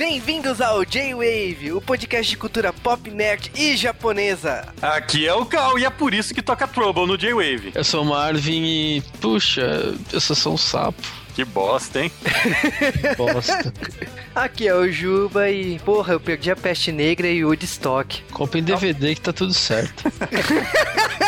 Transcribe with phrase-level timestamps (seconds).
[0.00, 4.66] Bem-vindos ao J-Wave, o podcast de cultura pop, nerd e japonesa.
[4.80, 7.72] Aqui é o Cal e é por isso que toca Trouble no J-Wave.
[7.74, 11.06] Eu sou o Marvin e, puxa, eu sou só um sapo.
[11.34, 12.10] Que bosta, hein?
[13.14, 13.74] Bosta.
[14.34, 18.22] Aqui é o Juba e, porra, eu perdi a Peste Negra e o Woodstock.
[18.32, 20.04] Compre em DVD que tá tudo certo.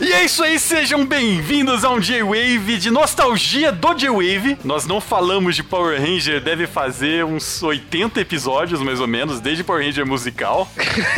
[0.00, 4.56] E é isso aí, sejam bem-vindos a um J-Wave de nostalgia do J-Wave.
[4.64, 9.62] Nós não falamos de Power Ranger, deve fazer uns 80 episódios mais ou menos, desde
[9.62, 10.68] Power Ranger musical.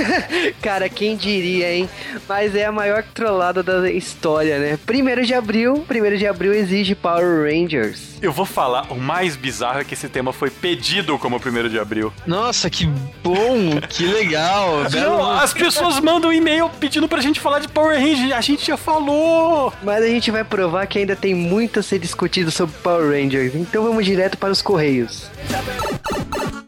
[0.60, 1.88] Cara, quem diria, hein?
[2.28, 4.78] Mas é a maior trollada da história, né?
[4.84, 8.12] Primeiro de abril, primeiro de abril exige Power Rangers.
[8.20, 11.78] Eu vou falar, o mais bizarro é que esse tema foi pedido como 1 de
[11.78, 12.12] abril.
[12.24, 12.86] Nossa, que
[13.22, 14.84] bom, que legal.
[14.92, 18.76] Não, as pessoas mandam e-mail pedindo pra gente falar de Power Ranger, a gente já
[18.76, 19.72] falou!
[19.82, 23.54] Mas a gente vai provar que ainda tem muito a ser discutido sobre Power Rangers.
[23.54, 25.30] Então vamos direto para os Correios.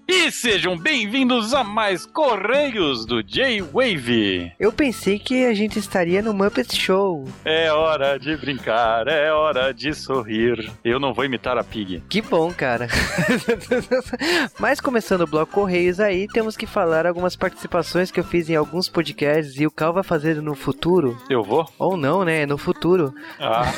[0.07, 4.53] E sejam bem-vindos a mais Correios do J-Wave.
[4.61, 7.27] Eu pensei que a gente estaria no Muppet Show.
[7.43, 10.71] É hora de brincar, é hora de sorrir.
[10.85, 12.03] Eu não vou imitar a Pig.
[12.09, 12.87] Que bom, cara.
[14.61, 18.57] Mas começando o bloco Correios aí, temos que falar algumas participações que eu fiz em
[18.57, 21.17] alguns podcasts e o Cal vai fazer no futuro.
[21.31, 21.67] Eu vou?
[21.79, 22.45] Ou não, né?
[22.45, 23.15] No futuro.
[23.41, 23.73] Ah,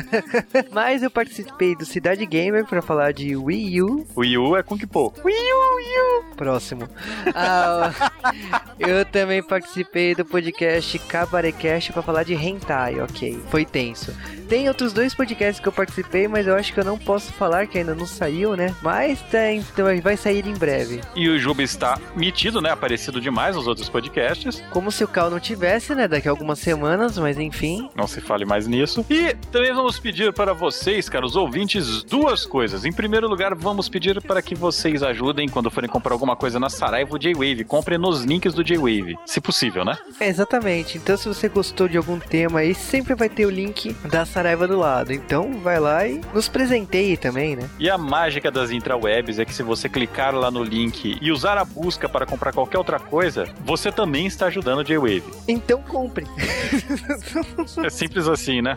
[0.72, 4.06] Mas eu participei do Cidade Gamer para falar de Wii U.
[4.16, 5.12] o Yu é Kung Po.
[6.36, 6.88] Próximo.
[7.34, 7.92] Ah,
[8.78, 13.38] eu também participei do podcast Cabarecast para falar de Hentai, ok.
[13.50, 14.14] Foi tenso.
[14.50, 17.68] Tem outros dois podcasts que eu participei, mas eu acho que eu não posso falar
[17.68, 18.74] que ainda não saiu, né?
[18.82, 21.00] Mas tem, então vai sair em breve.
[21.14, 22.72] E o Juba está metido, né?
[22.72, 24.60] Aparecido demais nos outros podcasts.
[24.70, 26.08] Como se o Cal não tivesse, né?
[26.08, 27.88] Daqui a algumas semanas, mas enfim.
[27.94, 29.06] Não se fale mais nisso.
[29.08, 32.84] E também vamos pedir para vocês, caros ouvintes, duas coisas.
[32.84, 36.68] Em primeiro lugar, vamos pedir para que vocês ajudem quando forem comprar alguma coisa na
[36.68, 37.62] Saraiva J-Wave.
[37.62, 39.16] Comprem nos links do J-Wave.
[39.26, 39.96] Se possível, né?
[40.18, 40.98] É, exatamente.
[40.98, 44.39] Então, se você gostou de algum tema aí, sempre vai ter o link da Saraiva
[44.42, 45.12] do lado.
[45.12, 47.68] Então, vai lá e nos presenteie também, né?
[47.78, 51.58] E a mágica das intrawebs é que se você clicar lá no link e usar
[51.58, 55.24] a busca para comprar qualquer outra coisa, você também está ajudando o J-Wave.
[55.46, 56.26] Então, compre.
[57.84, 58.76] É simples assim, né?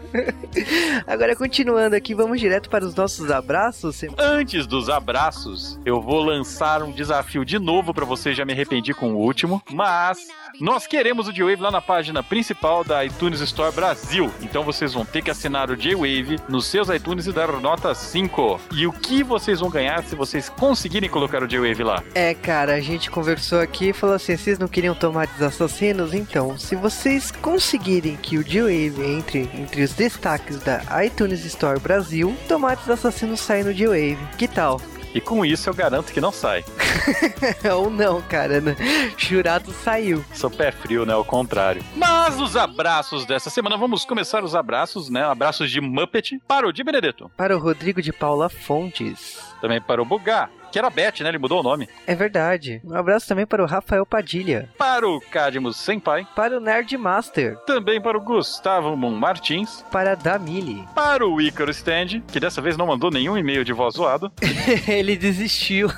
[1.06, 4.02] Agora, continuando aqui, vamos direto para os nossos abraços.
[4.18, 8.34] Antes dos abraços, eu vou lançar um desafio de novo pra você.
[8.34, 10.28] Já me arrependi com o último, mas
[10.60, 14.32] nós queremos o J-Wave lá na página principal da iTunes Store Brasil.
[14.42, 18.60] Então vocês vão ter que assinar o J-Wave nos seus iTunes e dar nota 5.
[18.72, 22.04] E o que vocês vão ganhar se vocês conseguirem colocar o J-Wave lá?
[22.16, 26.14] É, cara, a gente conversou aqui e falou assim: vocês não queriam tomates assassinos?
[26.14, 32.36] Então, se vocês conseguirem que o G-Wave entre entre os destaques da iTunes Store Brasil,
[32.48, 34.18] tomates assassinos saem no G-Wave.
[34.38, 34.82] Que tal?
[35.14, 36.66] E com isso eu garanto que não sai.
[37.76, 38.76] Ou não, cara, né?
[39.18, 40.24] Jurado saiu.
[40.34, 41.14] Sou pé frio, né?
[41.14, 41.84] Ao contrário.
[41.96, 45.24] Mas os abraços dessa semana, vamos começar os abraços, né?
[45.24, 47.32] Abraços de Muppet para o Di Benedetto.
[47.38, 49.40] Para o Rodrigo de Paula Fontes.
[49.62, 51.30] Também para o Bugá, que era Beth, né?
[51.30, 51.88] Ele mudou o nome.
[52.08, 52.82] É verdade.
[52.84, 54.68] Um abraço também para o Rafael Padilha.
[54.76, 56.28] Para o Cadmus Senpai.
[56.36, 57.58] Para o Nerd Master.
[57.60, 59.86] Também para o Gustavo Moon Martins.
[59.92, 60.84] Para a Damile.
[60.96, 64.32] Para o Ícaro Stand, que dessa vez não mandou nenhum e-mail de voz zoado.
[64.90, 65.90] Ele desistiu.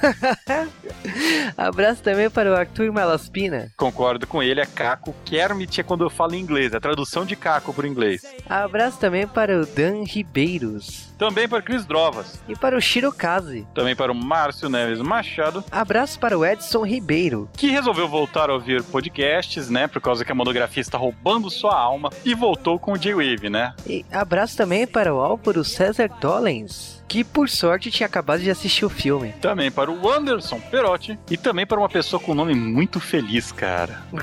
[1.56, 3.72] abraço também para o Arthur Malaspina.
[3.78, 5.16] Concordo com ele, é Caco.
[5.24, 8.24] Kermit é quando eu falo em inglês, é a tradução de Caco por inglês.
[8.50, 11.15] Abraço também para o Dan Ribeiros.
[11.18, 12.40] Também para Cris Drovas.
[12.48, 13.66] E para o Shirokaze.
[13.74, 17.50] Também para o Márcio Neves Machado, Abraço para o Edson Ribeiro.
[17.56, 19.88] que resolveu voltar a ouvir podcasts, né?
[19.88, 22.10] Por causa que a monografia está roubando sua alma.
[22.26, 23.74] E voltou com o J-Wave, né?
[23.88, 28.86] E abraço também para o Álvaro César Dollens, que por sorte tinha acabado de assistir
[28.86, 29.34] o filme.
[29.42, 31.18] Também para o Anderson Perotti.
[31.30, 34.02] E também para uma pessoa com um nome muito feliz, cara.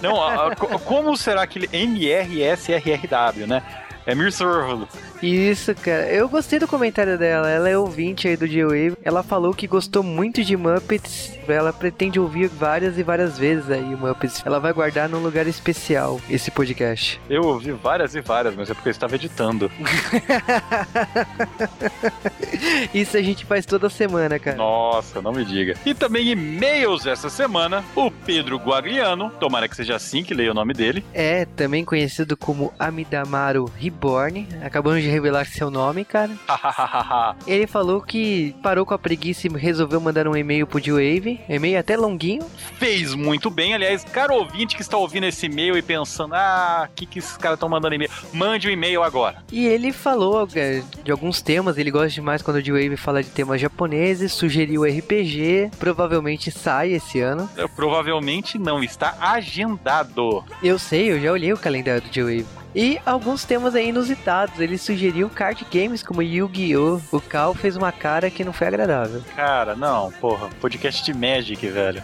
[0.00, 3.62] Não, a- a- co- como será aquele MRSRRW, né?
[4.06, 4.88] É Mirsorvalo.
[5.22, 6.10] Isso, cara.
[6.10, 7.48] Eu gostei do comentário dela.
[7.48, 8.96] Ela é ouvinte aí do G-Wave.
[9.02, 11.38] Ela falou que gostou muito de Muppets.
[11.46, 14.42] Ela pretende ouvir várias e várias vezes aí o Muppets.
[14.44, 17.20] Ela vai guardar num lugar especial esse podcast.
[17.30, 19.70] Eu ouvi várias e várias, mas é porque eu estava editando.
[22.92, 24.56] Isso a gente faz toda semana, cara.
[24.56, 25.74] Nossa, não me diga.
[25.84, 27.84] E também e-mails essa semana.
[27.94, 31.04] O Pedro Guagliano, tomara que seja assim que leia o nome dele.
[31.12, 34.48] É, também conhecido como Amidamaro Borne.
[34.62, 36.32] Acabamos de revelar seu nome, cara.
[37.46, 41.40] Ele falou que parou com a preguiça e resolveu mandar um e-mail pro G-Wave.
[41.48, 42.44] E-mail até longuinho.
[42.78, 43.74] Fez muito bem.
[43.74, 47.36] Aliás, cara ouvinte que está ouvindo esse e-mail e pensando, ah, o que, que esses
[47.36, 48.10] caras estão mandando e-mail?
[48.32, 49.42] Mande o um e-mail agora.
[49.52, 51.78] E ele falou é, de alguns temas.
[51.78, 54.32] Ele gosta demais quando o G-Wave fala de temas japoneses.
[54.32, 55.70] Sugeriu RPG.
[55.78, 57.48] Provavelmente sai esse ano.
[57.56, 58.82] É, provavelmente não.
[58.82, 60.44] Está agendado.
[60.62, 62.61] Eu sei, eu já olhei o calendário do G-Wave.
[62.74, 64.58] E alguns temas aí inusitados.
[64.58, 67.00] Ele sugeriu card games como Yu-Gi-Oh!
[67.12, 69.22] O Cal fez uma cara que não foi agradável.
[69.36, 70.48] Cara, não, porra.
[70.60, 72.02] Podcast de Magic, velho.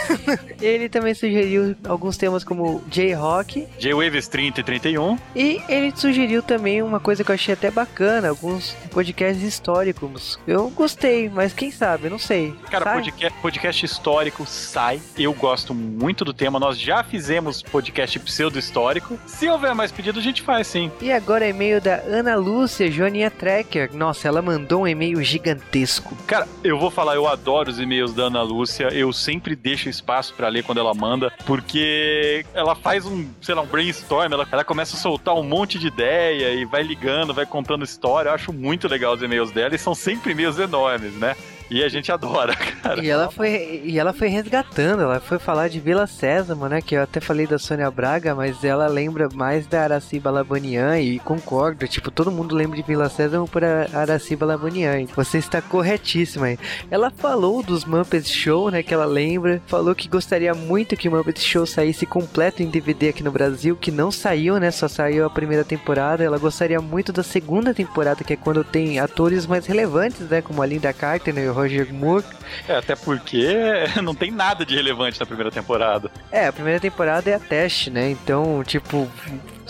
[0.60, 3.66] ele também sugeriu alguns temas como J-Rock.
[3.78, 5.18] J-Waves 30 e 31.
[5.34, 10.38] E ele sugeriu também uma coisa que eu achei até bacana: alguns podcasts históricos.
[10.46, 12.08] Eu gostei, mas quem sabe?
[12.08, 12.54] Não sei.
[12.70, 15.00] Cara, podcast, podcast histórico sai.
[15.16, 16.58] Eu gosto muito do tema.
[16.58, 19.18] Nós já fizemos podcast pseudo-histórico.
[19.26, 20.90] Se houver mais pedido, a gente faz sim.
[21.00, 23.94] E agora e-mail da Ana Lúcia Joaninha Trekker.
[23.94, 26.16] Nossa, ela mandou um e-mail gigantesco.
[26.26, 28.88] Cara, eu vou falar, eu adoro os e-mails da Ana Lúcia.
[28.92, 33.60] Eu sempre deixo espaço para ler quando ela manda, porque ela faz um, sei lá,
[33.60, 37.44] um brainstorm, ela, ela começa a soltar um monte de ideia e vai ligando, vai
[37.44, 38.30] contando história.
[38.30, 41.36] Eu acho muito legal os e-mails dela e são sempre e-mails enormes, né?
[41.70, 43.02] E a gente adora, cara.
[43.02, 46.82] E ela foi, e ela foi resgatando, ela foi falar de Vila Sésamo, né?
[46.82, 51.20] Que eu até falei da Sônia Braga, mas ela lembra mais da Araciba Labanian e
[51.20, 51.86] concordo.
[51.86, 55.06] Tipo, todo mundo lembra de Vila Sésamo por Araciba Labanian.
[55.14, 56.58] Você está corretíssima aí.
[56.90, 58.82] Ela falou dos Muppets Show, né?
[58.82, 59.62] Que ela lembra.
[59.68, 63.76] Falou que gostaria muito que o Muppets Show saísse completo em DVD aqui no Brasil,
[63.76, 64.72] que não saiu, né?
[64.72, 66.24] Só saiu a primeira temporada.
[66.24, 70.42] Ela gostaria muito da segunda temporada, que é quando tem atores mais relevantes, né?
[70.42, 72.24] Como a Linda Carter né, Roger Moore.
[72.68, 73.46] É, até porque
[74.02, 76.10] não tem nada de relevante na primeira temporada.
[76.30, 78.10] É, a primeira temporada é a teste, né?
[78.10, 79.08] Então, tipo,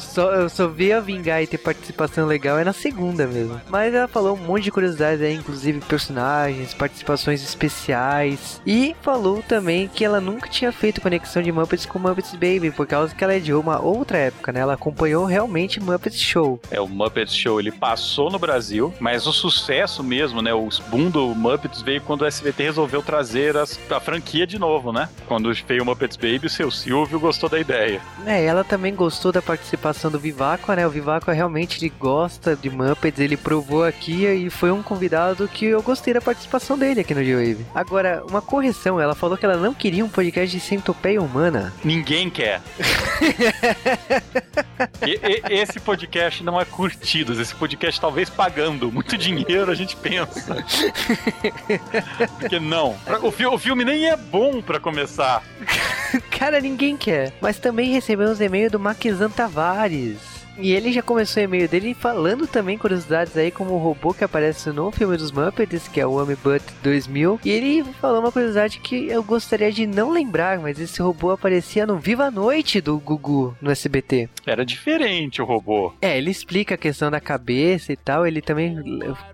[0.00, 3.60] só, eu só vi a vingar e ter participação legal é na segunda mesmo.
[3.68, 8.60] Mas ela falou um monte de curiosidades aí, inclusive personagens, participações especiais.
[8.66, 12.86] E falou também que ela nunca tinha feito conexão de Muppets com Muppets Baby, por
[12.86, 14.60] causa que ela é de uma outra época, né?
[14.60, 16.60] Ela acompanhou realmente Muppets Show.
[16.70, 20.52] É, o Muppets Show ele passou no Brasil, mas o sucesso mesmo, né?
[20.54, 24.92] O boom do Muppets veio quando o SBT resolveu trazer as, a franquia de novo,
[24.92, 25.08] né?
[25.26, 28.00] Quando veio o Muppets Baby, o seu Silvio gostou da ideia.
[28.26, 30.86] É, ela também gostou da participação participação do Vivaco, né?
[30.86, 35.66] O Vivaco realmente ele gosta de Muppets, ele provou aqui e foi um convidado que
[35.66, 37.66] eu gostei da participação dele aqui no G-Wave.
[37.74, 41.72] Agora, uma correção, ela falou que ela não queria um podcast de centopeia humana.
[41.84, 42.60] Ninguém quer.
[45.06, 49.96] e, e, esse podcast não é curtido, esse podcast talvez pagando muito dinheiro, a gente
[49.96, 50.64] pensa.
[52.38, 52.96] Porque não.
[53.22, 55.42] O, fi o filme nem é bom para começar.
[56.30, 57.32] Cara, ninguém quer.
[57.40, 59.79] Mas também recebemos e-mail do Maquizan Tavares.
[59.80, 60.29] lugares
[60.60, 64.24] E ele já começou o e-mail dele falando também curiosidades aí, como o robô que
[64.24, 67.40] aparece no filme dos Muppets, que é o Butt 2000.
[67.44, 71.86] E ele falou uma curiosidade que eu gostaria de não lembrar, mas esse robô aparecia
[71.86, 74.28] no Viva a Noite do Gugu no SBT.
[74.46, 75.94] Era diferente o robô.
[76.02, 78.26] É, ele explica a questão da cabeça e tal.
[78.26, 78.76] Ele também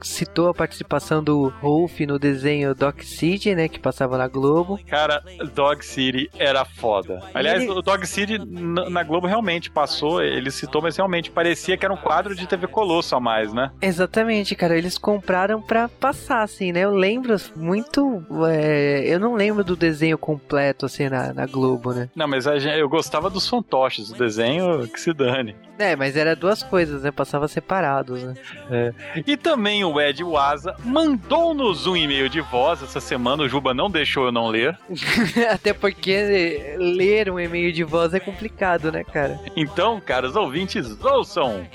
[0.02, 4.78] citou a participação do Rolf no desenho Dog City, né, que passava na Globo.
[4.86, 5.22] Cara,
[5.54, 7.22] Dog City era foda.
[7.34, 7.72] Aliás, ele...
[7.72, 11.92] o Dog City na Globo realmente passou, ele citou, mas realmente realmente parecia que era
[11.92, 13.70] um quadro de TV Colosso a mais, né?
[13.80, 14.76] Exatamente, cara.
[14.76, 16.80] Eles compraram pra passar, assim, né?
[16.80, 18.24] Eu lembro muito.
[18.48, 22.08] É, eu não lembro do desenho completo, assim, na, na Globo, né?
[22.14, 25.56] Não, mas eu gostava dos fantoches, o desenho que se dane.
[25.78, 27.10] É, mas era duas coisas, né?
[27.10, 28.34] Passava separados, né?
[28.70, 28.92] É.
[29.26, 33.42] E também o Ed Waza mandou-nos um e-mail de voz essa semana.
[33.42, 34.78] O Juba não deixou eu não ler.
[35.50, 39.38] Até porque ler um e-mail de voz é complicado, né, cara?
[39.54, 41.66] Então, caros ouvintes, ouçam!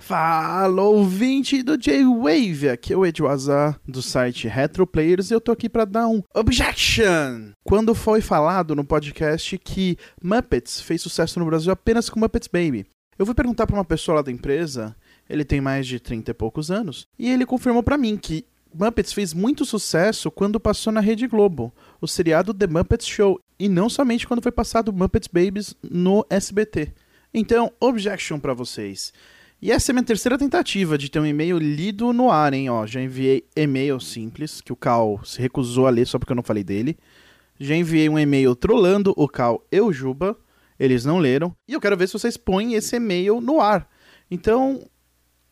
[0.00, 2.70] Fala, ouvinte do J-Wave!
[2.70, 6.08] Aqui é o Ed Waza, do site Retro Players e eu tô aqui para dar
[6.08, 7.52] um objection!
[7.62, 12.86] Quando foi falado no podcast que Muppets fez sucesso no Brasil apenas com Muppets Baby.
[13.18, 14.94] Eu fui perguntar para uma pessoa lá da empresa,
[15.28, 19.12] ele tem mais de 30 e poucos anos, e ele confirmou para mim que Muppets
[19.12, 23.88] fez muito sucesso quando passou na Rede Globo, o seriado The Muppets Show, e não
[23.88, 26.92] somente quando foi passado Muppets Babies no SBT.
[27.34, 29.12] Então, objection para vocês.
[29.60, 32.70] E essa é minha terceira tentativa de ter um e-mail lido no ar, hein?
[32.70, 36.36] Ó, já enviei e-mail simples, que o Cal se recusou a ler só porque eu
[36.36, 36.96] não falei dele.
[37.58, 40.38] Já enviei um e-mail trollando o Cal Eujuba
[40.78, 41.54] eles não leram.
[41.66, 43.88] E eu quero ver se vocês põem esse e-mail no ar.
[44.30, 44.80] Então,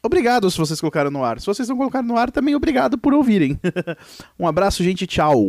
[0.03, 1.41] obrigado se vocês colocaram no ar.
[1.41, 3.59] Se vocês não colocaram no ar, também obrigado por ouvirem.
[4.39, 5.07] um abraço, gente.
[5.07, 5.49] Tchau.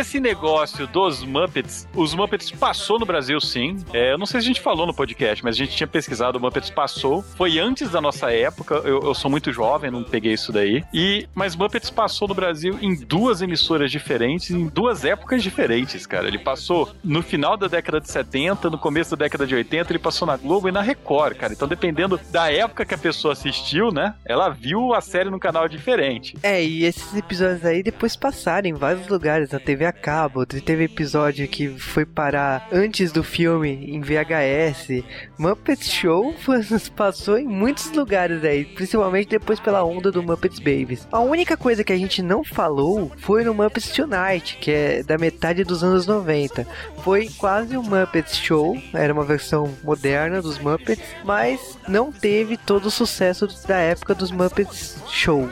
[0.00, 3.76] Esse negócio dos Muppets, os Muppets passou no Brasil sim.
[3.92, 6.38] É, eu não sei se a gente falou no podcast, mas a gente tinha pesquisado,
[6.38, 7.22] o Muppets passou.
[7.22, 10.84] Foi antes da nossa época, eu, eu sou muito jovem, não peguei isso daí.
[10.92, 16.26] E, mas Muppets passou no Brasil em duas emissoras diferentes, em duas épocas diferentes, cara.
[16.26, 19.98] Ele passou no final da década de 70, no começo da década de 80, ele
[19.98, 21.52] passou na Globo e na Record, cara.
[21.52, 24.14] Então, dependendo da época que a pessoa assistiu, né?
[24.24, 26.36] Ela viu a série num canal diferente.
[26.42, 30.84] É, e esses episódios aí depois passaram em vários lugares, na TV a cabo, teve
[30.84, 35.04] episódio que foi parar antes do filme em VHS.
[35.38, 36.34] Muppet Show
[36.94, 41.06] passou em muitos lugares aí, principalmente depois pela onda do Muppets Babies.
[41.10, 45.16] A única coisa que a gente não falou foi no Muppets Tonight, que é da
[45.16, 46.66] metade dos anos 90.
[47.02, 52.86] Foi quase um Muppets Show, era uma versão moderna dos Muppets, mas não teve todo
[52.86, 55.48] o sucesso da época dos Muppets Show.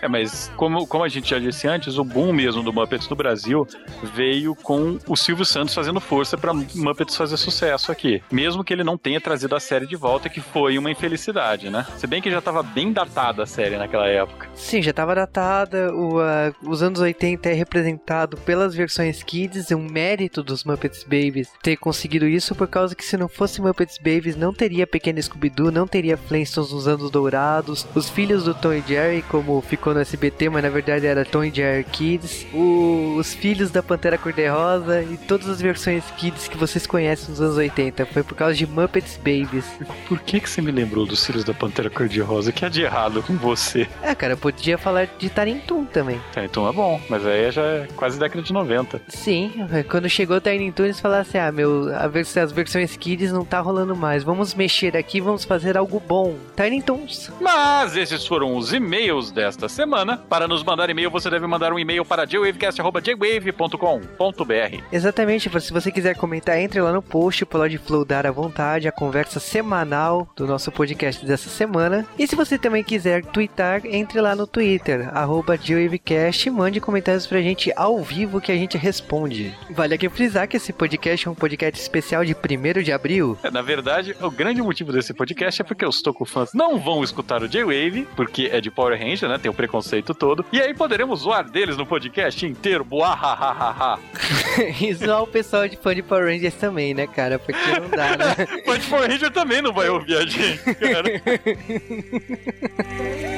[0.00, 3.16] É, mas como, como a gente já disse antes, o boom mesmo do Muppets no
[3.16, 3.66] Brasil
[4.14, 8.22] veio com o Silvio Santos fazendo força para Muppets fazer sucesso aqui.
[8.30, 11.86] Mesmo que ele não tenha trazido a série de volta, que foi uma infelicidade, né?
[11.96, 14.48] Se bem que já estava bem datada a série naquela época.
[14.54, 15.94] Sim, já estava datada.
[15.94, 21.04] O, uh, os anos 80 é representado pelas versões Kids, é um mérito dos Muppets
[21.04, 25.22] Babies ter conseguido isso, por causa que se não fosse Muppets Babies, não teria Pequeno
[25.22, 29.94] Scooby-Doo, não teria Flintstones nos anos dourados, os filhos do Tom e Jerry, como ficou
[29.96, 34.18] no SBT, mas na verdade era Tom e Jerry Kids, o, os filhos da Pantera
[34.18, 38.06] Cor-de-Rosa e todas as versões Kids que vocês conhecem nos anos 80.
[38.06, 39.64] Foi por causa de Muppets Babies.
[40.08, 42.52] Por que, que você me lembrou dos filhos da Pantera Cor-de-Rosa?
[42.52, 43.88] que é de errado com você?
[44.02, 46.20] É, cara, eu podia falar de Tarintum também.
[46.32, 49.00] Tarintum é bom, mas aí já é quase década de 90.
[49.08, 49.52] Sim,
[49.88, 53.96] quando chegou Tarintum, eles falaram assim: ah, meu, vers as versões Kids não tá rolando
[53.96, 54.22] mais.
[54.22, 56.36] Vamos mexer aqui, vamos fazer algo bom.
[56.54, 57.30] Tarintuns.
[57.40, 60.16] Mas esses foram os e-mails desta semana.
[60.16, 64.82] Para nos mandar e-mail, você deve mandar um e-mail para jwavecast.jwave.com.br.
[64.90, 69.38] Exatamente, se você quiser comentar, entre lá no post, pode flowdar à vontade a conversa
[69.38, 72.06] semanal do nosso podcast dessa semana.
[72.18, 77.42] E se você também quiser twittar, entre lá no Twitter, arroba e mande comentários pra
[77.42, 79.54] gente ao vivo que a gente responde.
[79.70, 83.38] Vale aqui frisar que esse podcast é um podcast especial de 1 de abril.
[83.42, 87.04] É, na verdade, o grande motivo desse podcast é porque os Toku fãs não vão
[87.04, 89.36] escutar o J-Wave, porque é de Power Ranger, né?
[89.38, 90.44] Tem o preconceito todo.
[90.52, 92.84] E aí poderemos zoar deles no podcast inteiro.
[92.84, 93.98] Buahahaha.
[94.80, 97.38] e zoar o pessoal de fã de Power Rangers também, né, cara?
[97.38, 98.34] Porque não dá, né?
[98.64, 101.22] fã de Power Ranger também não vai ouvir a gente, cara.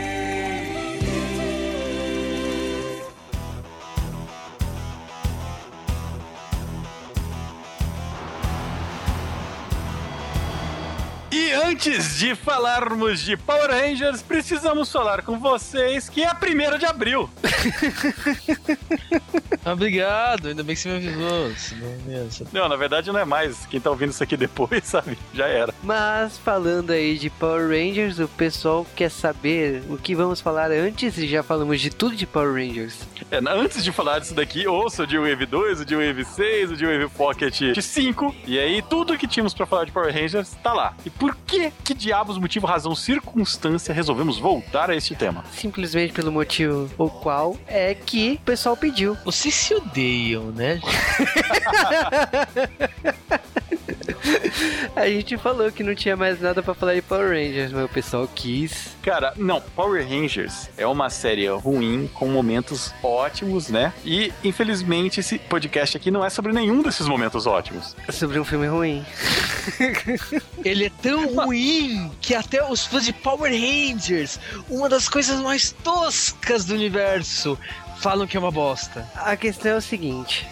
[11.39, 16.77] E antes de falarmos de Power Rangers, precisamos falar com vocês que é a primeira
[16.77, 17.31] de abril.
[19.65, 21.53] Obrigado, ainda bem que você me avisou.
[22.53, 23.67] Não, na verdade não é mais.
[23.67, 25.17] Quem tá ouvindo isso aqui depois, sabe?
[25.33, 25.73] Já era.
[25.81, 31.19] Mas falando aí de Power Rangers, o pessoal quer saber o que vamos falar antes
[31.19, 32.99] e já falamos de tudo de Power Rangers.
[33.31, 36.73] É, antes de falar disso daqui, ouça o de Wave 2, o de Wave 6,
[36.73, 38.35] o de Wave Pocket 5.
[38.45, 40.95] E aí, tudo que tínhamos para falar de Power Rangers tá lá.
[41.07, 45.45] E por que, que diabos, motivo, razão, circunstância, resolvemos voltar a este tema?
[45.53, 49.17] Simplesmente pelo motivo o qual é que o pessoal pediu.
[49.25, 50.81] Vocês se odeiam, né?
[54.95, 57.89] A gente falou que não tinha mais nada para falar de Power Rangers, mas o
[57.89, 58.97] pessoal quis.
[59.03, 63.93] Cara, não, Power Rangers é uma série ruim com momentos ótimos, né?
[64.05, 67.97] E infelizmente esse podcast aqui não é sobre nenhum desses momentos ótimos.
[68.07, 69.05] É sobre um filme ruim.
[70.65, 74.39] Ele é tão ruim que até os fãs de Power Rangers,
[74.69, 77.59] uma das coisas mais toscas do universo,
[77.99, 79.07] falam que é uma bosta.
[79.17, 80.47] A questão é o seguinte: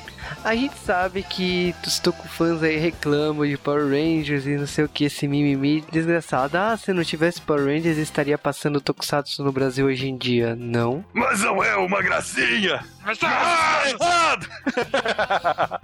[0.44, 4.88] a gente sabe que os fãs aí reclamam de Power Rangers e não sei o
[4.88, 6.56] que, esse mimimi desgraçado.
[6.56, 10.54] Ah, se não tivesse Power Rangers, estaria passando Tokusatsu no Brasil hoje em dia.
[10.56, 11.04] Não.
[11.12, 12.84] Mas não é uma gracinha!
[13.14, 14.68] Tá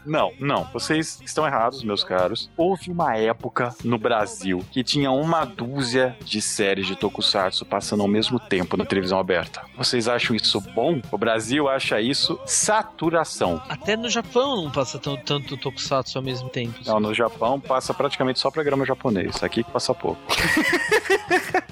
[0.05, 0.65] não, não.
[0.73, 2.51] Vocês estão errados, meus caros.
[2.57, 8.09] Houve uma época no Brasil que tinha uma dúzia de séries de Tokusatsu passando ao
[8.09, 9.63] mesmo tempo na televisão aberta.
[9.77, 11.01] Vocês acham isso bom?
[11.13, 13.63] O Brasil acha isso saturação.
[13.69, 16.81] Até no Japão não passa tanto, tanto Tokusatsu ao mesmo tempo.
[16.85, 19.41] Não, no Japão passa praticamente só programa japonês.
[19.45, 20.21] Aqui passa pouco.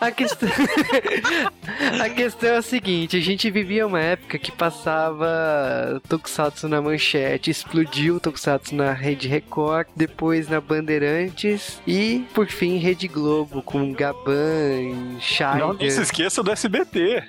[0.00, 0.48] A questão...
[2.02, 4.85] a questão é a seguinte, a gente vivia uma época que passava
[6.08, 13.08] Tokusatsu na manchete, explodiu Tokusatsu na Rede Record, depois na Bandeirantes e, por fim, Rede
[13.08, 15.58] Globo com Gaban, Scheider.
[15.58, 17.22] Não, não se esqueça do SBT.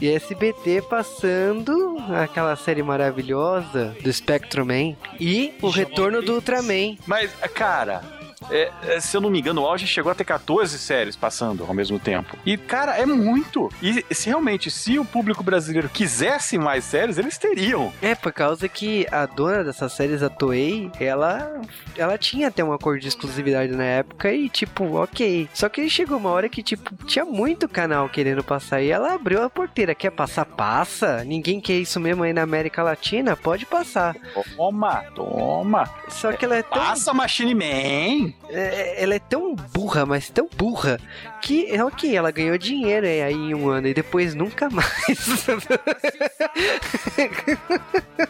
[0.00, 6.96] E SBT passando aquela série maravilhosa do Spectrum Man e o retorno do Ultraman.
[7.06, 10.78] Mas, cara, é, é, se eu não me engano, o auge chegou a ter 14
[10.78, 12.36] séries passando ao mesmo tempo.
[12.44, 13.70] E, cara, é muito.
[13.82, 17.92] E se realmente, se o público brasileiro quisesse mais séries, eles teriam.
[18.00, 21.60] É, por causa que a dona dessas séries, a Toei, ela,
[21.96, 25.48] ela tinha até um acordo de exclusividade na época e, tipo, ok.
[25.52, 29.42] Só que chegou uma hora que, tipo, tinha muito canal querendo passar e ela abriu
[29.42, 29.94] a porteira.
[29.94, 30.44] Quer passar?
[30.44, 31.24] Passa.
[31.24, 33.36] Ninguém quer isso mesmo aí na América Latina?
[33.36, 34.16] Pode passar.
[34.56, 35.88] Toma, toma.
[36.08, 36.78] Só que ela é tão...
[36.78, 38.31] Passa, Machine Man!
[38.48, 40.98] É, ela é tão burra, mas tão burra,
[41.40, 45.46] que é ok, ela ganhou dinheiro é, aí em um ano e depois nunca mais.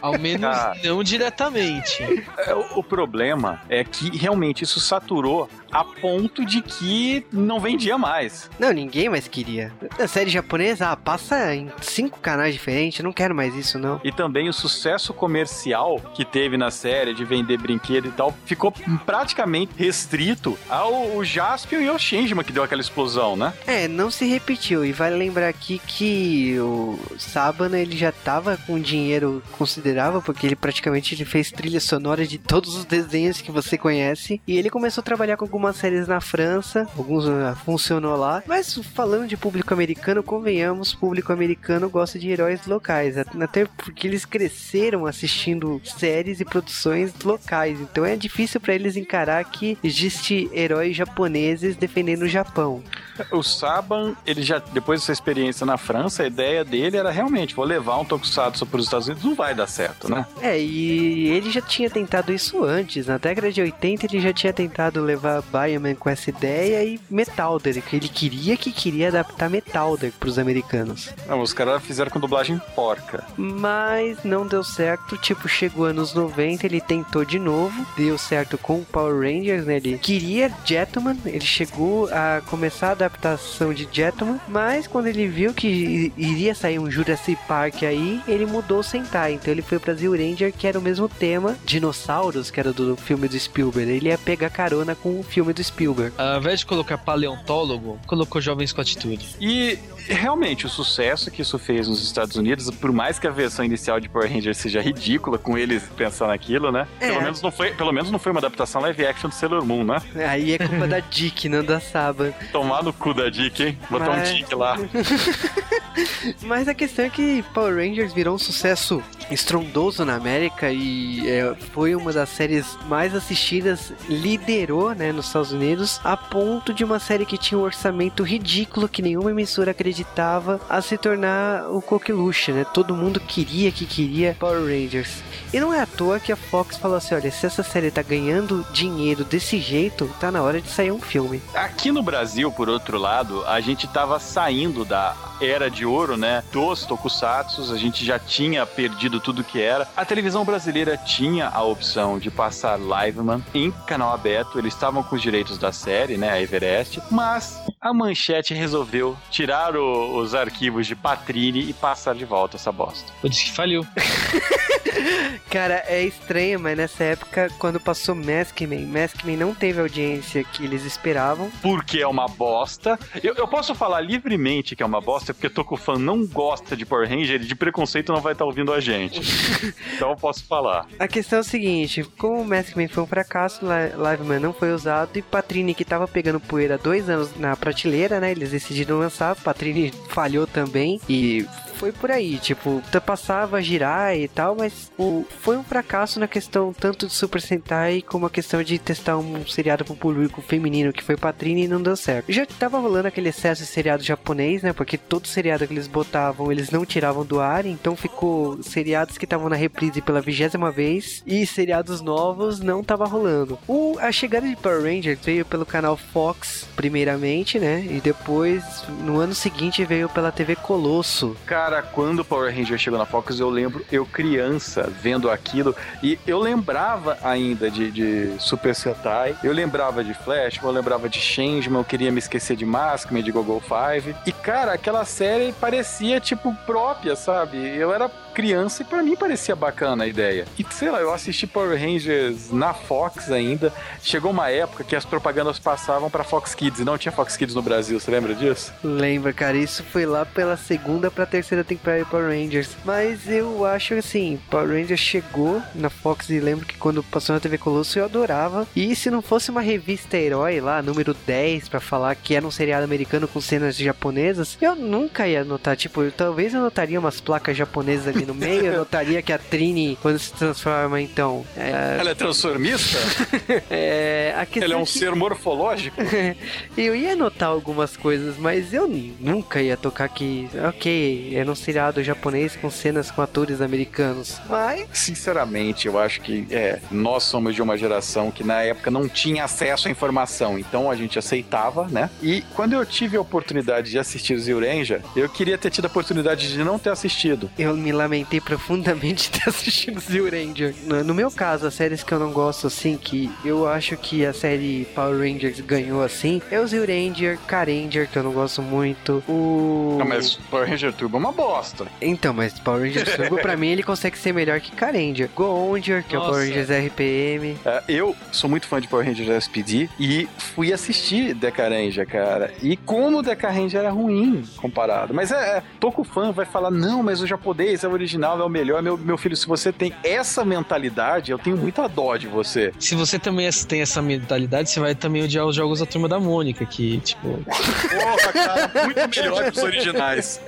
[0.00, 0.74] Ao menos Ah.
[0.84, 2.02] não diretamente.
[2.38, 7.96] É, o, o problema é que realmente isso saturou a ponto de que não vendia
[7.96, 8.50] mais.
[8.58, 9.72] Não, ninguém mais queria.
[9.98, 14.00] A série japonesa, ah, passa em cinco canais diferentes, eu não quero mais isso, não.
[14.04, 18.72] E também o sucesso comercial que teve na série de vender brinquedo e tal ficou
[19.06, 23.52] praticamente restrito ao Jaspion e ao Shinjima que deu aquela explosão, né?
[23.66, 24.84] É, não se repetiu.
[24.84, 30.56] E vale lembrar aqui que o Sabana ele já tava com dinheiro considerável, porque ele
[30.56, 34.40] praticamente ele fez trilha sonora de todos os desenhos que você conhece.
[34.46, 38.42] E ele começou a trabalhar com algumas séries na França, alguns ah, funcionou lá.
[38.46, 43.16] Mas falando de público americano, convenhamos, público americano gosta de heróis locais.
[43.18, 47.80] Até porque eles cresceram assistindo séries e produções locais.
[47.80, 52.82] Então é difícil para eles encarar que existe heróis japoneses defendendo o Japão.
[53.30, 57.64] O Saban, ele já, depois dessa experiência na França, a ideia dele era realmente, vou
[57.64, 60.26] levar um Tokusatsu para os Estados Unidos, não vai dar certo, né?
[60.40, 63.06] É, e ele já tinha tentado isso antes.
[63.06, 67.82] Na década de 80 ele já tinha tentado levar Bioman com essa ideia e Metalder,
[67.82, 71.10] que ele queria que queria adaptar Metalder pros americanos.
[71.26, 73.24] Não, os caras fizeram com dublagem porca.
[73.36, 78.76] Mas não deu certo, tipo, chegou anos 90, ele tentou de novo, deu certo com
[78.76, 79.76] o Power Rangers, né?
[79.76, 85.52] Ele queria Jetman, ele chegou a começar a adaptação de Jetman, mas quando ele viu
[85.52, 89.34] que iria sair um Jurassic Park aí, ele mudou o Sentai.
[89.34, 92.96] Então ele foi pra Zio Ranger, que era o mesmo tema, dinossauros, que era do
[92.96, 93.90] filme do Spielberg.
[93.90, 96.12] Ele ia pegar carona com o filme do Spielberg.
[96.18, 99.26] Ao invés de colocar paleontólogo, colocou jovens com atitude.
[99.40, 99.78] E
[100.08, 103.98] realmente o sucesso que isso fez nos Estados Unidos, por mais que a versão inicial
[104.00, 106.86] de Power Rangers seja ridícula com eles pensando naquilo, né?
[107.00, 107.08] É.
[107.08, 109.84] Pelo menos não foi, pelo menos não foi uma adaptação live action de Sailor Moon,
[109.84, 110.02] né?
[110.28, 112.32] Aí é culpa da Dick, não da Saba.
[112.52, 113.78] Tomar no cu da Dick, hein?
[113.90, 114.76] Botar Mas- um Dick lá.
[116.42, 121.54] Mas a questão é que Power Rangers virou um sucesso estrondoso na América e é,
[121.72, 126.98] foi uma das séries mais assistidas, liderou né, nos Estados Unidos, a ponto de uma
[126.98, 132.52] série que tinha um orçamento ridículo que nenhuma emissora acreditava a se tornar o coqueluche,
[132.52, 132.66] né?
[132.74, 135.22] Todo mundo queria que queria Power Rangers.
[135.52, 138.02] E não é à toa que a Fox falou assim: olha, se essa série tá
[138.02, 141.40] ganhando dinheiro desse jeito, tá na hora de sair um filme.
[141.54, 146.42] Aqui no Brasil, por outro lado, a gente tava saindo da era de ouro, né?
[146.52, 149.88] Dos tokusatsus, a gente já tinha perdido tudo que era.
[149.96, 155.16] A televisão brasileira tinha a opção de passar Liveman em canal aberto, eles estavam com
[155.16, 156.30] os direitos da série, né?
[156.30, 162.24] A Everest, mas a manchete resolveu tirar o- os arquivos de Patrini e passar de
[162.24, 163.12] volta essa bosta.
[163.22, 163.86] Eu disse que faliu.
[165.50, 170.64] Cara, é estranho, mas nessa época, quando passou Maskman, Maskman não teve a audiência que
[170.64, 171.50] eles esperavam.
[171.60, 172.98] Porque é uma bosta.
[173.22, 177.06] Eu, eu posso falar livremente que é uma bosta, porque Tokufan não gosta de Power
[177.08, 179.20] Ranger e de preconceito não vai estar ouvindo a gente.
[179.94, 180.86] então eu posso falar.
[180.98, 184.72] A questão é o seguinte, como o Maskman foi um fracasso, Li- Liveman não foi
[184.72, 189.36] usado, e Patrini, que tava pegando poeira dois anos na prateleira, né, eles decidiram lançar,
[189.36, 191.46] Patrini falhou também, e
[191.82, 196.28] foi por aí, tipo, passava a girar e tal, mas o, foi um fracasso na
[196.28, 200.92] questão tanto de Super Sentai como a questão de testar um seriado pro público feminino,
[200.92, 202.30] que foi Patrini e não deu certo.
[202.30, 206.52] Já tava rolando aquele excesso de seriado japonês, né, porque todo seriado que eles botavam,
[206.52, 211.20] eles não tiravam do ar, então ficou seriados que estavam na reprise pela vigésima vez
[211.26, 213.58] e seriados novos não tava rolando.
[213.66, 218.62] O, a chegada de Power Rangers veio pelo canal Fox, primeiramente, né, e depois,
[219.00, 221.36] no ano seguinte, veio pela TV Colosso.
[221.44, 225.74] Cara, Cara, quando o Power Ranger chegou na Fox, eu lembro, eu criança, vendo aquilo,
[226.02, 231.18] e eu lembrava ainda de, de Super Sentai, eu lembrava de Flash, eu lembrava de
[231.18, 234.14] Changeman, eu queria me esquecer de Maskman, de Gogol Five.
[234.26, 237.56] E, cara, aquela série parecia, tipo, própria, sabe?
[237.56, 240.46] Eu era criança e para mim parecia bacana a ideia.
[240.58, 243.72] E sei lá, eu assisti Power Rangers na Fox ainda.
[244.02, 247.54] Chegou uma época que as propagandas passavam para Fox Kids e não tinha Fox Kids
[247.54, 248.72] no Brasil, você lembra disso?
[248.82, 252.70] Lembra, cara, isso foi lá pela segunda pra terceira temporada de Power Rangers.
[252.84, 257.40] Mas eu acho assim, Power Rangers chegou na Fox e lembro que quando passou na
[257.40, 258.66] TV Colosso eu adorava.
[258.74, 262.50] E se não fosse uma revista herói lá, número 10, para falar que era um
[262.50, 265.76] seriado americano com cenas japonesas, eu nunca ia notar.
[265.76, 269.38] Tipo, eu, talvez eu notaria umas placas japonesas ali no meio, eu notaria que a
[269.38, 271.44] Trini, quando se transforma, então.
[271.56, 271.96] É...
[272.00, 272.98] Ela é transformista?
[273.70, 274.90] é, a Ela é um que...
[274.90, 275.96] ser morfológico?
[276.76, 278.88] eu ia notar algumas coisas, mas eu
[279.20, 284.40] nunca ia tocar que, ok, é um seriado japonês com cenas com atores americanos.
[284.48, 284.86] Mas.
[284.92, 289.44] Sinceramente, eu acho que é, nós somos de uma geração que na época não tinha
[289.44, 292.10] acesso à informação, então a gente aceitava, né?
[292.22, 296.52] E quando eu tive a oportunidade de assistir Zyuranger, eu queria ter tido a oportunidade
[296.52, 297.50] de não ter assistido.
[297.58, 300.74] Eu me lamentei profundamente de ter assistido Zyuranger.
[301.04, 304.34] No meu caso, as séries que eu não gosto, assim, que eu acho que a
[304.34, 309.96] série Power Rangers ganhou, assim, é o Zyuranger, Karanger, que eu não gosto muito, o...
[309.98, 311.86] Não, mas Power Ranger Turbo é uma bosta.
[312.00, 315.30] Então, mas Power Rangers Turbo, pra mim, ele consegue ser melhor que Karanger.
[315.34, 316.26] Goonder, que Nossa.
[316.26, 317.56] é o Power Rangers RPM.
[317.64, 322.52] É, eu sou muito fã de Power Rangers SPD e fui assistir Deca Ranger, cara.
[322.62, 325.14] E como Deca Ranger era ruim comparado.
[325.14, 328.44] Mas é, é pouco fã vai falar, não, mas o japonês é o original, é
[328.44, 328.82] o melhor.
[328.82, 332.72] Meu, meu filho, se você tem essa mentalidade, eu tenho muita dó de você.
[332.78, 336.18] Se você também tem essa mentalidade, você vai também odiar os jogos da Turma da
[336.18, 337.38] Mônica, que, tipo...
[337.44, 340.40] Porra, cara, muito melhor que os originais.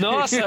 [0.00, 0.40] Nossa!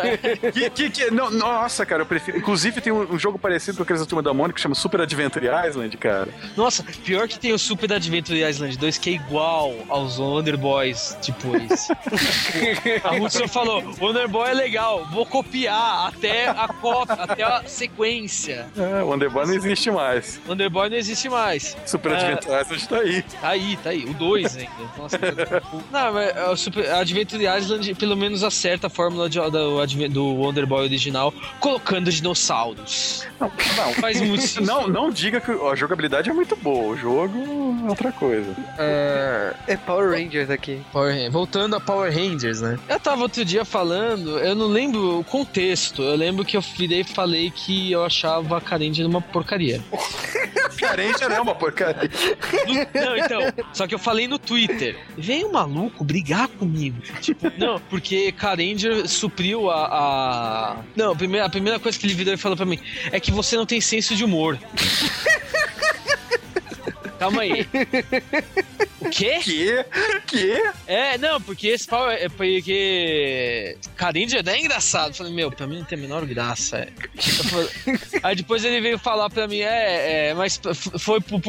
[0.53, 2.38] que, que, que, não, nossa, cara, eu prefiro...
[2.38, 5.01] Inclusive tem um, um jogo parecido com aqueles da Turma da Mônica, que chama Super
[5.01, 6.29] Adventure Island, cara.
[6.55, 11.17] Nossa, pior que tem o Super Adventure Island 2, que é igual aos Wonder Boys,
[11.21, 11.91] tipo esse.
[13.03, 18.67] a Hudson falou, Wonder Boy é legal, vou copiar até a cópia, até a sequência.
[18.78, 20.39] É, Wonder Boy não existe mais.
[20.47, 21.76] Wonder Boy não existe mais.
[21.86, 23.21] Super é, Adventure Island tá aí.
[23.21, 24.06] Tá aí, tá aí.
[24.06, 24.71] O 2 ainda.
[24.97, 25.19] Nossa,
[25.91, 30.65] não, mas o Super Adventure Island pelo menos acerta a fórmula de, do, do Wonder
[30.65, 33.26] Boy original, colocando dinossauros.
[33.39, 36.93] Não, não faz muito Não, não diga que a jogabilidade é muito boa.
[36.93, 37.34] O jogo
[37.86, 38.56] é outra coisa.
[38.78, 40.82] É, é Power Rangers aqui.
[40.91, 42.78] Power, voltando a Power Rangers, né?
[42.88, 46.02] Eu tava outro dia falando, eu não lembro o contexto.
[46.03, 49.81] Eu lembro que eu virei e falei que eu achava a Karen uma porcaria.
[50.79, 52.09] Carente não é uma porcaria.
[52.93, 53.41] Não, então.
[53.71, 54.97] Só que eu falei no Twitter.
[55.17, 57.01] Veio um maluco brigar comigo.
[57.21, 60.77] Tipo, não, porque Karanger supriu a, a.
[60.95, 62.79] Não, a primeira, a primeira coisa que ele virou e falou pra mim
[63.11, 64.59] é que você não tem senso de humor.
[67.23, 67.65] Calma aí.
[68.99, 69.39] O quê?
[69.39, 69.86] Que?
[70.27, 70.62] Que?
[70.86, 73.77] É, não, porque esse pau é porque.
[73.95, 75.12] Carindia é engraçado.
[75.12, 76.79] Eu falei, meu, pra mim não tem a menor graça.
[76.79, 76.89] É.
[78.21, 80.59] Aí depois ele veio falar pra mim, é, é mas
[80.99, 81.41] foi pro.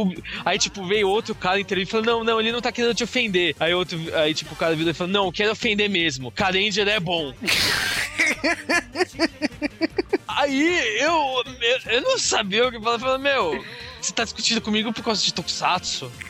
[0.44, 3.02] Aí, tipo, veio outro cara intervir e falou: não, não, ele não tá querendo te
[3.02, 3.56] ofender.
[3.58, 6.30] Aí outro, aí, tipo, o cara virou e falou: não, quero ofender mesmo.
[6.30, 7.34] Carindia é bom.
[10.36, 12.96] Aí eu, eu, eu, não sabia o que falar.
[12.96, 13.64] Eu falei, meu,
[14.04, 16.12] você tá discutindo comigo por causa de Tokusatsu?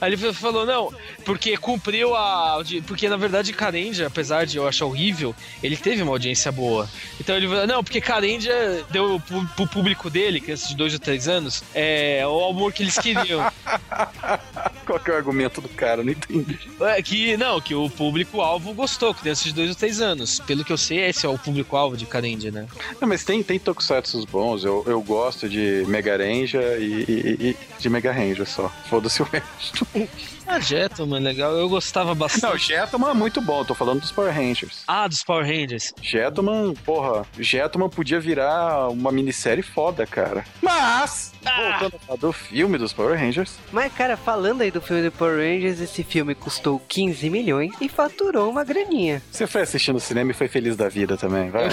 [0.00, 0.92] Aí ele falou, não,
[1.24, 2.62] porque cumpriu a.
[2.86, 6.88] Porque na verdade Carendia, apesar de eu achar horrível, ele teve uma audiência boa.
[7.20, 9.20] Então ele falou, não, porque Carendia deu
[9.54, 13.52] pro público dele, crianças de 2 ou 3 anos, é, o amor que eles queriam.
[14.86, 16.02] Qual que é o argumento do cara?
[16.02, 16.58] Não entendi.
[16.80, 20.40] É que, não, que o público-alvo gostou, crianças de 2 ou 3 anos.
[20.40, 22.66] Pelo que eu sei, esse é o público-alvo de Carendia, né?
[23.00, 24.64] Não, mas tem, tem tokusatsu bons.
[24.64, 28.72] Eu, eu gosto de Mega Ranger e, e, e de Mega Ranger só.
[28.88, 29.86] Foda-se o resto.
[30.48, 31.52] Ah, Jetman, legal.
[31.52, 32.42] Eu gostava bastante.
[32.42, 33.62] Não, Jetman é muito bom.
[33.64, 34.82] Tô falando dos Power Rangers.
[34.88, 35.92] Ah, dos Power Rangers.
[36.00, 37.26] Jetman, porra.
[37.38, 40.46] Jetman podia virar uma minissérie foda, cara.
[40.62, 41.78] Mas, ah.
[41.80, 43.58] voltando a falar do filme dos Power Rangers.
[43.70, 47.88] Mas, cara, falando aí do filme do Power Rangers, esse filme custou 15 milhões e
[47.88, 49.22] faturou uma graninha.
[49.30, 51.66] Você foi assistir no cinema e foi feliz da vida também, vai?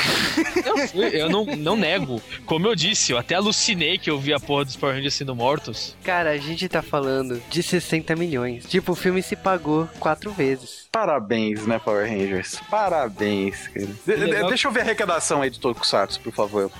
[0.65, 2.21] eu fui, eu não, não nego.
[2.45, 5.33] Como eu disse, eu até alucinei que eu vi a porra dos Power Rangers sendo
[5.33, 5.95] mortos.
[6.03, 8.64] Cara, a gente tá falando de 60 milhões.
[8.67, 10.84] Tipo, o filme se pagou quatro vezes.
[10.95, 12.61] Parabéns, né, Power Rangers?
[12.71, 13.85] Parabéns, cara.
[14.07, 14.47] De legal...
[14.47, 16.71] Deixa eu ver a arrecadação aí do Tokusatsu, por favor.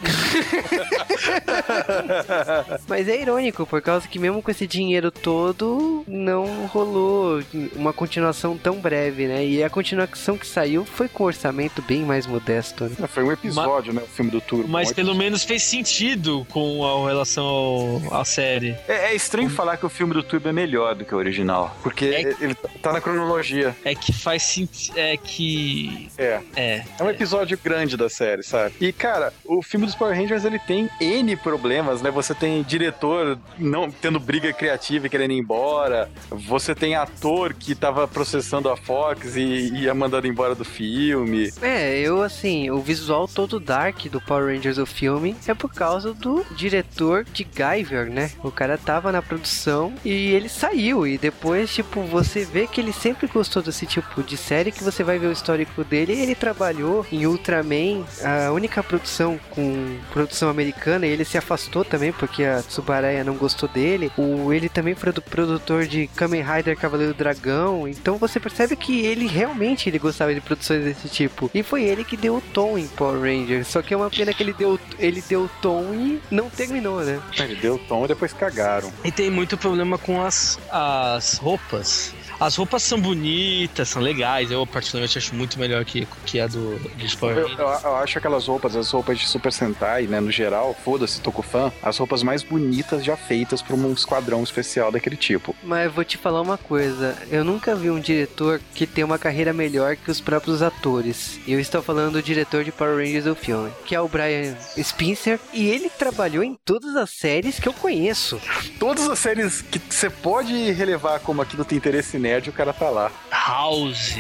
[2.88, 7.44] Mas é irônico, por causa que mesmo com esse dinheiro todo, não rolou
[7.76, 9.46] uma continuação tão breve, né?
[9.46, 12.86] E a continuação que saiu foi com um orçamento bem mais modesto.
[12.86, 12.96] Né?
[13.10, 14.02] Foi um episódio, né?
[14.02, 14.70] O filme do Turbo.
[14.70, 18.78] Mas pelo menos fez sentido com a relação ao, à série.
[18.88, 21.76] É, é estranho falar que o filme do Turbo é melhor do que o original.
[21.84, 23.76] Porque É- ele tá na cronologia.
[23.84, 24.98] É que faz sentido.
[24.98, 26.10] É que.
[26.18, 26.42] É.
[26.56, 26.84] É.
[27.00, 28.76] É um episódio grande da série, sabe?
[28.80, 32.12] E, cara, o filme dos Power Rangers, ele tem N problemas, né?
[32.12, 36.10] Você tem diretor não tendo briga criativa e querendo ir embora.
[36.30, 41.52] Você tem ator que tava processando a Fox e ia mandando embora do filme.
[41.62, 46.14] É, eu assim, o visual todo dark do Power Rangers o filme é por causa
[46.14, 48.32] do diretor de Guyver, né?
[48.44, 52.94] O cara tava na produção e ele saiu e depois, tipo, você vê que ele
[52.94, 56.14] sempre gostou desse tipo de série que você vai ver o histórico dele.
[56.14, 62.12] Ele trabalhou em Ultraman, a única produção com produção americana, e ele se afastou também
[62.12, 64.12] porque a Tsubaraya não gostou dele.
[64.18, 67.88] O ele também foi do produtor de Kamen Rider Cavaleiro do Dragão.
[67.88, 71.50] Então você percebe que ele realmente ele gostava de produções desse tipo.
[71.54, 73.68] E foi ele que deu o tom em Power Rangers.
[73.68, 77.02] Só que é uma pena que ele deu ele deu o tom e não terminou,
[77.02, 77.22] né?
[77.38, 78.92] Ele deu tom e depois cagaram.
[79.04, 82.14] E tem muito problema com as, as roupas.
[82.40, 84.52] As roupas são bonitas, são legais.
[84.52, 87.60] Eu, particularmente, acho muito melhor que, que a do, dos Power Eu, Rangers.
[87.84, 91.72] eu- eu acho aquelas roupas, as roupas de Super Sentai, né, no geral, foda-se, Tokufan,
[91.82, 95.56] as roupas mais bonitas já feitas pra um esquadrão especial daquele tipo.
[95.64, 99.18] Mas eu vou te falar uma coisa, eu nunca vi um diretor que tem uma
[99.18, 101.40] carreira melhor que os próprios atores.
[101.48, 104.56] E eu estou falando do diretor de Power Rangers do filme, que é o Brian
[104.82, 108.40] Spencer, e ele trabalhou em todas as séries que eu conheço.
[108.80, 112.74] Todas as séries que você pode relevar como aqui não tem interesse nerd, o cara
[112.74, 113.12] tá lá.
[113.30, 114.16] House,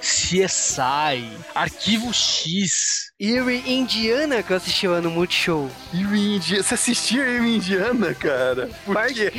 [0.00, 3.12] CSI, Arquivo X.
[3.20, 5.70] Erie Indiana que eu assisti lá no Multishow.
[5.92, 6.56] E o Indi...
[6.56, 8.68] Você assistia eu Indiana, cara?
[8.84, 9.38] Por Parque- quê?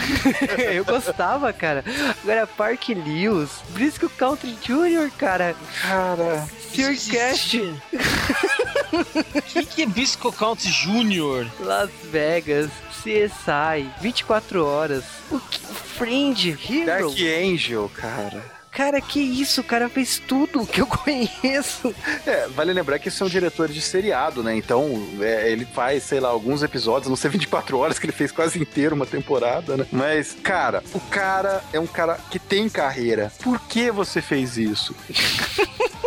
[0.73, 1.83] eu gostava, cara.
[2.21, 5.55] Agora, Park Lewis, Briscoe Country Jr., cara.
[5.81, 6.47] Cara...
[6.73, 6.95] Sr.
[7.11, 7.53] Cash,
[8.93, 11.45] O que, que é Bisco Count Jr.?
[11.59, 12.69] Las Vegas,
[13.03, 15.03] CSI, 24 horas.
[15.29, 15.59] O que?
[15.59, 16.85] Friend, Hero.
[16.85, 18.43] Dark Angel, cara.
[18.71, 19.61] Cara, que isso?
[19.61, 21.93] O cara fez tudo que eu conheço.
[22.25, 24.55] É, vale lembrar que esse é um diretor de seriado, né?
[24.55, 28.31] Então, é, ele faz, sei lá, alguns episódios, não sei 24 horas, que ele fez
[28.31, 29.85] quase inteiro uma temporada, né?
[29.91, 33.31] Mas, cara, o cara é um cara que tem carreira.
[33.43, 34.95] Por que você fez isso?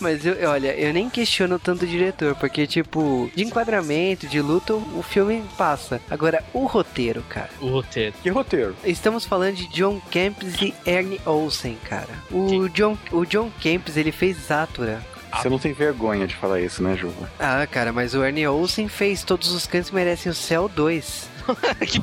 [0.00, 4.74] Mas eu, olha, eu nem questiono tanto o diretor, porque, tipo, de enquadramento, de luta,
[4.74, 6.00] o filme passa.
[6.10, 7.50] Agora, o roteiro, cara.
[7.60, 8.14] O roteiro.
[8.22, 8.76] Que roteiro?
[8.84, 12.08] Estamos falando de John Campos e Ernie Olsen, cara.
[12.30, 15.02] O John, o John Campos, ele fez Zatura.
[15.32, 17.30] Você não tem vergonha de falar isso, né, Juba?
[17.38, 21.28] Ah, cara, mas o Ernie Olsen fez Todos os Cantos Merecem o Céu 2.
[21.86, 22.02] Que...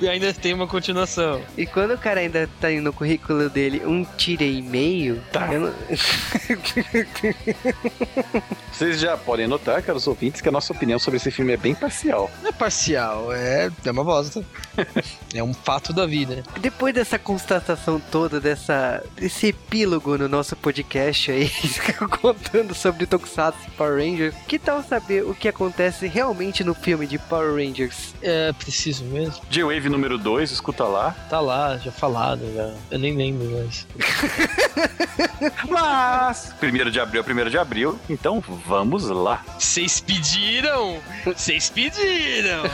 [0.04, 1.42] e ainda tem uma continuação.
[1.56, 5.52] E quando o cara ainda tá no currículo dele um tira e meio, Tá.
[5.52, 5.74] eu não...
[8.72, 11.74] Vocês já podem notar, caros ouvintes, que a nossa opinião sobre esse filme é bem
[11.74, 12.30] parcial.
[12.42, 14.44] Não é parcial, é, é uma bosta.
[15.34, 16.44] é um fato da vida.
[16.60, 21.50] Depois dessa constatação toda, dessa, desse epílogo no nosso podcast aí,
[22.20, 27.06] contando sobre Tokusatsu e Power Rangers, que tal saber o que acontece realmente no filme
[27.06, 28.14] de Power Rangers?
[28.22, 29.40] É preciso mesmo.
[29.50, 31.12] J-Wave número 2, escuta lá.
[31.28, 32.72] Tá lá, já falado, já.
[32.90, 33.86] Eu nem lembro mais.
[35.68, 39.44] Mas, primeiro de abril é primeiro de abril, então vamos lá.
[39.58, 41.00] Vocês pediram!
[41.24, 42.62] Vocês pediram!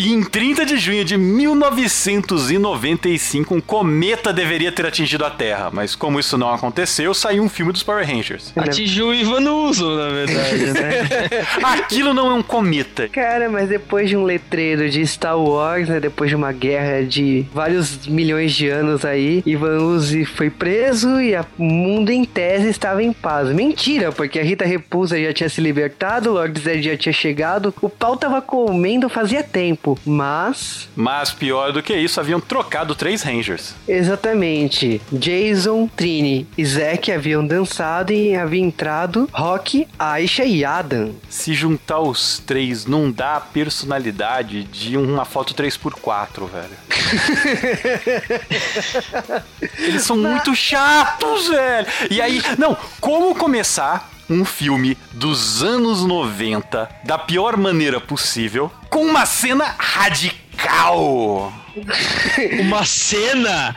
[0.00, 5.96] E em 30 de junho de 1995, um cometa deveria ter atingido a Terra, mas
[5.96, 8.52] como isso não aconteceu, saiu um filme dos Power Rangers.
[8.54, 11.08] Atingiu o Ivanuso, na verdade, né?
[11.64, 13.08] Aquilo não é um cometa.
[13.08, 17.44] Cara, mas depois de um letreiro de Star Wars, né, depois de uma guerra de
[17.52, 22.68] vários milhões de anos aí, Ivan Uzi foi preso e a- o mundo em tese
[22.68, 23.48] estava em paz.
[23.48, 27.74] Mentira, porque a Rita Repulsa já tinha se libertado, o Lord Zed já tinha chegado,
[27.82, 30.88] o pau tava comendo fazia tempo, mas...
[30.96, 33.74] Mas pior do que isso, haviam trocado três Rangers.
[33.86, 35.00] Exatamente.
[35.12, 41.14] Jason, Trini e Zack haviam dançado e havia entrado Rock, Aisha e Adam.
[41.28, 46.88] Se juntar os três não dá a personalidade de uma foto 3x4, velho.
[49.78, 51.86] Eles são muito chatos, velho.
[52.10, 59.04] E aí, não, como começar um filme dos anos 90 da pior maneira possível com
[59.04, 61.52] uma cena radical?
[62.60, 63.72] Uma cena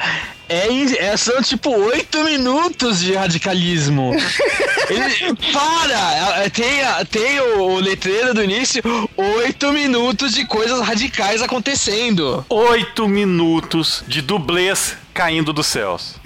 [0.50, 4.12] é, é- são tipo oito minutos de radicalismo.
[4.90, 6.44] Ele para!
[6.44, 8.82] é, Tem, tem o, o letreiro do início,
[9.16, 12.44] oito minutos de coisas radicais acontecendo.
[12.50, 16.16] Oito minutos de dublês caindo dos céus.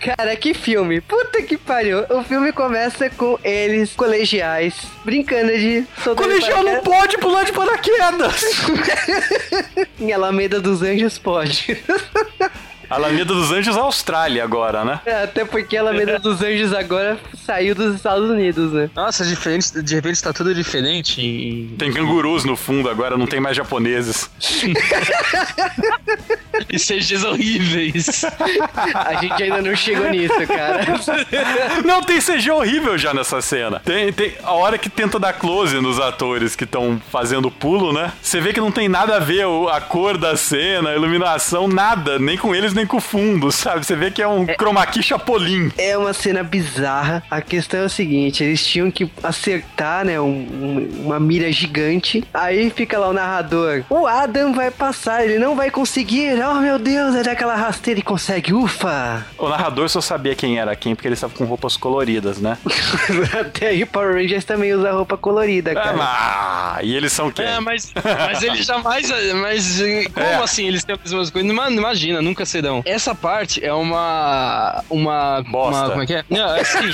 [0.00, 1.00] Cara, que filme.
[1.00, 2.04] Puta que pariu.
[2.10, 8.42] O filme começa com eles, colegiais, brincando de soltar Colegial não pode pular de paraquedas.
[10.00, 11.80] Em Alameda dos Anjos pode.
[12.94, 15.00] Alameda dos Anjos, Austrália agora, né?
[15.04, 18.90] É, Até porque a Alameda dos Anjos agora saiu dos Estados Unidos, né?
[18.94, 21.20] Nossa, diferente, de repente tá tudo diferente.
[21.20, 24.30] E, Tem cangurus no fundo agora, não tem mais japoneses.
[26.70, 28.24] e CGs horríveis.
[28.94, 30.82] A gente ainda não chegou nisso, cara.
[31.84, 33.80] Não, tem CG horrível já nessa cena.
[33.84, 38.12] Tem, tem a hora que tenta dar close nos atores que estão fazendo pulo, né?
[38.22, 42.18] Você vê que não tem nada a ver a cor da cena, a iluminação, nada.
[42.18, 43.84] Nem com eles, nem com o fundo, sabe?
[43.84, 45.70] Você vê que é um chroma key chapolim.
[45.78, 47.22] É uma cena bizarra.
[47.30, 50.20] A questão é o seguinte: eles tinham que acertar, né?
[50.20, 52.24] um- um- uma mira gigante.
[52.32, 53.84] Aí fica lá o narrador.
[53.90, 56.34] O Adam vai passar, ele não vai conseguir.
[56.42, 58.52] Oh meu Deus, é daquela rasteira e consegue.
[58.52, 59.24] Ufa!
[59.38, 62.56] O narrador só sabia quem era quem, porque eles estavam com roupas coloridas, né?
[63.40, 65.96] Até aí Power Rangers também usa roupa colorida, Ah, cara.
[65.96, 67.44] mas- e eles são quem?
[67.44, 69.08] É, mas, mas ele jamais.
[69.34, 69.78] Mas
[70.14, 70.34] como É.
[70.42, 71.50] assim eles têm as mesmas coisas?
[71.50, 72.71] Ima- Imagina, nunca serão.
[72.84, 74.82] Essa parte é uma.
[74.88, 75.42] Uma.
[75.42, 75.80] Bosta.
[75.82, 76.24] Uma, como é que é?
[76.30, 76.90] Não, é assim.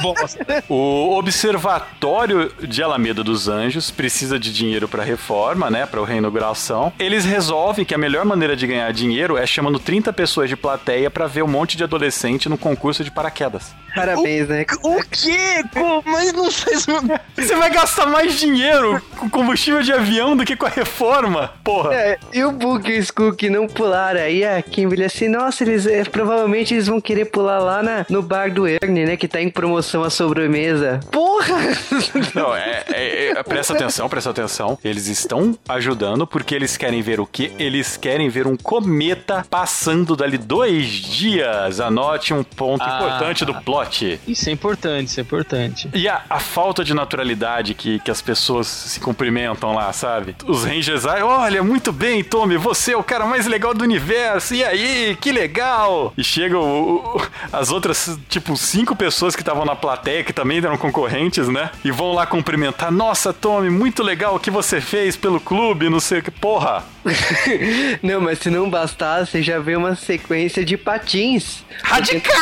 [0.00, 0.64] bosta.
[0.68, 6.92] O Observatório de Alameda dos Anjos precisa de dinheiro para reforma, né, para reinauguração.
[6.98, 11.10] Eles resolvem que a melhor maneira de ganhar dinheiro é chamando 30 pessoas de plateia
[11.10, 13.74] para ver um monte de adolescente no concurso de paraquedas.
[13.94, 14.64] Parabéns, né?
[14.82, 15.62] O quê?
[15.72, 16.02] Como?
[16.06, 16.86] Mas não faz.
[16.88, 21.52] uma- Você vai gastar mais dinheiro com combustível de avião do que com a reforma,
[21.62, 21.94] porra.
[21.94, 24.20] É, e o Book e o Skook não pularam.
[24.20, 28.20] Aí a Kimberly assim, nossa, eles é, provavelmente eles vão querer pular lá na, no
[28.22, 29.16] bar do Ernie, né?
[29.16, 31.00] Que tá em promoção a sobremesa.
[31.10, 31.56] Porra!
[32.34, 34.78] Não, é, é- é- presta atenção, presta atenção.
[34.84, 37.52] Eles estão ajudando porque eles querem ver o quê?
[37.58, 41.80] Eles querem ver um cometa passando dali dois dias.
[41.80, 42.96] Anote um ponto Ah.
[42.96, 44.20] importante do plot.
[44.28, 45.88] Isso é importante, isso é importante.
[45.94, 50.36] E a, a falta de naturalidade que, que as pessoas se cumprimentam lá, sabe?
[50.46, 54.54] Os Rangers, ai, olha, muito bem, Tommy, você é o cara mais legal do universo,
[54.54, 54.71] e aí,
[55.20, 56.12] que legal!
[56.16, 60.58] E chegam o- o- as outras, tipo, cinco pessoas que estavam na plateia, que também
[60.58, 61.70] eram concorrentes, né?
[61.84, 66.00] E vão lá cumprimentar, nossa, Tommy, muito legal o que você fez pelo clube, não
[66.00, 66.84] sei o que, porra!
[68.02, 71.64] não, mas se não bastasse, já veio uma sequência de patins.
[71.82, 72.32] Radical!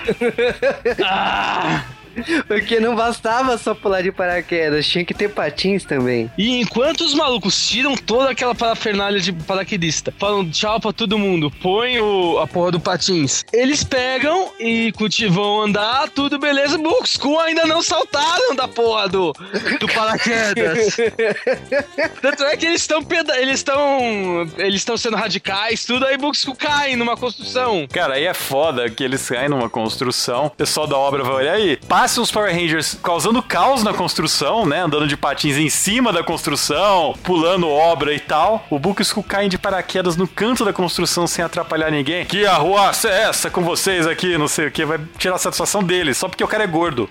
[2.46, 6.30] Porque não bastava só pular de paraquedas, tinha que ter patins também.
[6.36, 11.50] E enquanto os malucos tiram toda aquela parafernália de paraquedista, falam tchau pra todo mundo,
[11.62, 14.92] põe o, a porra do patins, eles pegam e
[15.28, 19.32] vão andar, tudo beleza, School ainda não saltaram da porra do,
[19.78, 20.96] do paraquedas.
[22.20, 23.00] Tanto é que eles estão
[23.36, 27.86] eles estão eles estão sendo radicais, tudo aí School cai numa construção.
[27.92, 31.54] Cara, aí é foda que eles caem numa construção, o pessoal da obra vai olhar
[31.54, 34.80] aí, passa os Power Rangers causando caos na construção, né?
[34.80, 38.64] Andando de patins em cima da construção, pulando obra e tal.
[38.70, 42.24] O Book School cai de paraquedas no canto da construção sem atrapalhar ninguém.
[42.24, 45.82] Que arruaça é essa com vocês aqui, não sei o que, vai tirar a satisfação
[45.82, 47.06] deles, só porque o cara é gordo.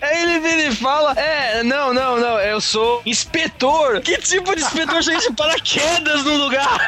[0.00, 4.00] Aí ele vira e fala: É, não, não, não, eu sou inspetor.
[4.02, 6.86] Que tipo de inspetor chega de paraquedas no lugar?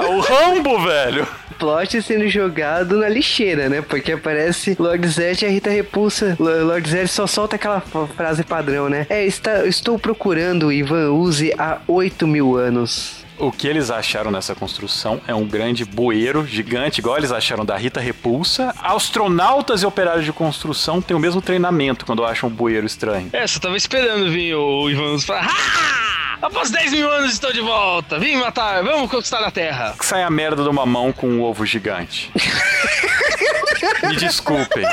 [0.08, 1.28] o Rambo, velho.
[1.58, 3.82] Plot sendo jogado na lixeira, né?
[3.82, 6.36] Porque aparece Lord Zed e a Rita Repulsa.
[6.38, 9.06] Lord Zed só solta aquela frase padrão, né?
[9.08, 13.23] É, está, estou procurando Ivan Uzi há 8 mil anos.
[13.38, 17.76] O que eles acharam nessa construção é um grande bueiro gigante, igual eles acharam da
[17.76, 18.72] Rita Repulsa.
[18.80, 23.30] Astronautas e operários de construção têm o mesmo treinamento quando acham um bueiro estranho.
[23.32, 26.38] É, só tava esperando vir o Ivan e falar: Ah!
[26.42, 28.18] Após 10 mil anos estou de volta.
[28.18, 29.94] Vim matar, vamos conquistar a Terra.
[30.00, 32.30] Sai a merda de uma mão com um ovo gigante.
[34.06, 34.84] Me desculpem.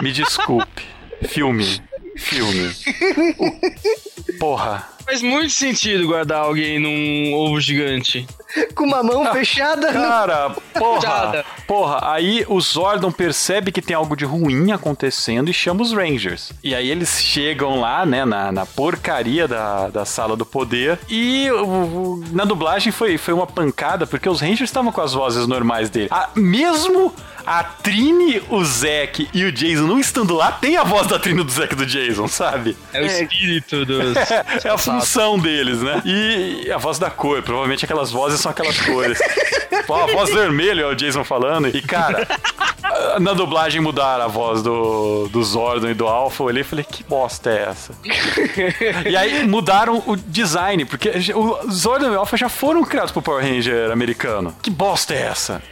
[0.00, 0.82] Me desculpe.
[1.26, 1.82] Filme.
[2.16, 2.72] Filme.
[4.38, 4.93] Porra.
[5.04, 8.26] Faz muito sentido guardar alguém num ovo gigante.
[8.74, 9.90] Com uma mão fechada.
[9.92, 11.44] no- Cara, porra, Fechada.
[11.66, 16.52] porra, aí o Zordon percebe que tem algo de ruim acontecendo e chama os Rangers.
[16.62, 20.98] E aí eles chegam lá, né, na, na porcaria da, da sala do poder.
[21.08, 25.12] E o- o- na dublagem foi, foi uma pancada, porque os Rangers estavam com as
[25.12, 26.08] vozes normais dele.
[26.10, 27.12] Ah, mesmo
[27.46, 31.42] a Trini, o Zack e o Jason não estando lá, tem a voz da Trini,
[31.44, 32.74] do Zack e do Jason, sabe?
[32.92, 34.14] É o espírito dos.
[34.64, 36.02] É a função deles, né?
[36.04, 39.18] E a voz da cor, provavelmente aquelas vozes são aquelas cores.
[39.86, 41.68] Pô, a voz vermelha é o Jason falando.
[41.68, 42.26] E, cara,
[43.20, 46.42] na dublagem mudaram a voz do, do Zordon e do Alpha.
[46.42, 47.92] Eu olhei e falei, que bosta é essa?
[49.08, 53.22] e aí mudaram o design, porque o Zordon e o Alpha já foram criados pro
[53.22, 54.54] Power Ranger americano.
[54.62, 55.62] Que bosta é essa?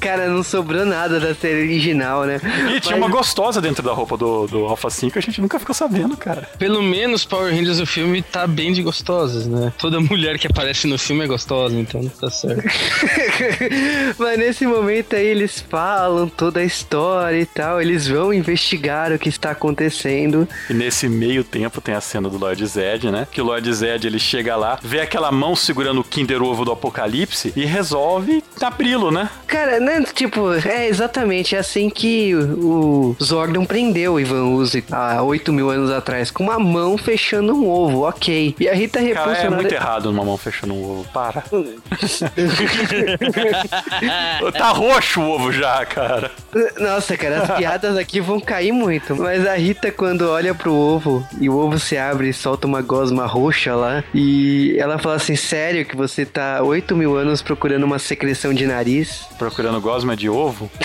[0.00, 2.40] Cara, não sobrou nada da série original, né?
[2.74, 5.74] E tinha uma gostosa dentro da roupa do, do Alpha 5, a gente nunca ficou
[5.74, 6.48] sabendo, cara.
[6.58, 9.72] Pelo menos Power Rangers o filme tá bem de gostosas, né?
[9.78, 12.62] Toda mulher que aparece no filme é gostosa, então tá certo.
[14.18, 19.18] Mas nesse momento aí eles falam toda a história e tal, eles vão investigar o
[19.18, 20.46] que está acontecendo.
[20.68, 23.26] E nesse meio tempo tem a cena do Lord Zed, né?
[23.30, 26.72] Que o Lord Zed ele chega lá, vê aquela mão segurando o Kinder Ovo do
[26.72, 29.30] Apocalipse e resolve abri-lo, né?
[29.46, 35.52] Cara, né, tipo, é exatamente assim que o Zordon prendeu o Ivan Uzi há 8
[35.52, 38.54] mil anos atrás, com uma mão fechando um ovo, ok.
[38.58, 39.40] E a Rita Cara, Repulsa...
[39.40, 41.08] é na muito errado numa mão fechando um ovo.
[41.12, 41.42] Para.
[44.56, 46.30] tá roxo o ovo já, cara.
[46.78, 49.16] Nossa, cara, as piadas aqui vão cair muito.
[49.16, 52.82] Mas a Rita, quando olha pro ovo e o ovo se abre e solta uma
[52.82, 57.84] gosma roxa lá, e ela fala assim: Sério que você tá 8 mil anos procurando
[57.84, 59.26] uma secreção de nariz?
[59.38, 60.70] Procurando gosma de ovo.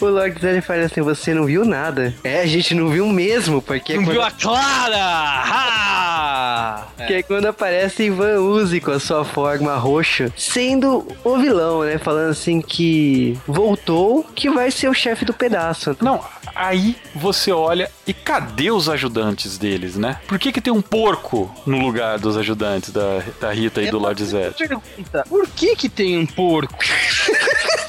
[0.00, 2.14] O Lord Zed fala assim: Você não viu nada?
[2.22, 5.44] É, a gente não viu mesmo, porque é Não quando, viu a Clara?
[7.06, 11.98] Que é quando aparece Ivan Uzi com a sua forma roxa, sendo o vilão, né?
[11.98, 15.96] Falando assim que voltou, que vai ser o chefe do pedaço.
[16.00, 16.20] Não,
[16.54, 20.18] aí você olha e cadê os ajudantes deles, né?
[20.26, 23.98] Por que que tem um porco no lugar dos ajudantes da, da Rita e do
[23.98, 24.56] Lord Zed?
[24.56, 26.74] Pergunta, por que que tem um porco?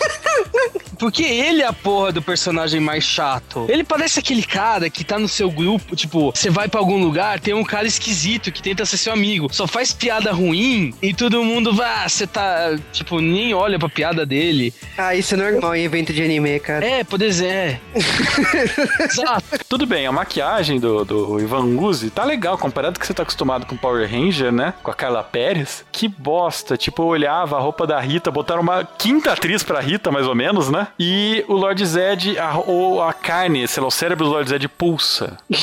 [0.98, 3.66] Porque ele é a porra do personagem mais chato.
[3.70, 7.40] Ele parece aquele cara que tá no seu grupo, tipo, você vai pra algum lugar,
[7.40, 11.44] tem um cara esquisito que tenta ser seu amigo, só faz piada ruim e todo
[11.44, 14.74] mundo vai, ah, você tá, tipo, nem olha pra piada dele.
[14.98, 16.86] Ah, isso é normal em evento de anime, cara.
[16.86, 17.80] É, por exemplo, é.
[19.04, 19.66] Exato.
[19.70, 23.66] Tudo bem, a maquiagem do, do Ivan Uzi tá legal, comparado que você tá acostumado
[23.66, 24.74] com Power Ranger, né?
[24.84, 25.86] Com a Carla Pérez.
[25.92, 26.78] Que bosta.
[26.78, 30.36] Tipo, eu olhava a roupa da Rita, botaram uma quinta atriz pra Rita, mais ou
[30.36, 30.87] menos, né?
[31.00, 34.68] E o Lord Zed, a, ou a carne, sei lá, o cérebro do Lord Zed
[34.68, 35.38] pulsa.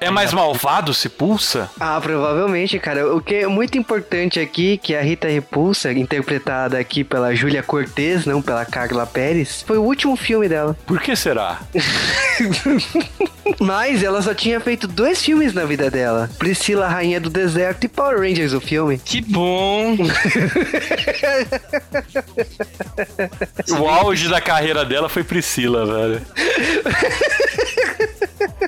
[0.00, 1.70] é mais malvado se pulsa?
[1.78, 3.14] Ah, provavelmente, cara.
[3.14, 8.26] O que é muito importante aqui, que a Rita Repulsa, interpretada aqui pela Júlia Cortez,
[8.26, 10.76] não pela Carla Pérez, foi o último filme dela.
[10.86, 11.60] Por que será?
[13.60, 17.88] Mas ela só tinha feito dois filmes na vida dela: Priscila, Rainha do Deserto e
[17.88, 18.98] Power Rangers, o filme.
[18.98, 19.96] Que bom.
[23.78, 26.22] O auge da carreira dela foi Priscila, velho.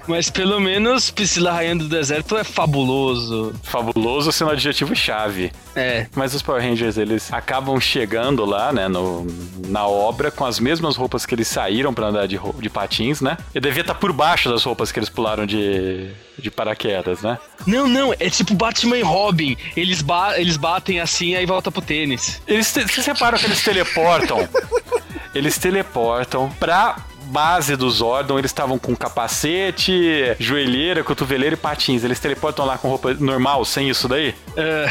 [0.08, 3.54] Mas pelo menos Priscila Rainha do Deserto é fabuloso.
[3.62, 5.52] Fabuloso sendo adjetivo chave.
[5.76, 6.06] É.
[6.16, 9.26] Mas os Power Rangers, eles acabam chegando lá, né, no,
[9.66, 13.36] na obra com as mesmas roupas que eles saíram pra andar de, de patins, né?
[13.54, 17.38] E devia estar por baixo das roupas que eles pularam de, de paraquedas, né?
[17.66, 19.56] Não, não, é tipo Batman e Robin.
[19.76, 22.40] Eles, ba eles batem assim aí volta pro tênis.
[22.46, 24.48] Eles, vocês reparam que eles teleportam?
[25.34, 26.96] eles teleportam pra
[27.28, 32.02] base do Zordon, eles estavam com capacete, joelheira, cotoveleira e patins.
[32.04, 34.34] Eles teleportam lá com roupa normal, sem isso daí?
[34.56, 34.86] É,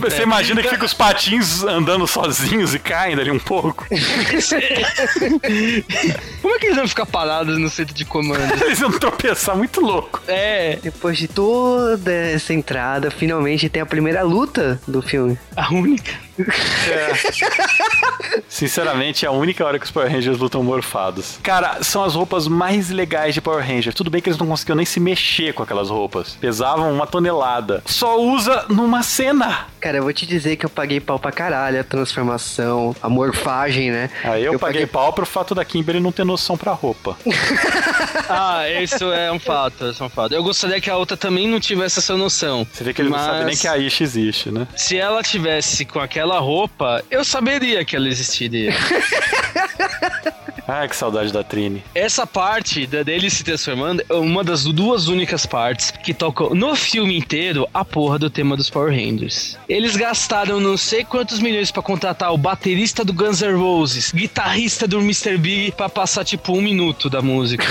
[0.00, 0.22] Você é.
[0.22, 3.84] imagina que fica os patins andando sozinhos e caem dali um pouco?
[6.40, 8.52] Como é que eles vão ficar parados no centro de comando?
[8.64, 10.22] Eles iam tropeçar muito louco.
[10.28, 15.36] É, Depois de toda essa entrada, finalmente tem a primeira luta do filme.
[15.56, 16.26] a única.
[18.48, 21.38] Sinceramente, é a única hora que os Power Rangers lutam morfados.
[21.42, 23.94] Cara, são as roupas mais legais de Power Ranger.
[23.94, 26.36] Tudo bem que eles não conseguiam nem se mexer com aquelas roupas.
[26.40, 27.82] Pesavam uma tonelada.
[27.86, 29.55] Só usa numa cena.
[29.80, 33.90] Cara, eu vou te dizer que eu paguei pau pra caralho a transformação, a morfagem,
[33.90, 34.10] né?
[34.24, 37.16] Aí eu, paguei, pau pro fato da Kimberly não ter noção pra roupa.
[38.28, 40.34] Ah, isso é um fato, isso é um fato.
[40.34, 42.66] Eu gostaria que a outra também não tivesse essa noção.
[42.72, 44.66] Você vê que ele não sabe Mas- nem que a Isha existe, né?
[44.76, 48.74] Se ela tivesse com aquela roupa, eu saberia que ela existiria.
[50.68, 51.84] Ai, que saudade da Trini.
[51.94, 56.74] Essa parte da- dele se transformando é uma das duas únicas partes que tocam no
[56.74, 59.45] filme inteiro a porra do tema dos Power Rangers.
[59.68, 64.86] Eles gastaram não sei quantos milhões pra contratar o baterista do Guns N' Roses, guitarrista
[64.86, 65.36] do Mr.
[65.36, 67.66] Big pra passar tipo um minuto da música.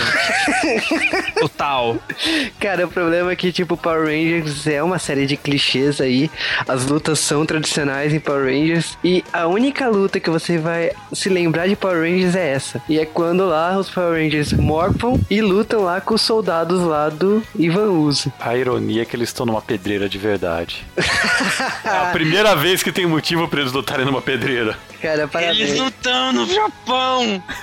[1.40, 1.98] Total.
[2.60, 6.30] Cara, o problema é que, tipo, Power Rangers é uma série de clichês aí.
[6.68, 8.98] As lutas são tradicionais em Power Rangers.
[9.04, 12.82] E a única luta que você vai se lembrar de Power Rangers é essa.
[12.88, 17.10] E é quando lá os Power Rangers morfam e lutam lá com os soldados lá
[17.10, 18.32] do Ivan Uzi.
[18.40, 20.86] A ironia é que eles estão numa pedreira de verdade.
[21.84, 24.78] é a primeira vez que tem motivo pra eles lutarem numa pedreira.
[25.06, 25.60] Cara, parabéns.
[25.60, 27.44] Eles não estão no Japão.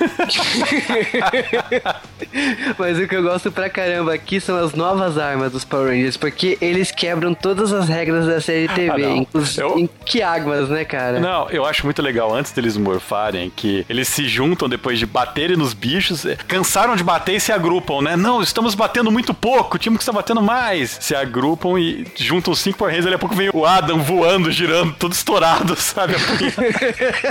[2.78, 6.16] Mas o que eu gosto pra caramba aqui são as novas armas dos Power Rangers,
[6.16, 10.68] porque eles quebram todas as regras da série TV, Ah, inclusive Eu- em que águas,
[10.68, 11.18] né, cara?
[11.18, 15.56] Não, eu acho muito legal antes deles morfarem que eles se juntam depois de baterem
[15.56, 18.14] nos bichos, eh, cansaram de bater e se agrupam, né?
[18.16, 20.96] Não, estamos batendo muito pouco, o time que está batendo mais.
[21.00, 24.52] Se agrupam e juntam os cinco Power Rangers, daqui a pouco vem o Adam voando,
[24.52, 26.14] girando, todo estourado, sabe?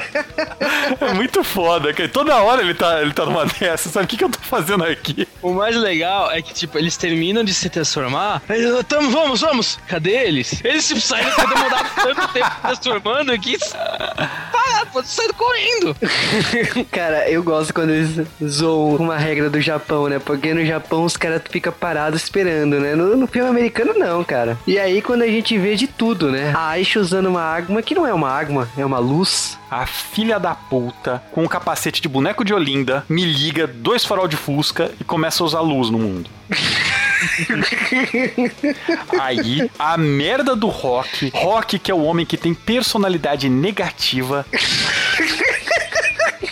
[0.99, 2.10] é muito foda, cara.
[2.10, 4.06] Toda hora ele tá, ele tá numa dessas, sabe?
[4.06, 5.28] O que, que eu tô fazendo aqui?
[5.41, 8.41] O mais legal é que, tipo, eles terminam de se transformar.
[8.49, 9.80] "Ah, Tamo, vamos, vamos!
[9.88, 10.62] Cadê eles?
[10.64, 13.58] Eles, tipo, saíram ter demorado tanto tempo se transformando que.
[13.60, 15.95] Para, pô, saíram correndo!
[16.91, 20.20] Cara, eu gosto quando eles zoam uma regra do Japão, né?
[20.20, 22.95] Porque no Japão os caras ficam parados esperando, né?
[22.95, 24.58] No, no filme americano, não, cara.
[24.68, 26.54] E aí, quando a gente vê de tudo, né?
[26.56, 29.58] A Aisha usando uma água que não é uma água, é uma luz.
[29.70, 34.27] A filha da puta, com um capacete de boneco de Olinda, me liga dois farol
[34.27, 36.29] de Fusca e começa a usar luz no mundo.
[39.19, 44.45] Aí, a merda do Rock, Rock que é o homem que tem personalidade negativa.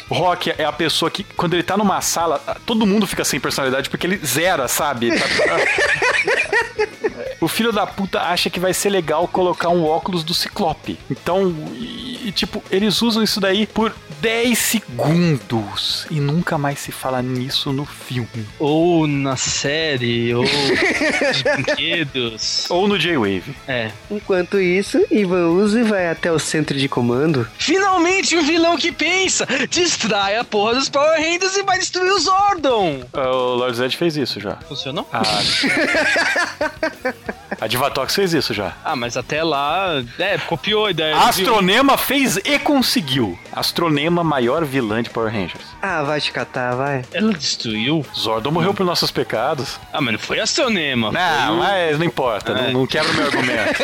[0.09, 3.89] Rock é a pessoa que, quando ele tá numa sala, todo mundo fica sem personalidade
[3.89, 5.11] porque ele zera, sabe?
[7.41, 10.99] O filho da puta acha que vai ser legal colocar um óculos do Ciclope.
[11.09, 11.55] Então,
[12.29, 17.73] e, tipo, eles usam isso daí por 10 segundos e nunca mais se fala nisso
[17.73, 18.45] no filme.
[18.59, 20.43] Ou na série, ou
[21.27, 22.67] nos brinquedos.
[22.69, 23.55] Ou no J-Wave.
[23.67, 23.89] É.
[24.11, 27.47] Enquanto isso, Ivan Uzi vai até o centro de comando.
[27.57, 29.47] Finalmente um vilão que pensa!
[29.67, 33.01] Distrai a porra dos Power Rangers e vai destruir o Zordon!
[33.11, 34.55] O Lord Zed fez isso já.
[34.67, 35.09] Funcionou?
[35.11, 35.21] A,
[37.59, 38.77] a Divatox fez isso já.
[38.85, 40.03] Ah, mas até lá.
[40.19, 41.15] É, copiou a ideia.
[41.15, 43.37] A Astronema fez e conseguiu.
[43.51, 45.65] Astronema, maior vilã de Power Rangers.
[45.81, 47.03] Ah, vai te catar, vai.
[47.13, 48.05] Ela destruiu?
[48.15, 49.79] Zordon morreu por nossos pecados.
[49.91, 51.11] Ah, mas não foi Astronema.
[51.11, 52.53] Não, mas não importa.
[52.53, 53.79] Não, não quebra o meu argumento.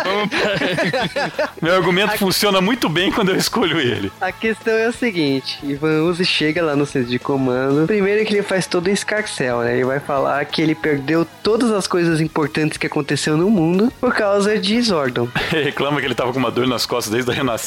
[1.60, 4.10] Meu argumento funciona muito bem quando eu escolho ele.
[4.20, 7.86] A questão é o seguinte, Ivan Uzi chega lá no centro de comando.
[7.86, 9.74] Primeiro que ele faz todo um escarcel, né?
[9.74, 14.14] Ele vai falar que ele perdeu todas as coisas importantes que aconteceu no mundo por
[14.14, 15.28] causa de Zordon.
[15.52, 17.59] Ele reclama que ele tava com uma dor nas costas desde a Renascença.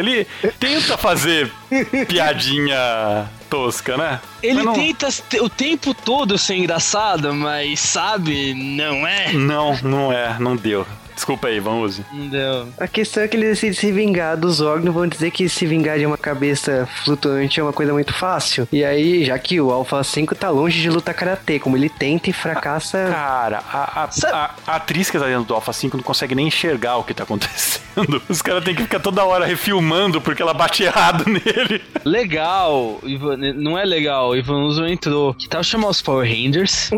[0.00, 0.26] Ele
[0.58, 1.50] tenta fazer
[2.08, 4.20] piadinha tosca, né?
[4.42, 9.32] Ele não- tenta te- o tempo todo ser engraçado, mas sabe, não é.
[9.32, 10.86] Não, não é, não deu.
[11.14, 12.04] Desculpa aí, vamos use.
[12.12, 12.68] Não deu.
[12.78, 14.90] A questão é que ele decide se vingar do Zordon.
[14.92, 18.66] Vão dizer que se vingar de uma cabeça flutuante é uma coisa muito fácil.
[18.72, 22.30] E aí, já que o Alpha 5 tá longe de lutar karatê, como ele tenta
[22.30, 23.08] e fracassa.
[23.10, 26.48] Cara, a, a- a- a atriz que tá dentro do Alpha 5 não consegue nem
[26.48, 27.84] enxergar o que tá acontecendo.
[28.28, 31.80] Os caras têm que ficar toda hora refilmando porque ela bate errado nele.
[32.04, 35.32] Legal, Ivan, não é legal, o Ivan Uso entrou.
[35.34, 36.90] Que tal chamar os Power Rangers?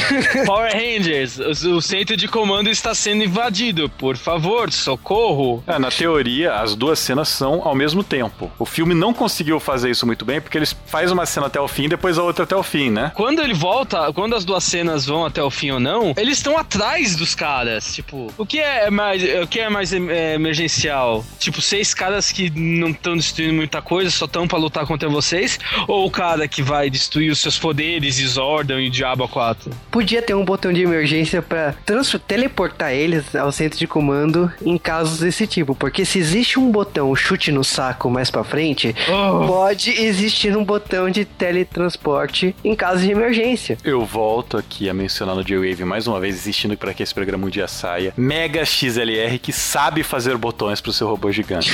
[0.46, 3.57] Power Rangers, o, o centro de comando está sendo invadido.
[3.98, 5.62] Por favor, socorro.
[5.66, 8.50] É, na teoria, as duas cenas são ao mesmo tempo.
[8.58, 11.66] O filme não conseguiu fazer isso muito bem porque eles faz uma cena até o
[11.68, 13.12] fim e depois a outra até o fim, né?
[13.14, 16.56] Quando ele volta, quando as duas cenas vão até o fim ou não, eles estão
[16.56, 17.94] atrás dos caras.
[17.94, 21.24] Tipo, o que é mais, o que é mais é, emergencial?
[21.38, 25.58] Tipo, seis caras que não estão destruindo muita coisa, só estão pra lutar contra vocês?
[25.86, 29.70] Ou o cara que vai destruir os seus poderes, e Zordon e Diabo 4?
[29.90, 34.76] Podia ter um botão de emergência pra trans- teleportar eles ao centro de comando em
[34.78, 35.74] casos desse tipo.
[35.74, 39.46] Porque se existe um botão chute no saco mais pra frente, Oh.
[39.46, 43.76] pode existir um botão de teletransporte em caso de emergência.
[43.82, 47.46] Eu volto aqui a mencionar no J-Wave mais uma vez, insistindo para que esse programa
[47.46, 48.12] um dia saia.
[48.16, 51.72] Mega XLR que sabe fazer botões pro seu robô gigante.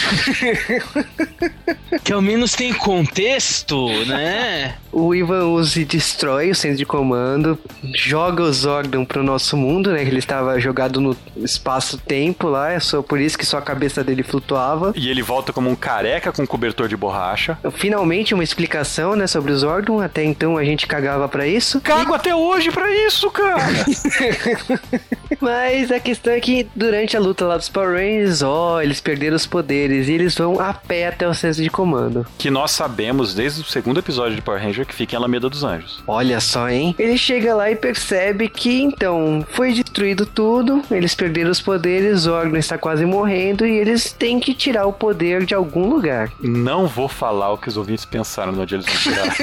[2.04, 4.74] Que ao menos tem contexto, né?
[4.92, 7.58] O Ivan Uzi destrói o centro de comando,
[7.94, 10.02] joga o Zordon pro nosso mundo, né?
[10.04, 13.62] que Ele estava jogado no es- espaço-tempo lá, é só por isso que só a
[13.62, 14.92] cabeça dele flutuava.
[14.94, 17.58] E ele volta como um careca com cobertor de borracha.
[17.72, 20.02] Finalmente uma explicação, né, sobre os órgãos.
[20.02, 21.80] Até então a gente cagava pra isso.
[21.80, 23.56] Cago até hoje pra isso, cara!
[25.40, 29.36] Mas a questão é que durante a luta lá dos Power Rangers, ó, eles perderam
[29.36, 32.26] os poderes e eles vão a pé até o centro de comando.
[32.38, 35.64] que nós sabemos desde o segundo episódio de Power Ranger que fica em Alameda dos
[35.64, 36.02] Anjos.
[36.06, 36.94] Olha só, hein?
[36.98, 42.32] Ele chega lá e percebe que então foi destruído tudo, eles perderam os poderes, o
[42.32, 46.30] órgão está quase morrendo e eles têm que tirar o poder de algum lugar.
[46.40, 49.34] Não vou falar o que os ouvintes pensaram no dia eles vão tirar.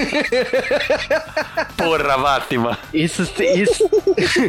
[1.78, 2.02] Porra,
[2.32, 2.80] Fátima!
[2.94, 3.90] Isso, isso,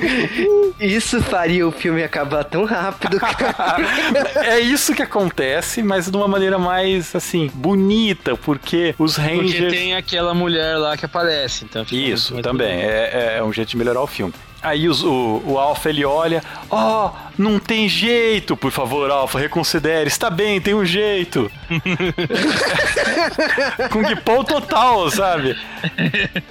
[0.78, 3.84] isso faria o filme acabar tão rápido, cara.
[4.46, 9.72] é isso que acontece, mas de uma maneira mais, assim, bonita, porque os Porque Rangers...
[9.72, 12.76] tem aquela mulher lá que aparece, então Isso, também.
[12.76, 12.90] bonito.
[12.90, 14.32] É, é um jeito de melhorar o filme.
[14.62, 20.08] Aí o, o Alpha ele olha, ó, não tem jeito, por favor, Alpha, reconsidere.
[20.08, 21.50] Está bem, tem um jeito.
[23.90, 25.56] Kung Pao total, sabe?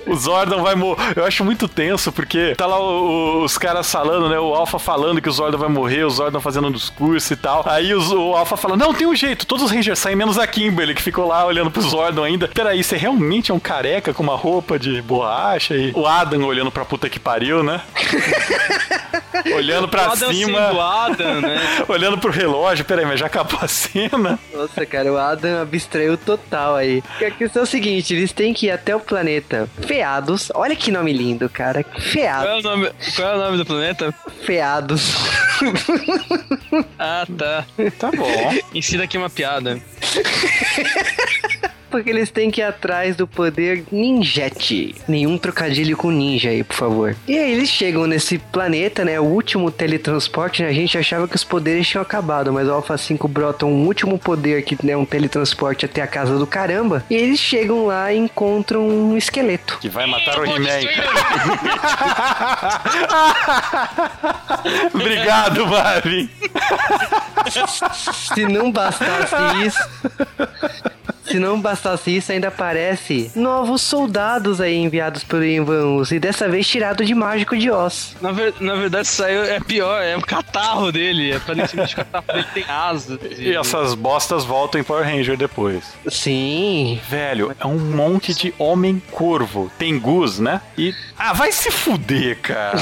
[0.05, 1.13] O Zordon vai morrer.
[1.15, 4.39] Eu acho muito tenso, porque tá lá o- o- os caras falando, né?
[4.39, 7.63] O Alpha falando que o Zordon vai morrer, o Zordon fazendo um discurso e tal.
[7.67, 10.45] Aí os- o Alpha fala: Não, tem um jeito, todos os Rangers saem, menos a
[10.47, 12.47] Kimberly, que ficou lá olhando pro Zordon ainda.
[12.47, 15.75] Peraí, você realmente é um careca com uma roupa de borracha?
[15.75, 17.81] E o Adam olhando pra puta que pariu, né?
[19.55, 20.31] olhando pra cima,
[20.67, 21.59] sendo Adam, né?
[21.87, 22.85] olhando pro relógio.
[22.85, 24.39] Peraí, mas já acabou a cena.
[24.53, 27.01] Nossa, cara, o Adam abstraiu total aí.
[27.01, 30.51] Porque a questão é o seguinte, eles têm que ir até o planeta Feados.
[30.53, 31.83] Olha que nome lindo, cara.
[31.83, 32.65] Qual é, Feados.
[32.65, 34.13] o nome, qual é o nome do planeta?
[34.43, 35.15] Feados.
[36.97, 37.65] Ah, tá.
[37.99, 38.53] Tá bom.
[38.73, 39.79] Ensina aqui uma piada.
[41.91, 44.95] Porque eles têm que ir atrás do poder ninjete.
[45.07, 47.15] Nenhum trocadilho com ninja aí, por favor.
[47.27, 49.19] E aí eles chegam nesse planeta, né?
[49.19, 50.69] O último teletransporte, né?
[50.69, 54.17] A gente achava que os poderes tinham acabado, mas o Alpha 5 brota um último
[54.17, 57.03] poder que é um teletransporte até a casa do caramba.
[57.09, 59.77] E eles chegam lá e encontram um esqueleto.
[59.79, 60.79] Que vai matar o He-Man.
[64.93, 66.29] Obrigado, Marvin.
[68.13, 69.35] Se não bastasse
[69.65, 69.79] isso.
[71.25, 76.67] Se não bastasse isso, ainda aparece novos soldados aí enviados pelo Ivan E dessa vez
[76.67, 78.15] tirado de Mágico de Oz.
[78.21, 81.33] Na, ver- na verdade, isso aí é pior, é o catarro dele.
[81.33, 83.19] Aparentemente o catarro dele tem asas.
[83.37, 85.83] E essas bostas voltam em Power Ranger depois.
[86.09, 86.99] Sim.
[87.07, 89.71] Velho, é um monte de homem corvo.
[89.77, 90.59] Tem Gus, né?
[90.77, 90.93] E.
[91.17, 92.77] Ah, vai se fuder, cara.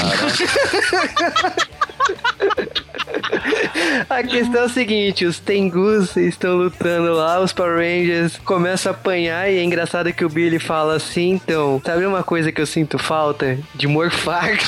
[4.08, 8.94] A questão é o seguinte, os Tengus estão lutando lá, os Power Rangers começam a
[8.94, 12.66] apanhar e é engraçado que o Billy fala assim, então, sabe uma coisa que eu
[12.66, 13.58] sinto falta?
[13.74, 14.50] De morfar.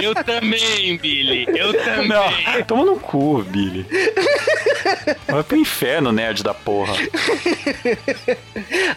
[0.00, 1.46] Eu também, Billy.
[1.48, 2.08] Eu também.
[2.08, 3.86] Não, toma no cu, Billy.
[5.28, 6.94] Vai pro inferno, nerd da porra.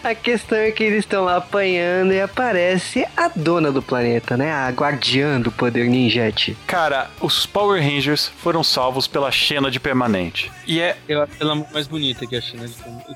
[0.02, 4.52] A questão é que eles estão lá apanhando e aparece a dona do planeta, né?
[4.52, 6.56] A guardiã do poder ninjete.
[6.66, 10.50] Cara, os Power Rangers foram salvos pela Xena de permanente.
[10.66, 10.96] E é.
[11.08, 12.66] Eu acho ela mais bonita que a China.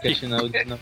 [0.02, 0.78] Que a China original.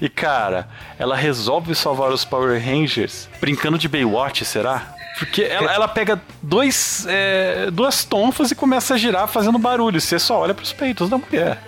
[0.00, 0.68] e cara,
[0.98, 4.94] ela resolve salvar os Power Rangers brincando de Baywatch, será?
[5.18, 10.00] Porque ela, ela pega dois, é, duas tonfas e começa a girar fazendo barulho.
[10.00, 11.58] Você só olha pros peitos da mulher.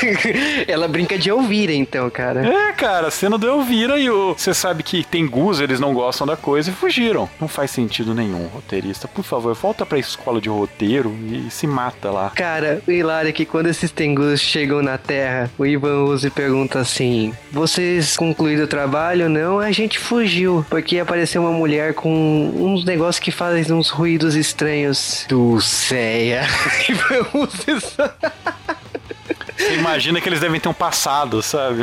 [0.66, 2.46] Ela brinca de Elvira, então, cara.
[2.46, 4.34] É, cara, a cena do Elvira e o.
[4.34, 7.28] Você sabe que tem Gus, eles não gostam da coisa e fugiram.
[7.40, 9.06] Não faz sentido nenhum, roteirista.
[9.06, 12.30] Por favor, volta pra escola de roteiro e se mata lá.
[12.30, 16.78] Cara, o hilário é que quando esses Tengus chegam na Terra, o Ivan Uzi pergunta
[16.80, 19.28] assim: Vocês concluíram o trabalho?
[19.28, 20.64] Não, a gente fugiu.
[20.68, 22.50] Porque apareceu uma mulher com
[22.80, 25.24] uns negócios que fazem uns ruídos estranhos.
[25.28, 26.42] Dulceia.
[27.34, 28.10] Uzi só-
[29.56, 31.82] Você imagina que eles devem ter um passado, sabe?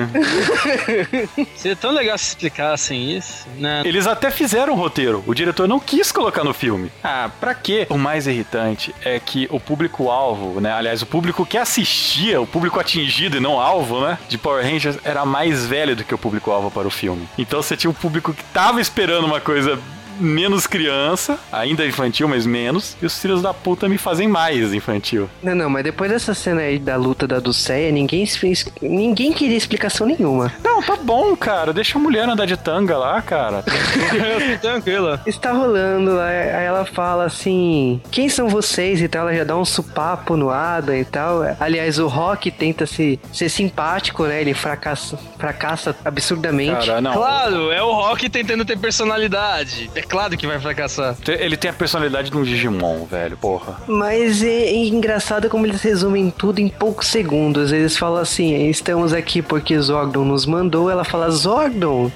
[1.55, 3.83] Seria tão legal se explicassem isso, né?
[3.85, 5.23] Eles até fizeram o roteiro.
[5.27, 6.91] O diretor não quis colocar no filme.
[7.03, 7.85] Ah, pra quê?
[7.91, 10.71] O mais irritante é que o público-alvo, né?
[10.73, 14.17] Aliás, o público que assistia, o público atingido e não alvo, né?
[14.27, 17.29] De Power Rangers era mais velho do que o público-alvo para o filme.
[17.37, 19.79] Então você tinha um público que tava esperando uma coisa
[20.19, 25.29] menos criança, ainda infantil, mas menos, e os filhos da puta me fazem mais infantil.
[25.41, 28.65] Não, não, mas depois dessa cena aí da luta da Dulceia, ninguém fez.
[28.81, 30.51] Ninguém queria explicação nenhuma.
[30.63, 31.73] Não, tá bom, cara.
[31.73, 33.63] Deixa a mulher andar de tanga lá, cara.
[34.61, 35.21] Tranquila.
[35.25, 39.27] Está rolando, lá, aí ela fala assim: Quem são vocês e tal?
[39.27, 41.41] Ela já dá um supapo no Adam e tal.
[41.59, 44.41] Aliás, o Rock tenta se, ser simpático, né?
[44.41, 46.87] Ele fracassa, fracassa absurdamente.
[46.87, 47.13] Cara, não.
[47.13, 49.89] Claro, é o Rock tentando ter personalidade.
[49.95, 51.15] É claro que vai fracassar.
[51.27, 53.81] Ele tem a personalidade de um Digimon, velho, porra.
[53.87, 57.71] Mas é engraçado como eles resumem tudo em poucos segundos.
[57.71, 60.89] Eles falam assim: estamos aqui porque Zordon nos mandou.
[60.89, 62.11] Ela fala Zordon.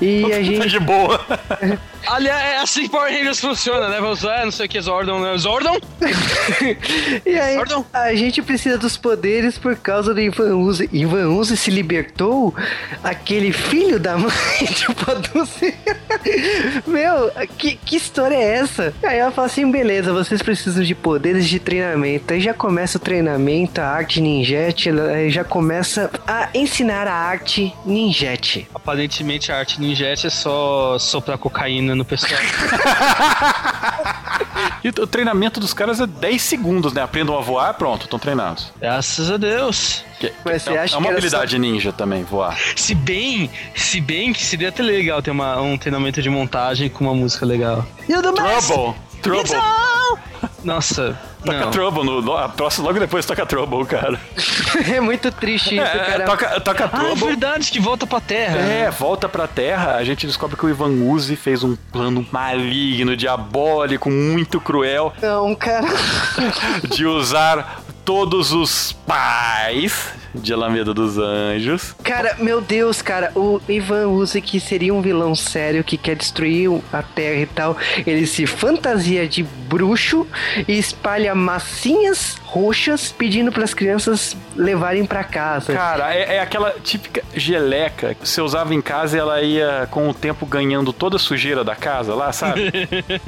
[0.00, 0.68] E a Tá gente.
[0.68, 1.20] de boa.
[2.06, 4.00] Aliás, é assim que Power Rangers funciona, né?
[4.00, 5.36] Vamos é, não sei o que, Zordon, né?
[5.38, 5.76] Zordon?
[7.26, 7.84] E aí, Zordon?
[7.92, 10.88] a gente precisa dos poderes por causa do Ivan Uzi.
[10.92, 12.54] Ivan Uzi se libertou
[13.02, 14.30] aquele filho da mãe
[14.70, 15.74] de Paduce.
[16.86, 17.25] Meu,
[17.58, 18.94] que, que história é essa?
[19.02, 22.32] Aí ela fala assim: beleza, vocês precisam de poderes de treinamento.
[22.32, 24.90] Aí já começa o treinamento, a arte ninjete,
[25.28, 28.68] já começa a ensinar a arte ninjete.
[28.74, 32.40] Aparentemente a arte ninjete é só soprar cocaína no pessoal.
[34.84, 37.02] E o treinamento dos caras é 10 segundos, né?
[37.02, 38.72] Aprendam a voar, pronto, estão treinados.
[38.80, 40.04] Graças a Deus.
[40.20, 42.56] Que- Mas você é, acha é uma habilidade ninja também, voar.
[42.76, 47.04] Se bem, se bem que seria até legal ter uma, um treinamento de montagem com
[47.04, 47.84] uma música legal.
[48.08, 48.68] You the best!
[48.68, 48.94] Trouble!
[49.22, 49.56] Trouble!
[50.66, 51.70] Nossa, Toca não.
[51.70, 54.18] Trouble, no, a próxima- logo depois toca Trouble, cara.
[54.92, 56.24] é muito triste isso, É, cara.
[56.24, 57.26] toca, toca Ah, é Trouble.
[57.28, 58.56] verdade, que volta pra terra.
[58.58, 63.16] É, volta pra Terra, a gente descobre que o Ivan Uzi fez um plano maligno,
[63.16, 65.86] diabólico, muito cruel, Não, cara.
[66.90, 70.08] de usar todos os pais
[70.40, 71.94] de Alameda dos Anjos.
[72.02, 76.70] Cara, meu Deus, cara, o Ivan Uzi, que seria um vilão sério que quer destruir
[76.92, 77.76] a Terra e tal,
[78.06, 80.26] ele se fantasia de bruxo
[80.66, 85.74] e espalha massinhas roxas pedindo para as crianças levarem para casa.
[85.74, 90.08] Cara, é, é aquela típica geleca que você usava em casa e ela ia, com
[90.08, 92.72] o tempo, ganhando toda a sujeira da casa lá, sabe?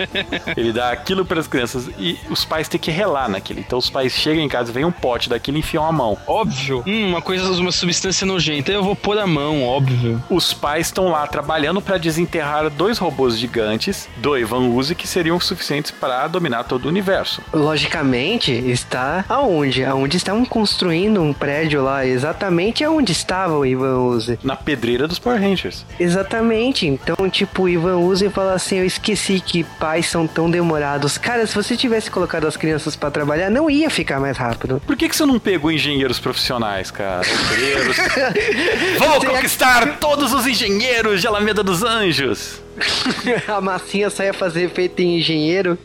[0.56, 3.60] Ele dá aquilo para as crianças e os pais têm que relar naquilo.
[3.60, 6.16] Então os pais chegam em casa, vem um pote daquilo e enfiam a mão.
[6.26, 6.82] Óbvio.
[6.86, 8.72] Hum, uma coisa, uma substância nojenta.
[8.72, 10.22] Eu vou pôr a mão, óbvio.
[10.30, 15.38] Os pais estão lá trabalhando para desenterrar dois robôs gigantes do Ivan Uzi que seriam
[15.40, 17.42] suficientes para dominar todo o universo.
[17.52, 19.84] Logicamente, está aonde?
[19.84, 24.38] Aonde estavam construindo um prédio lá, exatamente aonde estava o Ivan Uzi.
[24.42, 25.84] Na pedreira dos Power Rangers.
[25.98, 26.86] Exatamente.
[26.86, 31.18] Então, tipo, o Ivan Uzi fala assim: Eu esqueci que pais são tão demorados.
[31.18, 34.80] Cara, se você tivesse colocado as crianças para trabalhar, não ia ficar mais rápido.
[34.86, 37.22] Por que, que você não pegou engenheiros profissionais, cara?
[37.50, 37.96] Obreiros.
[39.22, 42.60] Ia- conquistar todos os engenheiros de Alameda dos Anjos.
[43.48, 45.78] a massinha só ia fazer efeito em engenheiro.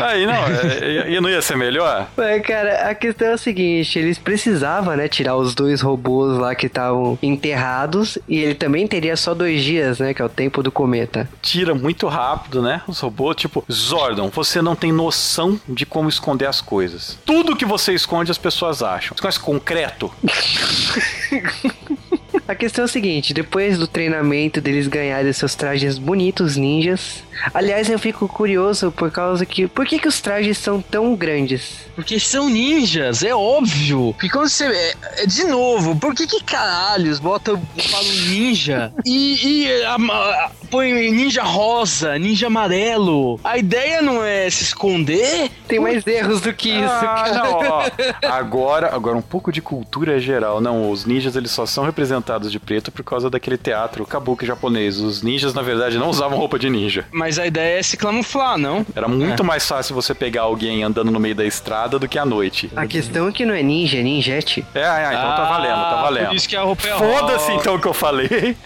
[0.00, 2.08] Aí não, é- e não ia ser melhor?
[2.16, 6.54] Mas, cara, a questão é a seguinte: eles precisavam, né, tirar os dois robôs lá
[6.54, 8.18] que estavam enterrados.
[8.28, 11.28] E ele também teria só dois dias, né, que é o tempo do cometa.
[11.42, 12.82] Tira muito rápido, né?
[12.86, 17.18] Os robôs, tipo, Zordon, você não tem noção de como esconder as coisas.
[17.24, 19.16] Tudo que você esconde, as pessoas acham.
[19.16, 20.12] Você conhece concreto?
[22.48, 27.22] A questão é a seguinte: depois do treinamento deles ganharem seus trajes bonitos ninjas.
[27.54, 29.68] Aliás, eu fico curioso por causa que.
[29.68, 31.86] Por que, que os trajes são tão grandes?
[31.94, 34.12] Porque são ninjas, é óbvio.
[34.14, 34.64] Porque quando você.
[34.66, 40.50] É, é, de novo, por que que caralhos botam falam ninja e, e a- a-
[40.70, 43.38] põe ninja rosa, ninja amarelo?
[43.44, 45.50] A ideia não é se esconder?
[45.68, 47.34] Tem mais erros do que isso, ah, cara.
[47.34, 47.84] não, ó.
[48.22, 50.60] Agora, agora um pouco de cultura geral.
[50.60, 54.98] Não, os ninjas eles só são representados de preto por causa daquele teatro kabuki japonês.
[55.00, 57.04] Os ninjas, na verdade, não usavam roupa de ninja.
[57.10, 58.84] Mas a ideia é se camuflar, não?
[58.94, 62.24] Era muito mais fácil você pegar alguém andando no meio da estrada do que à
[62.24, 62.70] noite.
[62.76, 64.64] A questão é que não é ninja, é ninjete.
[64.74, 66.26] É, é, então tá valendo, tá Ah, valendo.
[66.28, 68.28] Por isso que a roupa é Foda-se então o que eu falei.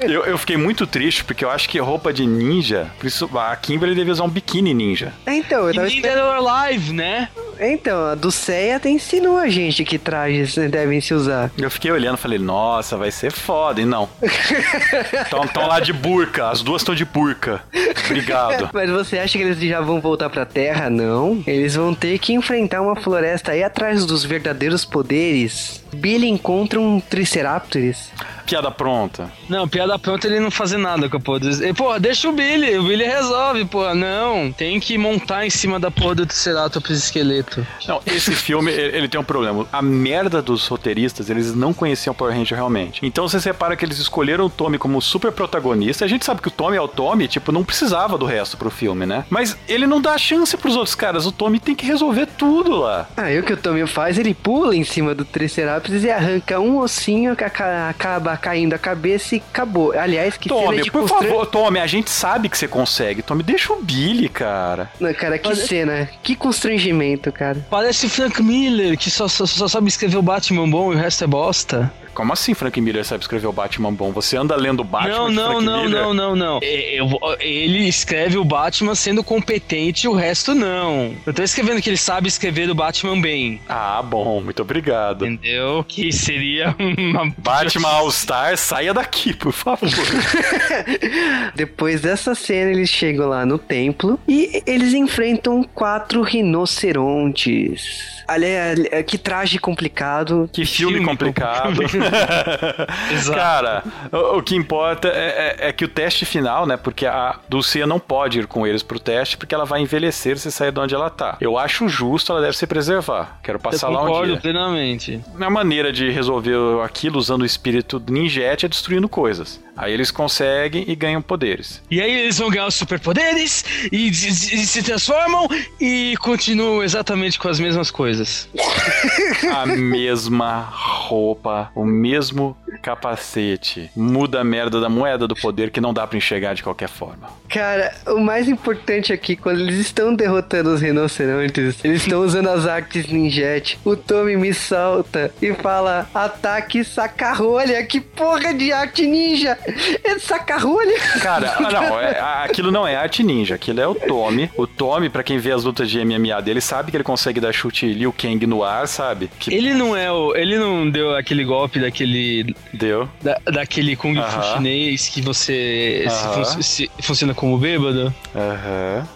[0.00, 3.54] eu, eu fiquei muito triste porque eu acho que roupa de ninja, por isso a
[3.56, 5.12] Kimberly devia usar um biquíni ninja.
[5.26, 6.28] É, Então, eu E tava nem esperando.
[6.48, 7.28] Alive, né?
[7.60, 11.50] Então, a do Seiya até ensinou a gente que trajes devem se usar.
[11.56, 14.08] Eu fiquei olhando e falei, nossa, vai ser foda, e não.
[14.22, 17.62] Estão lá de burca, as duas estão de burca.
[18.06, 18.70] Obrigado.
[18.74, 20.90] Mas você acha que eles já vão voltar pra Terra?
[20.90, 21.42] Não.
[21.46, 25.82] Eles vão ter que enfrentar uma floresta aí atrás dos verdadeiros poderes.
[25.92, 28.12] Billy encontra um Triceratops.
[28.46, 29.30] Piada pronta.
[29.48, 31.64] Não, piada pronta ele não fazer nada com a porra do...
[31.64, 33.94] E, Pô, deixa o Billy, o Billy resolve, pô.
[33.94, 37.66] Não, tem que montar em cima da porra do Triceratops esqueleto.
[37.86, 39.66] Não, esse filme, ele tem um problema.
[39.70, 43.04] A merda dos roteiristas, eles não conheciam Power Ranger realmente.
[43.04, 46.04] Então você repara que eles escolheram o Tommy como super protagonista.
[46.04, 48.70] A gente sabe que o Tommy é o Tommy, tipo, não precisava do resto pro
[48.70, 49.26] filme, né?
[49.28, 51.26] Mas ele não dá chance pros outros caras.
[51.26, 53.08] O Tommy tem que resolver tudo lá.
[53.16, 56.78] Aí o que o Tommy faz, ele pula em cima do Triceratops e arranca um
[56.78, 59.92] ossinho que aca- acaba caindo a cabeça e acabou.
[59.98, 63.22] Aliás, que cena Tommy, de por constra- favor, Tommy, a gente sabe que você consegue.
[63.22, 64.90] Tommy, deixa o Billy, cara.
[65.00, 66.08] Não, Cara, que cena.
[66.22, 67.64] Que constrangimento, cara.
[67.70, 70.98] Parece o Frank Miller, que só, só, só sabe escrever o Batman bom e o
[70.98, 71.92] resto é bosta.
[72.18, 74.10] Como assim Frank Miller sabe escrever o Batman bom?
[74.10, 76.02] Você anda lendo o Batman Não, de não, Frank não, Miller?
[76.02, 76.58] não, não, não.
[76.64, 81.14] É, eu vou- ele escreve o Batman sendo competente e o resto não.
[81.24, 83.60] Eu tô escrevendo que ele sabe escrever o Batman bem.
[83.68, 85.24] Ah, bom, muito obrigado.
[85.24, 85.84] Entendeu?
[85.86, 87.32] Que seria uma.
[87.38, 89.88] Batman All-Star, saia daqui, por favor.
[91.54, 98.18] Depois dessa cena, eles chegam lá no templo e eles enfrentam quatro rinocerontes.
[98.26, 100.50] Aliás, que traje complicado.
[100.52, 101.82] Que filme, filme complicado.
[101.82, 102.07] Exato.
[103.34, 103.82] Cara,
[104.12, 106.76] o, o que importa é, é- é que o teste final, né?
[106.76, 110.50] Porque a Dulcia não pode ir com eles pro teste, porque ela vai envelhecer se
[110.50, 111.36] sair de onde ela tá.
[111.40, 113.38] Eu acho justo, ela deve se preservar.
[113.42, 114.36] Quero Eu passar lá um dia.
[114.38, 115.20] plenamente.
[115.40, 119.60] A maneira de resolver aquilo usando o espírito ninjete é destruindo coisas.
[119.78, 121.80] Aí eles conseguem e ganham poderes.
[121.90, 125.46] E aí eles vão ganhar os superpoderes e, e- e se transformam
[125.80, 128.48] e continuam exatamente com as mesmas coisas.
[129.54, 133.90] A mesma roupa, o mesmo capacete.
[133.96, 137.28] Muda a merda da moeda do poder que não dá pra enxergar de qualquer forma.
[137.48, 142.66] Cara, o mais importante aqui, quando eles estão derrotando os rinocerontes, eles estão usando as
[142.66, 143.78] artes ninjete.
[143.84, 147.84] O Tommy me salta e fala: ataque saca-rolha.
[147.84, 149.58] Que porra de arte ninja!
[150.04, 150.98] É saca-rolha?
[151.22, 154.50] Cara, ah, não, é- aquilo não é arte ninja, aquilo é o Tommy.
[154.56, 157.52] O Tommy, pra quem vê as lutas de MMA dele, sabe que ele consegue dar
[157.52, 159.30] chute Liu Kang no ar, sabe?
[159.38, 160.34] Que Ele não é o.
[160.34, 162.54] Ele não deu aquele golpe daquele.
[162.72, 163.08] deu.
[163.22, 164.54] da- daquele Kung Fu Aham.
[164.56, 166.44] chinês que você se Aham.
[166.44, 168.12] fun- se- funciona como bêbado.
[168.34, 169.06] Aham.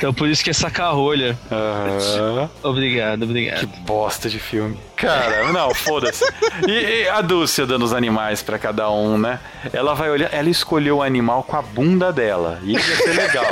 [0.00, 1.38] Então por isso que é sacar rolha.
[1.52, 2.48] Aham.
[2.62, 3.66] Obrigado, Que obrigado.
[3.80, 4.78] bosta de filme.
[4.96, 6.24] Cara, não, foda-se.
[6.66, 6.72] E,
[7.02, 9.38] e a Dulce dando os animais pra cada um, né?
[9.74, 12.58] Ela vai olhar, ela escolheu o animal com a bunda dela.
[12.62, 13.46] E isso ia ser legal.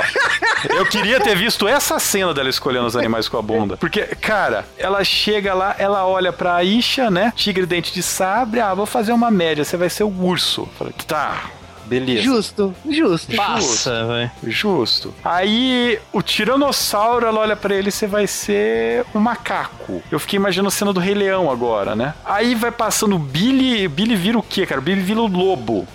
[0.71, 3.77] Eu queria ter visto essa cena dela escolhendo os animais com a bunda.
[3.77, 7.31] Porque, cara, ela chega lá, ela olha pra Isha, né?
[7.35, 8.59] Tigre dente de sabre.
[8.59, 10.67] Ah, vou fazer uma média, você vai ser o urso.
[10.79, 11.43] Falei, tá.
[11.89, 12.21] Beleza.
[12.21, 13.35] Justo, justo.
[13.35, 14.31] Passa, vai.
[14.43, 15.13] Justo.
[15.23, 20.03] Aí o tiranossauro, ela olha pra ele, você vai ser um macaco.
[20.11, 22.13] Eu fiquei imaginando a cena do Rei Leão agora, né?
[22.23, 24.79] Aí vai passando o Billy, Billy vira o quê, cara?
[24.79, 25.87] O Billy vira o lobo.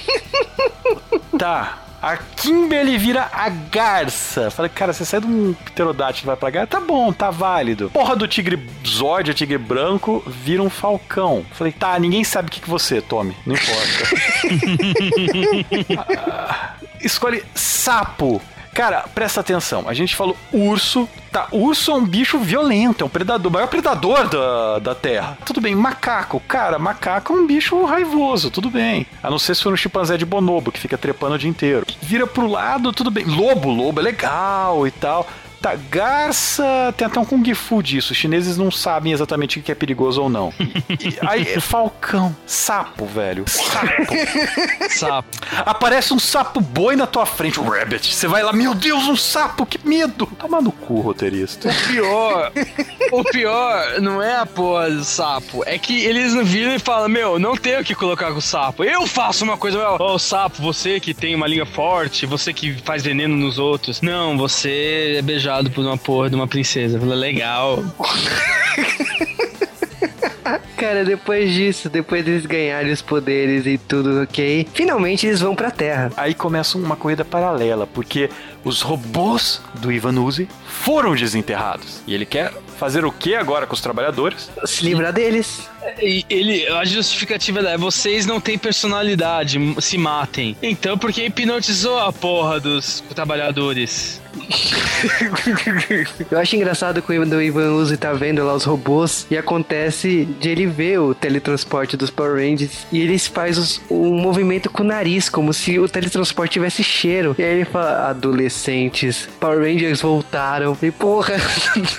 [1.38, 1.78] tá.
[2.02, 4.50] A Kimberly vira a garça.
[4.50, 6.66] Falei, cara, você sai de um pterodátilo e vai pra garça?
[6.68, 7.90] Tá bom, tá válido.
[7.90, 11.44] Porra do tigre Zord, o tigre branco, vira um falcão.
[11.52, 13.36] Falei, tá, ninguém sabe o que, que você, Tommy.
[13.44, 13.80] Não importa.
[17.02, 18.40] escolhe sapo.
[18.72, 19.88] Cara, presta atenção.
[19.88, 21.08] A gente falou urso.
[21.30, 25.38] Tá, urso é um bicho violento, é um predador, o maior predador da, da Terra.
[25.46, 26.40] Tudo bem, macaco.
[26.40, 29.06] Cara, macaco é um bicho raivoso, tudo bem.
[29.22, 31.86] A não ser se for um chimpanzé de bonobo, que fica trepando o dia inteiro.
[32.02, 33.24] Vira pro lado, tudo bem.
[33.24, 35.24] Lobo, lobo é legal e tal.
[35.60, 36.64] Tá, garça,
[36.96, 38.12] tem até um Kung Fu disso.
[38.12, 40.52] Os chineses não sabem exatamente o que é perigoso ou não.
[41.00, 43.44] E aí, falcão, sapo, velho.
[43.46, 44.12] Sapo.
[44.90, 45.28] Sapo.
[45.64, 48.14] Aparece um sapo boi na tua frente, um rabbit.
[48.14, 50.26] Você vai lá, meu Deus, um sapo, que medo.
[50.38, 51.68] Toma no cu, roteirista.
[51.68, 52.52] O pior,
[53.12, 57.08] o pior não é a porra do sapo, é que eles não viram e falam,
[57.08, 58.84] meu, não tenho o que colocar com o sapo.
[58.84, 63.02] Eu faço uma coisa, ô sapo, você que tem uma língua forte, você que faz
[63.02, 64.00] veneno nos outros.
[64.00, 66.96] Não, você é beijado por uma porra de uma princesa.
[66.96, 67.82] Eu falei, legal.
[70.76, 75.70] Cara, depois disso, depois deles ganharem os poderes e tudo ok, finalmente eles vão pra
[75.70, 76.10] Terra.
[76.16, 78.30] Aí começa uma corrida paralela, porque
[78.64, 82.00] os robôs do Ivan Uzi foram desenterrados.
[82.06, 82.50] E ele quer
[82.80, 84.50] fazer o que agora com os trabalhadores?
[84.64, 85.68] Se livrar deles.
[86.00, 90.56] E ele, a justificativa é, vocês não têm personalidade, se matem.
[90.62, 94.20] Então, por que hipnotizou a porra dos trabalhadores?
[96.30, 100.48] Eu acho engraçado quando o Ivan Uzi tá vendo lá os robôs e acontece de
[100.48, 104.86] ele ver o teletransporte dos Power Rangers e eles faz os- um movimento com o
[104.86, 107.34] nariz, como se o teletransporte tivesse cheiro.
[107.38, 110.76] E aí ele fala, adolescentes, Power Rangers voltaram.
[110.82, 111.34] E porra,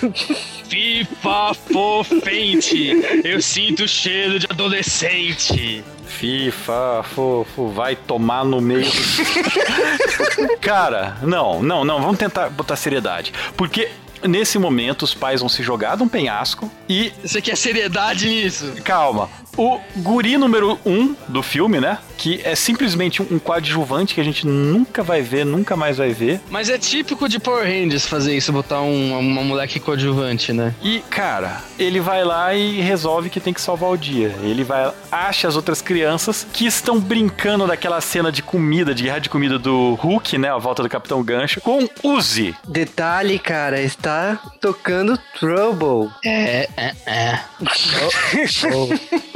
[0.75, 2.91] FIFA fofente!
[3.25, 5.83] Eu sinto cheiro de adolescente!
[6.05, 8.85] FIFA, fofo, vai tomar no meio.
[8.85, 13.33] do- Cara, não, não, não, vamos tentar botar seriedade.
[13.57, 13.89] Porque
[14.23, 18.71] nesse momento os pais vão se jogar de um penhasco e Você quer seriedade nisso?
[18.85, 19.29] Calma.
[19.57, 21.97] O guri número um do filme, né?
[22.17, 26.39] Que é simplesmente um coadjuvante que a gente nunca vai ver, nunca mais vai ver.
[26.49, 30.73] Mas é típico de Power Rangers fazer isso, botar um, uma moleque coadjuvante, né?
[30.81, 34.35] E, cara, ele vai lá e resolve que tem que salvar o dia.
[34.41, 39.19] Ele vai, acha as outras crianças que estão brincando daquela cena de comida, de guerra
[39.19, 40.49] de comida do Hulk, né?
[40.49, 42.55] A volta do Capitão Gancho, com Uzi.
[42.67, 46.11] Detalhe, cara, está tocando Trouble.
[46.23, 47.39] É, é, é.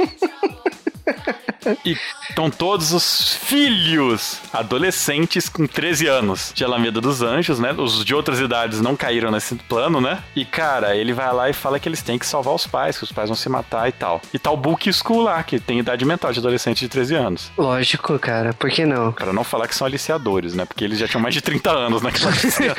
[1.84, 1.96] E
[2.28, 7.72] estão todos os filhos adolescentes com 13 anos de Alameda dos Anjos, né?
[7.72, 10.22] Os de outras idades não caíram nesse plano, né?
[10.34, 13.04] E, cara, ele vai lá e fala que eles têm que salvar os pais, que
[13.04, 14.20] os pais vão se matar e tal.
[14.32, 17.50] E tal Book School lá, que tem idade mental de adolescente de 13 anos.
[17.56, 19.12] Lógico, cara, por que não?
[19.12, 20.64] Para não falar que são aliciadores, né?
[20.64, 22.74] Porque eles já tinham mais de 30 anos naquela cena.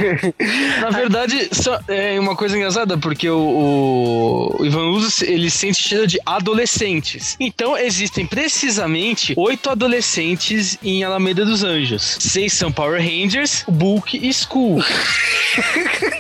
[0.82, 6.07] Na verdade, só, é uma coisa engraçada, porque o, o Ivan Uso, ele sente cheiro
[6.07, 7.36] de adolescentes.
[7.39, 7.78] Então,
[8.18, 12.18] existem precisamente oito adolescentes em Alameda dos Anjos.
[12.20, 14.82] Seis são Power Rangers, Bulk e Skull.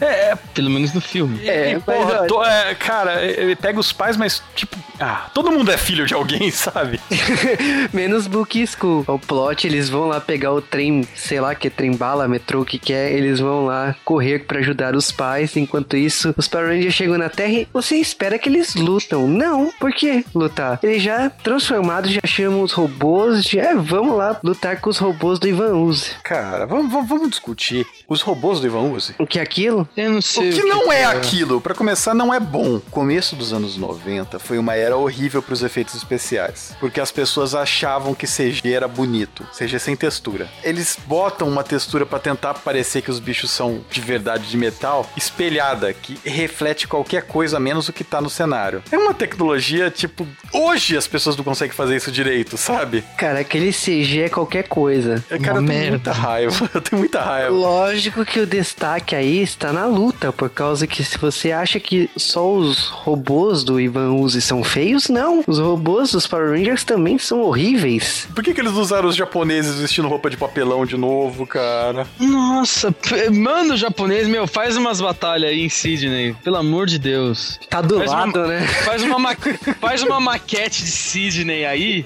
[0.00, 1.46] É, é, Pelo menos no filme.
[1.46, 5.50] É, e, mas porra, to- é, cara, ele pega os pais, mas, tipo, ah, todo
[5.50, 7.00] mundo é filho de alguém, sabe?
[7.92, 9.04] Menos Book School.
[9.06, 12.60] O plot, eles vão lá pegar o trem, sei lá, que é trem bala, metrô,
[12.62, 13.12] o que que é.
[13.12, 15.56] Eles vão lá correr pra ajudar os pais.
[15.56, 19.26] Enquanto isso, os Power Rangers chegam na Terra e você espera que eles lutam.
[19.26, 20.78] Não, por que lutar?
[20.82, 25.48] Eles já transformados, já chamam os robôs, já vamos lá lutar com os robôs do
[25.48, 26.10] Ivan Uzi.
[26.22, 27.86] Cara, vamos, vamos, vamos discutir.
[28.08, 29.14] Os robôs do Ivan Uzi.
[29.18, 29.42] O que é
[29.72, 29.88] aquilo?
[29.96, 30.50] Eu não O sei.
[30.52, 31.04] que não é é.
[31.06, 32.78] aquilo, pra começar, não é bom.
[32.90, 36.74] Começo dos anos 90 foi uma era horrível pros efeitos especiais.
[36.78, 39.44] Porque as pessoas achavam que CG era bonito.
[39.56, 40.48] CG sem textura.
[40.62, 45.08] Eles botam uma textura pra tentar parecer que os bichos são de verdade de metal,
[45.16, 48.82] espelhada, que reflete qualquer coisa menos o que tá no cenário.
[48.92, 53.02] É uma tecnologia, tipo, hoje as pessoas não conseguem fazer isso direito, sabe?
[53.16, 55.22] Cara, aquele CG é qualquer coisa.
[55.30, 55.90] É, Cara, eu tenho merda.
[55.90, 56.70] muita raiva.
[56.74, 57.50] Eu tenho muita raiva.
[57.50, 62.10] Lógico que o destaque aí está na luta, por causa que se você acha que
[62.16, 65.44] só os robôs do Ivan Uzi são feios, não.
[65.46, 68.26] Os robôs dos Power Rangers também são horríveis.
[68.34, 72.06] Por que, que eles usaram os japoneses vestindo roupa de papelão de novo, cara?
[72.18, 72.92] Nossa,
[73.32, 77.60] manda o japonês, meu, faz umas batalhas aí em Sydney, pelo amor de Deus.
[77.70, 78.66] Tá do Faz uma- lado, né?
[78.84, 79.36] Faz uma, ma-
[79.80, 82.04] faz uma maquete de Sydney aí.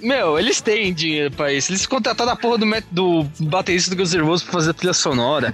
[0.00, 1.70] Meu, eles têm dinheiro pra isso.
[1.72, 4.92] Eles contrataram a porra do, do baterista do Guns N' Roses pra fazer a trilha
[4.94, 5.52] sonora.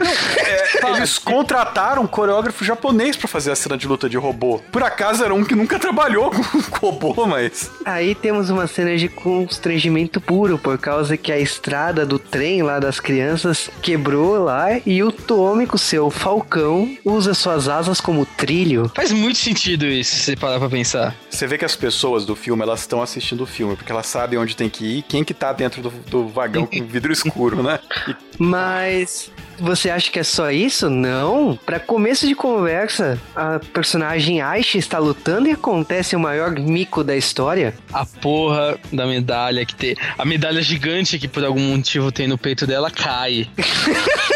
[0.96, 4.60] Eles contrataram um coreógrafo japonês pra fazer a cena de luta de robô.
[4.70, 7.70] Por acaso era um que nunca trabalhou com, com robô, mas.
[7.84, 12.78] Aí temos uma cena de constrangimento puro, por causa que a estrada do trem lá
[12.78, 18.90] das crianças quebrou lá e o Tommy, com seu falcão, usa suas asas como trilho.
[18.94, 21.14] Faz muito sentido isso, se você parar pra pensar.
[21.30, 24.38] Você vê que as pessoas do filme, elas estão assistindo o filme, porque elas sabem
[24.38, 27.78] onde tem que ir, quem que tá dentro do, do vagão com vidro escuro, né?
[28.08, 30.88] E Mas você acha que é só isso?
[30.90, 31.59] Não.
[31.64, 37.16] Pra começo de conversa, a personagem Aishi está lutando e acontece o maior mico da
[37.16, 37.74] história.
[37.92, 39.96] A porra da medalha que tem.
[40.18, 43.48] A medalha gigante que por algum motivo tem no peito dela cai.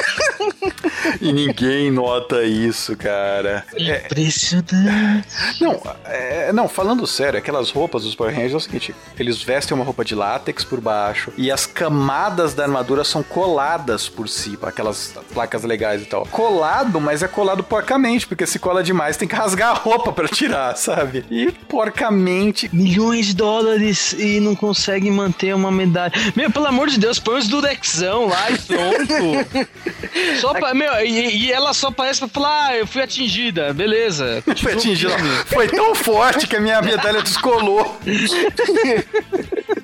[1.20, 3.64] E ninguém nota isso, cara.
[3.74, 5.26] É, Impressionante.
[5.60, 9.74] não, é, não, falando sério, aquelas roupas dos Power Rangers é o seguinte: eles vestem
[9.74, 14.68] uma roupa de látex por baixo e as camadas da armadura são coladas por cima,
[14.68, 16.26] aquelas placas legais e tal.
[16.26, 20.28] Colado, mas é colado porcamente, porque se cola demais tem que rasgar a roupa pra
[20.28, 21.24] tirar, sabe?
[21.30, 22.68] E porcamente.
[22.72, 26.12] Milhões de dólares e não consegue manter uma medalha.
[26.34, 29.68] Meu, pelo amor de Deus, põe os durexão lá e pronto.
[30.40, 34.42] só pra, meu, e, e ela só aparece pra falar, ah, eu fui atingida, beleza.
[34.60, 35.12] Foi atingido.
[35.46, 37.96] Foi tão forte que a minha medalha descolou.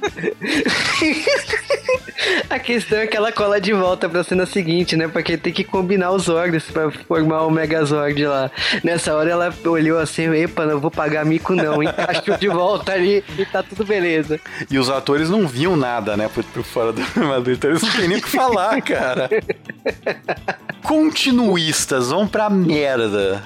[2.48, 5.06] A questão é que ela cola de volta pra cena seguinte, né?
[5.06, 8.50] Porque tem que combinar os órgãos pra formar o Megazord lá.
[8.82, 11.82] Nessa hora ela olhou assim, epa, não vou pagar mico não.
[11.82, 14.40] Encaixou de volta ali e tá tudo beleza.
[14.70, 17.92] E os atores não viam nada, né, por, por fora da armadura, então eles não
[17.92, 19.28] tem nem o que falar, cara.
[20.82, 23.42] Continuistas, vão pra merda.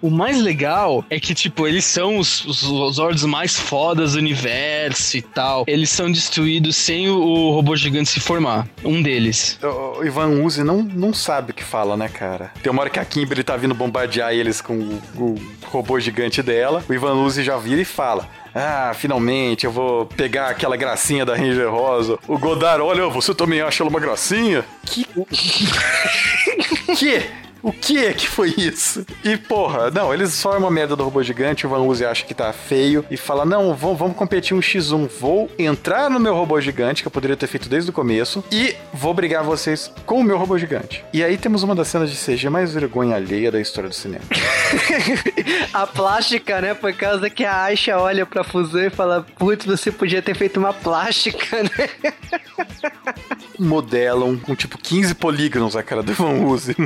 [0.00, 4.18] O mais legal é que, tipo, eles são os, os, os Zords mais fodas do
[4.18, 5.64] universo e tal.
[5.66, 8.68] Eles são destruídos sem o, o robô gigante se formar.
[8.84, 9.58] Um deles.
[9.62, 12.52] O o Ivan Uzi não, não sabe o que fala, né, cara?
[12.62, 15.34] Tem uma hora que a Kimberly tá vindo bombardear eles com o, o
[15.66, 16.84] robô gigante dela.
[16.88, 18.28] O Ivan Uzi já vira e fala.
[18.54, 22.18] Ah, finalmente eu vou pegar aquela gracinha da Ranger Rosa.
[22.26, 24.64] O Godard, olha, você também acha ela uma gracinha?
[24.84, 25.06] Que.
[26.96, 27.45] que?
[27.66, 29.04] O que é que foi isso?
[29.24, 32.32] E porra, não, eles formam a merda do robô gigante, o Van Uzi acha que
[32.32, 35.10] tá feio e fala: Não, vamos, vamos competir um X1.
[35.18, 38.76] Vou entrar no meu robô gigante, que eu poderia ter feito desde o começo, e
[38.94, 41.04] vou brigar vocês com o meu robô gigante.
[41.12, 44.22] E aí temos uma das cenas de CG mais vergonha alheia da história do cinema.
[45.74, 46.72] a plástica, né?
[46.72, 50.60] Por causa que a Aisha olha pra fusão e fala: Putz, você podia ter feito
[50.60, 52.14] uma plástica, né?
[53.58, 56.76] Modelam com tipo 15 polígonos a cara do Van Uzi.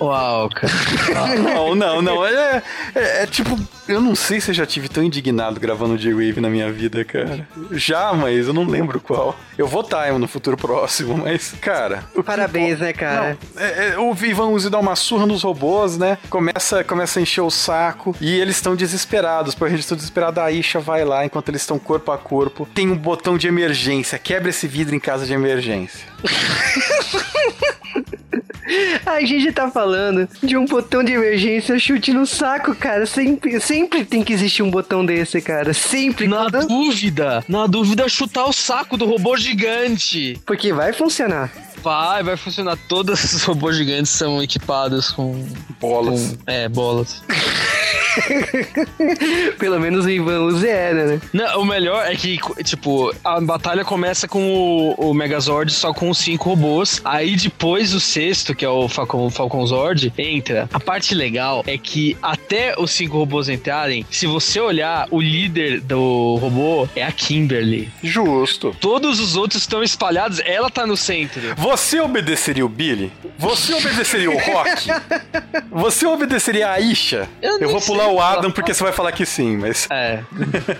[0.00, 1.36] Uau, cara.
[1.36, 2.26] Não, não, não.
[2.26, 2.62] É,
[2.94, 3.58] é, é, tipo,
[3.88, 7.48] eu não sei se eu já tive tão indignado gravando J-Wave na minha vida, cara.
[7.72, 9.38] Já, mas eu não lembro qual.
[9.56, 12.04] Eu vou estar no futuro próximo, mas, cara.
[12.24, 12.84] Parabéns, que...
[12.84, 13.38] né, cara?
[13.54, 16.18] Não, é, é, o Van Uzi dá uma surra nos robôs, né?
[16.28, 19.54] Começa, começa a encher o saco e eles estão desesperados.
[19.54, 22.68] Por eles estão desesperados, a Aisha vai lá enquanto eles estão corpo a corpo.
[22.74, 24.18] Tem um botão de emergência.
[24.18, 26.06] Quebra esse vidro em casa de emergência.
[29.06, 30.07] A gente tá falando
[30.42, 33.06] de um botão de emergência chute no saco, cara.
[33.06, 35.72] Sempre, sempre tem que existir um botão desse, cara.
[35.72, 36.26] Sempre.
[36.26, 40.38] Na dúvida, na dúvida, chutar o saco do robô gigante.
[40.44, 41.50] Porque vai funcionar.
[41.82, 42.76] Vai, vai funcionar.
[42.88, 45.46] Todos os robôs gigantes são equipados com
[45.80, 46.36] bolas.
[46.44, 47.22] Com, é, bolas.
[49.58, 51.20] Pelo menos o Ivan Uzi era, né?
[51.32, 56.10] Não, o melhor é que, tipo, a batalha começa com o, o Megazord só com
[56.10, 57.00] os cinco robôs.
[57.04, 60.68] Aí depois o sexto, que é o Falcon, Falcon Zord, entra.
[60.72, 65.80] A parte legal é que até os cinco robôs entrarem, se você olhar, o líder
[65.80, 67.90] do robô é a Kimberly.
[68.02, 68.74] Justo.
[68.80, 71.40] Todos os outros estão espalhados, ela tá no centro.
[71.68, 73.12] Você obedeceria o Billy?
[73.36, 74.88] Você obedeceria o Rock?
[75.70, 77.28] Você obedeceria a Aisha?
[77.42, 79.86] Eu, Eu vou pular o Adam porque você vai falar que sim, mas.
[79.90, 80.20] É.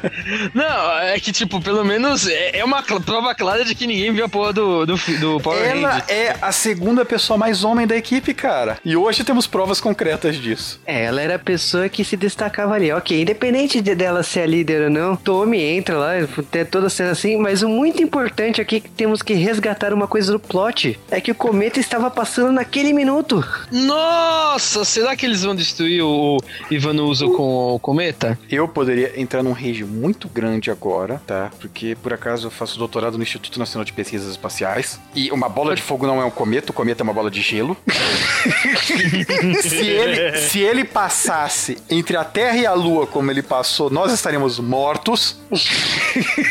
[0.55, 4.25] Não, é que, tipo, pelo menos é, é uma prova clara de que ninguém viu
[4.25, 6.09] a porra do, do, do Power Ela Rangers.
[6.09, 8.79] é a segunda pessoa mais homem da equipe, cara.
[8.83, 10.81] E hoje temos provas concretas disso.
[10.87, 12.91] É, ela era a pessoa que se destacava ali.
[12.93, 16.13] Ok, independente de dela ser a líder ou não, Tommy entra lá,
[16.51, 19.93] tem toda a cena assim, mas o muito importante aqui é que temos que resgatar
[19.93, 20.78] uma coisa do plot.
[21.11, 23.45] É que o cometa estava passando naquele minuto.
[23.73, 26.39] Nossa, será que eles vão destruir o
[26.71, 28.39] Ivan Uso com o cometa?
[28.51, 31.51] Eu poderia entrar num range muito grande agora, tá?
[31.59, 35.01] Porque por acaso eu faço doutorado no Instituto Nacional de Pesquisas Espaciais.
[35.15, 37.41] E uma bola de fogo não é um cometa, o cometa é uma bola de
[37.41, 37.77] gelo.
[39.63, 44.13] se, ele, se ele passasse entre a Terra e a Lua como ele passou, nós
[44.13, 45.41] estaríamos mortos.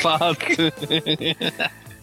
[0.02, 0.38] Fato.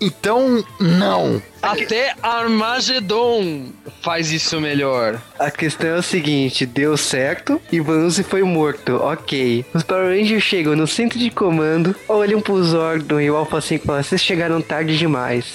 [0.05, 1.41] Então, não.
[1.63, 3.69] Até Armagedon
[4.03, 5.19] faz isso melhor.
[5.39, 8.97] A questão é o seguinte: deu certo e Vanusi foi morto.
[8.97, 9.65] Ok.
[9.73, 13.87] Os Power Rangers chegam no centro de comando, olham pro Zordon e o Alpha 5
[13.87, 15.47] falam: vocês chegaram tarde demais.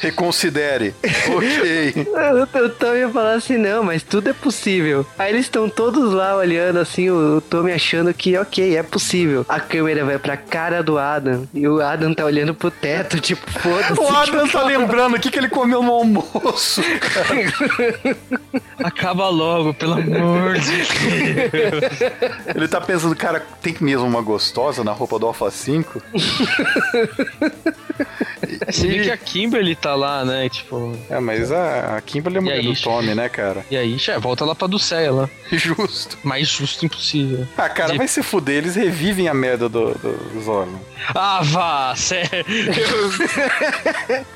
[0.00, 0.94] Reconsidere.
[1.02, 2.06] ok.
[2.62, 5.06] o Tommy ia falar assim, não, mas tudo é possível.
[5.18, 9.44] Aí eles estão todos lá olhando assim, o, o Tommy achando que, ok, é possível.
[9.48, 13.50] A câmera vai pra cara do Adam e o Adam tá olhando pro teto, tipo,
[13.50, 14.00] foda-se.
[14.00, 16.82] O Adam tá lembrando o que, que ele comeu no almoço.
[18.82, 22.54] Acaba logo, pelo amor de Deus.
[22.54, 26.02] Ele tá pensando, cara, tem mesmo uma gostosa na roupa do Alpha 5?
[28.66, 30.48] Você vê que a Kimberly tá lá, né?
[30.48, 30.96] Tipo.
[31.10, 33.64] É, mas a, a Kimberly é mulher do Tommy, né, cara?
[33.70, 35.28] E aí, já volta lá pra Dulceia lá.
[35.52, 36.16] Justo.
[36.22, 37.46] Mais justo impossível.
[37.56, 40.78] Ah, cara, De- vai se fuder, eles revivem a merda do, do Zordon.
[41.14, 42.28] Ah, vá, sério.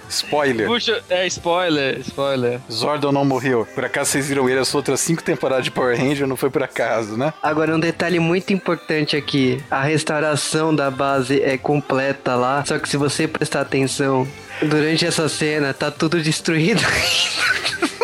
[0.08, 0.66] Spoiler.
[0.66, 2.60] Puxa, é spoiler, spoiler.
[2.70, 3.66] Zordon não morreu.
[3.74, 6.62] Por acaso vocês viram ele as outras cinco temporadas de Power Ranger, não foi por
[6.62, 7.32] acaso, né?
[7.42, 12.64] Agora, um detalhe muito importante aqui: a restauração da base é completa lá.
[12.64, 14.26] Só que se você prestar atenção,
[14.68, 16.82] durante essa cena tá tudo destruído.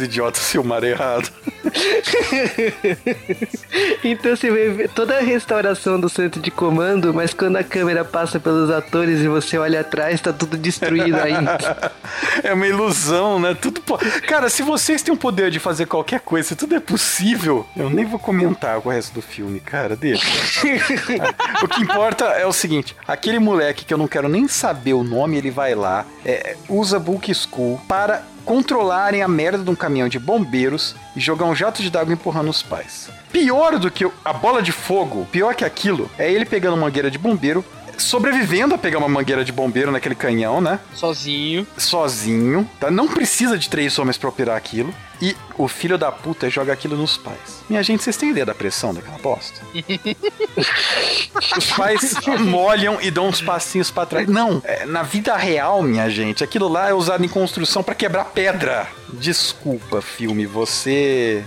[0.00, 1.30] Os idiotas errado.
[4.02, 8.02] então você vê ver toda a restauração do centro de comando, mas quando a câmera
[8.02, 11.58] passa pelos atores e você olha atrás, tá tudo destruído ainda.
[12.42, 13.54] É uma ilusão, né?
[13.54, 13.98] Tudo po...
[14.26, 17.90] Cara, se vocês têm o poder de fazer qualquer coisa, se tudo é possível, eu
[17.90, 20.24] nem vou comentar com o resto do filme, cara, deixa.
[21.62, 25.02] o que importa é o seguinte: aquele moleque que eu não quero nem saber o
[25.02, 30.08] nome, ele vai lá, é, usa Book School para controlarem a merda de um caminhão
[30.08, 33.10] de bombeiros e jogar um jato de água empurrando os pais.
[33.32, 37.10] Pior do que a bola de fogo, pior que aquilo, é ele pegando uma mangueira
[37.10, 37.64] de bombeiro,
[38.00, 40.80] sobrevivendo a pegar uma mangueira de bombeiro naquele canhão, né?
[40.94, 41.66] Sozinho.
[41.76, 42.90] Sozinho, tá?
[42.90, 44.94] Não precisa de três homens pra operar aquilo.
[45.22, 47.62] E o filho da puta joga aquilo nos pais.
[47.68, 49.60] Minha gente, vocês têm ideia da pressão daquela bosta?
[51.58, 54.26] Os pais molham e dão uns passinhos pra trás.
[54.26, 58.24] Não, é, na vida real, minha gente, aquilo lá é usado em construção pra quebrar
[58.26, 58.88] pedra.
[59.12, 61.44] Desculpa, filme, você.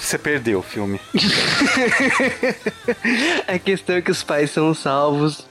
[0.00, 0.98] Você perdeu o filme.
[3.46, 5.46] A questão é que os pais são salvos.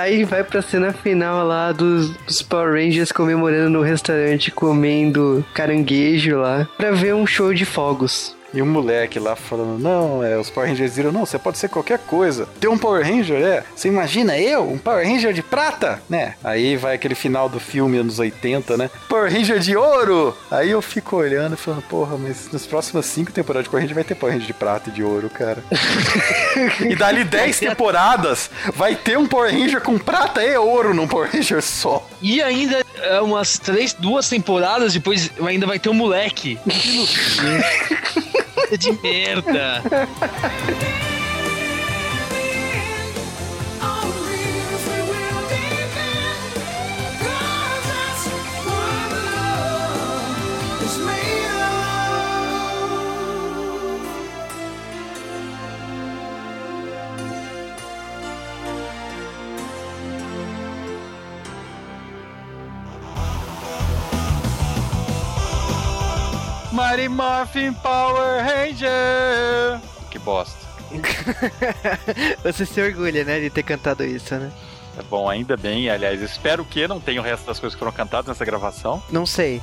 [0.00, 6.36] Aí vai pra cena final lá dos, dos Power Rangers comemorando no restaurante, comendo caranguejo
[6.36, 8.34] lá, pra ver um show de fogos.
[8.54, 11.68] E o moleque lá falando, não, é, os Power Rangers viram, não, você pode ser
[11.68, 12.46] qualquer coisa.
[12.60, 13.64] Ter um Power Ranger, é.
[13.74, 16.02] Você imagina eu, um Power Ranger de prata?
[16.08, 16.34] Né?
[16.44, 18.90] Aí vai aquele final do filme anos 80, né?
[19.08, 20.36] Power Ranger de ouro!
[20.50, 23.94] Aí eu fico olhando e falando, porra, mas nas próximas cinco temporadas de Power Ranger
[23.94, 25.64] vai ter Power Ranger de prata e de ouro, cara.
[26.88, 31.30] e dali 10 temporadas vai ter um Power Ranger com prata e ouro num Power
[31.30, 32.06] Ranger só.
[32.20, 36.58] E ainda é, umas três, duas temporadas depois ainda vai ter um moleque.
[38.78, 39.82] De merda.
[66.72, 69.78] Mighty Morphin Power Ranger!
[70.10, 70.66] Que bosta.
[72.42, 74.50] Você se orgulha, né, de ter cantado isso, né?
[74.94, 75.88] Tá bom, ainda bem.
[75.88, 79.02] Aliás, espero que não tenha o resto das coisas que foram cantadas nessa gravação.
[79.10, 79.60] Não sei.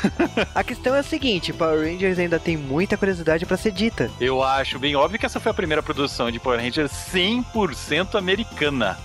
[0.54, 4.10] a questão é a seguinte, Power Rangers ainda tem muita curiosidade pra ser dita.
[4.20, 8.96] Eu acho bem óbvio que essa foi a primeira produção de Power Rangers 100% americana.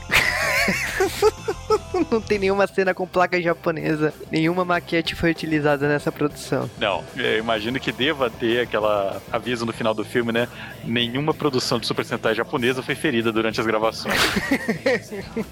[2.12, 4.14] Não tem nenhuma cena com placa japonesa.
[4.32, 6.70] Nenhuma maquete foi utilizada nessa produção.
[6.78, 10.48] Não, eu imagino que deva ter aquela aviso no final do filme, né?
[10.84, 14.20] Nenhuma produção de Super Sentai japonesa foi ferida durante as gravações.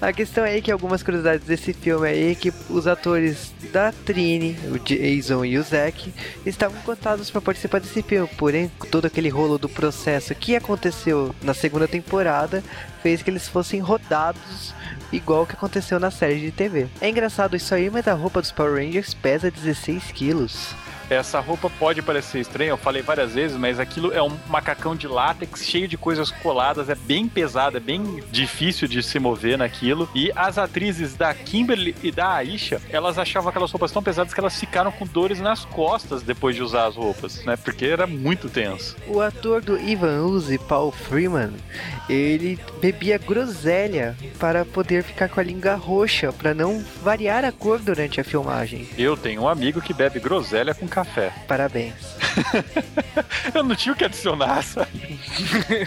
[0.00, 4.78] A questão é que algumas curiosidades desse filme aí que os atores da Trini, o
[4.78, 6.14] Jason e o Zack,
[6.46, 8.28] estavam cotados para participar desse filme.
[8.38, 12.62] Porém, todo aquele rolo do processo que aconteceu na segunda temporada
[13.02, 14.72] fez que eles fossem rodados
[15.12, 16.86] igual que aconteceu na série de TV.
[17.00, 20.74] É engraçado isso aí, mas a roupa dos Power Rangers pesa 16 quilos.
[21.10, 25.06] Essa roupa pode parecer estranha, eu falei várias vezes, mas aquilo é um macacão de
[25.06, 30.08] látex cheio de coisas coladas, é bem pesado, é bem difícil de se mover naquilo.
[30.14, 34.40] E as atrizes da Kimberly e da Aisha, elas achavam aquelas roupas tão pesadas que
[34.40, 37.56] elas ficaram com dores nas costas depois de usar as roupas, né?
[37.56, 38.96] Porque era muito tenso.
[39.06, 41.52] O ator do Ivan Uzi, Paul Freeman,
[42.08, 47.78] ele bebia groselha para poder ficar com a língua roxa, para não variar a cor
[47.78, 48.88] durante a filmagem.
[48.96, 51.32] Eu tenho um amigo que bebe groselha com café.
[51.48, 51.94] Parabéns.
[53.52, 55.18] Eu não tinha o que adicionar, sabe?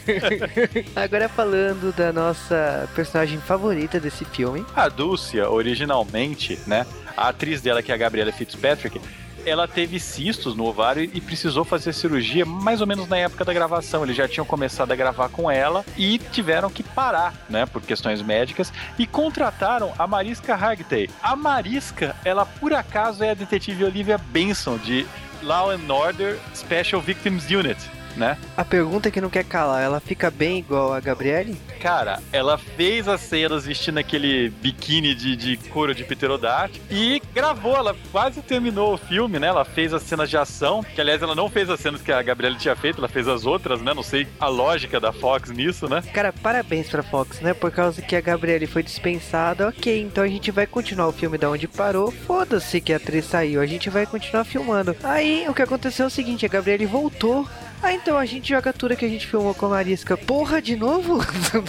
[0.95, 4.65] Agora falando da nossa personagem favorita desse filme.
[4.75, 6.85] A Dúcia, originalmente, né?
[7.15, 8.99] A atriz dela, que é a Gabriela Fitzpatrick,
[9.47, 13.53] ela teve cistos no ovário e precisou fazer cirurgia mais ou menos na época da
[13.53, 14.03] gravação.
[14.03, 18.21] Eles já tinham começado a gravar com ela e tiveram que parar, né, por questões
[18.21, 21.09] médicas e contrataram a Mariska Hargitay.
[21.23, 25.07] A Mariska, ela por acaso é a detetive Olivia Benson de
[25.41, 27.96] Law and Order Special Victims Unit.
[28.17, 28.35] Né?
[28.57, 31.55] A pergunta que não quer calar, ela fica bem igual a Gabriele?
[31.79, 37.75] Cara, ela fez as cenas vestindo aquele biquíni de, de couro de pterodáctilo e gravou,
[37.75, 39.47] ela quase terminou o filme, né?
[39.47, 42.21] Ela fez as cenas de ação, que aliás ela não fez as cenas que a
[42.23, 43.93] Gabriele tinha feito, ela fez as outras, né?
[43.93, 46.01] Não sei a lógica da Fox nisso, né?
[46.11, 47.53] Cara, parabéns pra Fox, né?
[47.53, 51.37] Por causa que a Gabriele foi dispensada, ok, então a gente vai continuar o filme
[51.37, 54.95] da onde parou, foda-se que a atriz saiu, a gente vai continuar filmando.
[55.03, 57.47] Aí o que aconteceu é o seguinte, a Gabriele voltou
[57.81, 60.17] ah, então a gente joga tudo que a gente filmou com a Marisca.
[60.17, 61.19] Porra, de novo?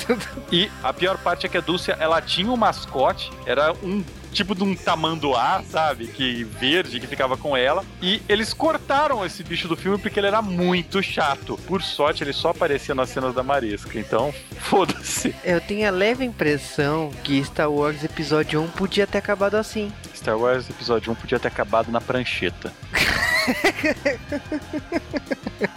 [0.51, 4.03] e a pior parte é que a Dulcia, ela tinha um mascote, era um
[4.33, 6.07] tipo de um tamanduá, sabe?
[6.07, 7.85] Que verde, que ficava com ela.
[8.03, 11.59] E eles cortaram esse bicho do filme porque ele era muito chato.
[11.67, 13.99] Por sorte, ele só aparecia nas cenas da Marisca.
[13.99, 15.35] Então, foda-se.
[15.45, 19.93] Eu tenho a leve impressão que Star Wars Episódio 1 podia ter acabado assim.
[20.15, 22.73] Star Wars Episódio 1 podia ter acabado na prancheta.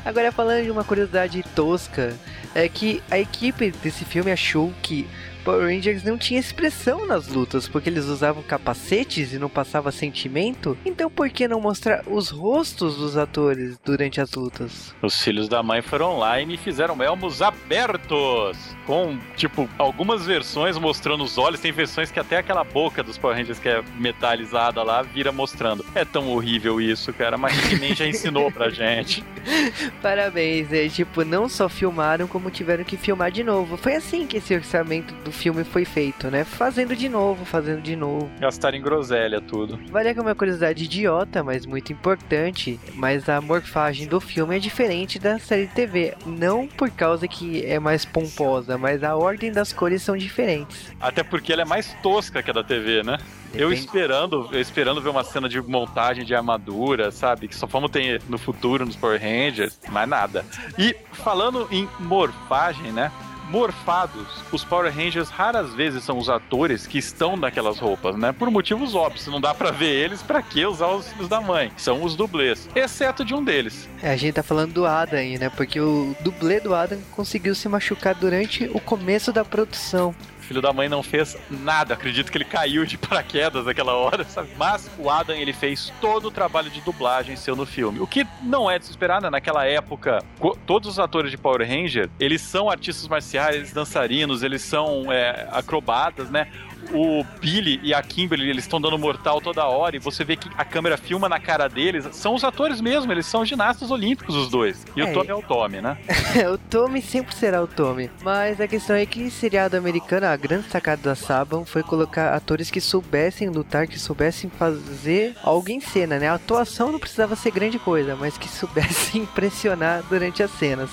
[0.03, 2.14] Agora falando de uma curiosidade tosca,
[2.53, 5.07] é que a equipe desse filme achou que
[5.43, 10.77] Power Rangers não tinha expressão nas lutas, porque eles usavam capacetes e não passava sentimento.
[10.85, 14.95] Então por que não mostrar os rostos dos atores durante as lutas?
[15.01, 18.57] Os filhos da mãe foram lá e me fizeram elmos abertos.
[18.85, 21.59] Com, tipo, algumas versões mostrando os olhos.
[21.59, 25.85] Tem versões que até aquela boca dos Power Rangers que é metalizada lá vira mostrando.
[25.95, 29.23] É tão horrível isso, cara, mas nem já ensinou pra gente.
[30.01, 33.77] Parabéns, é tipo, não só filmaram, como tiveram que filmar de novo.
[33.77, 36.44] Foi assim que esse orçamento do filme foi feito, né?
[36.44, 38.30] Fazendo de novo, fazendo de novo.
[38.40, 39.80] Gastaram em groselha tudo.
[39.90, 42.80] Vale que é uma curiosidade idiota, mas muito importante.
[42.95, 46.14] Mas a morfagem do filme é diferente da série de TV.
[46.26, 50.91] Não por causa que é mais pomposa, mas a ordem das cores são diferentes.
[50.99, 53.18] Até porque ela é mais tosca que a da TV, né?
[53.53, 57.49] Eu Depende- esperando, eu esperando ver uma cena de montagem de armadura, sabe?
[57.49, 60.45] Que só vamos ter no futuro nos Power Rangers, mas nada.
[60.78, 63.12] E falando em morfagem, né?
[63.52, 68.32] Morfados, os Power Rangers raras vezes são os atores que estão naquelas roupas, né?
[68.32, 71.69] Por motivos óbvios, não dá pra ver eles, pra que usar os filhos da mãe?
[71.76, 73.90] São os dublês, exceto de um deles.
[74.02, 75.49] É, a gente tá falando do Adam aí, né?
[75.49, 80.15] Porque o dublê do Adam conseguiu se machucar durante o começo da produção.
[80.52, 81.94] Filho da mãe não fez nada.
[81.94, 84.49] Acredito que ele caiu de paraquedas naquela hora, sabe?
[84.57, 88.02] Mas o Adam, ele fez todo o trabalho de dublagem seu no filme.
[88.02, 89.30] O que não é de se esperar, né?
[89.30, 90.22] Naquela época,
[90.68, 96.30] todos os atores de Power Ranger, eles são artistas marciais, dançarinos, eles são é, acrobatas,
[96.30, 96.48] né?
[96.94, 100.49] O Billy e a Kimberly, eles estão dando mortal toda hora e você vê que
[100.58, 102.08] a câmera filma na cara deles.
[102.12, 104.86] São os atores mesmo, eles são ginastas olímpicos, os dois.
[104.95, 105.06] E É.
[105.06, 105.98] o Tommy é o Tommy, né?
[106.53, 108.10] o Tommy sempre será o Tommy.
[108.24, 112.70] Mas a questão é que seriado americano, a grande sacada da Saban foi colocar atores
[112.72, 116.28] que soubessem lutar, que soubessem fazer algo em cena, né?
[116.30, 120.90] A atuação não precisava ser grande coisa, mas que soubessem impressionar durante as cenas.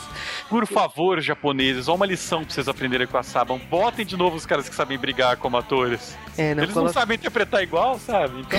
[0.49, 3.59] Por favor, japoneses, ó uma lição pra vocês aprenderem com a Saban.
[3.71, 6.17] Botem de novo os caras que sabem brigar como atores.
[6.37, 8.41] É, não, Eles colo- não sabem interpretar igual, sabe?
[8.41, 8.59] Então,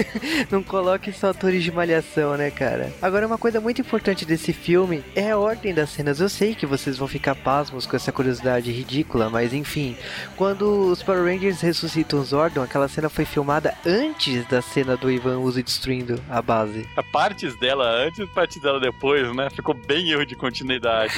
[0.50, 2.90] não coloque só atores de malhação, né, cara?
[3.02, 6.20] Agora, uma coisa muito importante desse filme é a ordem das cenas.
[6.20, 9.94] Eu sei que vocês vão ficar pasmos com essa curiosidade ridícula, mas enfim.
[10.36, 15.38] Quando os Power Rangers ressuscitam Zordon, aquela cena foi filmada antes da cena do Ivan
[15.40, 16.88] Uzi destruindo a base.
[16.96, 19.50] a partes dela antes e partes dela depois, né?
[19.50, 21.12] Ficou bem erro de continuidade.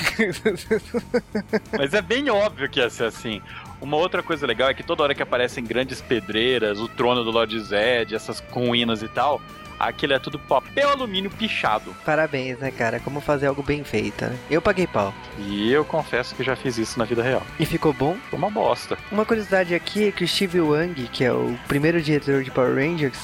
[1.78, 3.40] Mas é bem óbvio que ia ser assim.
[3.80, 7.30] Uma outra coisa legal é que toda hora que aparecem grandes pedreiras, o trono do
[7.30, 9.40] Lord Zed, essas ruínas e tal,
[9.80, 11.96] aquilo é tudo papel alumínio pichado.
[12.04, 13.00] Parabéns, né, cara?
[13.00, 14.36] Como fazer algo bem feito, né?
[14.50, 15.14] Eu paguei pau.
[15.38, 17.42] E eu confesso que já fiz isso na vida real.
[17.58, 18.16] E ficou bom?
[18.30, 18.98] Uma bosta.
[19.10, 22.74] Uma curiosidade aqui é que o Steve Wang, que é o primeiro diretor de Power
[22.74, 23.18] Rangers,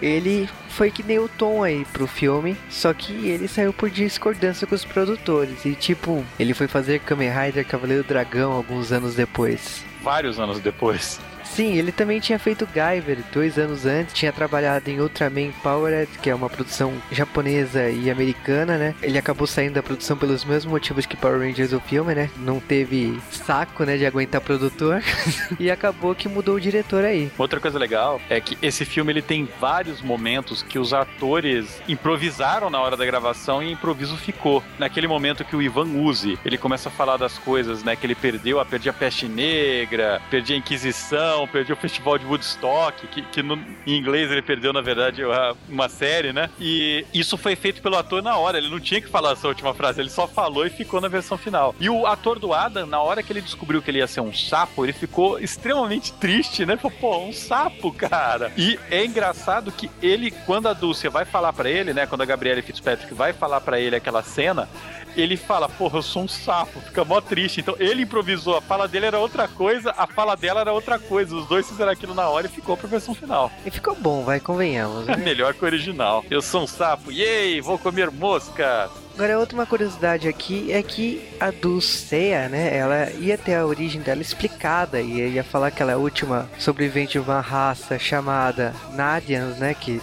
[0.00, 4.66] ele foi que nem o Tom aí pro filme, só que ele saiu por discordância
[4.66, 5.66] com os produtores.
[5.66, 9.89] E tipo, ele foi fazer Kamen Rider Cavaleiro Dragão alguns anos depois.
[10.02, 11.20] Vários anos depois.
[11.54, 16.30] Sim, ele também tinha feito Guyver dois anos antes, tinha trabalhado em Ultraman Powered, que
[16.30, 18.94] é uma produção japonesa e americana, né?
[19.02, 22.30] Ele acabou saindo da produção pelos mesmos motivos que Power Rangers o filme, né?
[22.36, 25.02] Não teve saco, né, de aguentar produtor
[25.58, 27.30] e acabou que mudou o diretor aí.
[27.36, 32.70] Outra coisa legal é que esse filme ele tem vários momentos que os atores improvisaram
[32.70, 34.62] na hora da gravação e improviso ficou.
[34.78, 38.14] Naquele momento que o Ivan Uzi, ele começa a falar das coisas, né, que ele
[38.14, 43.22] perdeu, a perdi a peste negra, perdi a Inquisição, perdi o Festival de Woodstock, que,
[43.22, 43.56] que no,
[43.86, 45.22] em inglês ele perdeu, na verdade,
[45.68, 46.50] uma série, né?
[46.58, 49.74] E isso foi feito pelo ator na hora, ele não tinha que falar essa última
[49.74, 51.74] frase, ele só falou e ficou na versão final.
[51.80, 54.32] E o ator do Adam, na hora que ele descobriu que ele ia ser um
[54.32, 56.76] sapo, ele ficou extremamente triste, né?
[56.76, 58.52] Falou, pô, um sapo, cara.
[58.56, 62.06] E é engraçado que ele, quando a Dulce vai falar pra ele, né?
[62.06, 64.68] Quando a Gabriela Fitzpatrick vai falar pra ele aquela cena,
[65.16, 67.60] ele fala, porra, eu sou um sapo, fica mó triste.
[67.60, 71.34] Então ele improvisou, a fala dele era outra coisa, a fala dela era outra coisa.
[71.34, 73.50] Os dois fizeram aquilo na hora e ficou pra versão final.
[73.64, 75.08] E ficou bom, vai, convenhamos.
[75.08, 75.22] É né?
[75.24, 76.24] melhor que o original.
[76.30, 78.90] Eu sou um sapo, yay, vou comer mosca.
[79.20, 84.22] Agora, outra curiosidade aqui é que a Dulceia, né, ela ia ter a origem dela
[84.22, 89.58] explicada e ia falar que ela é a última sobrevivente de uma raça chamada Nadians,
[89.58, 90.00] né, que,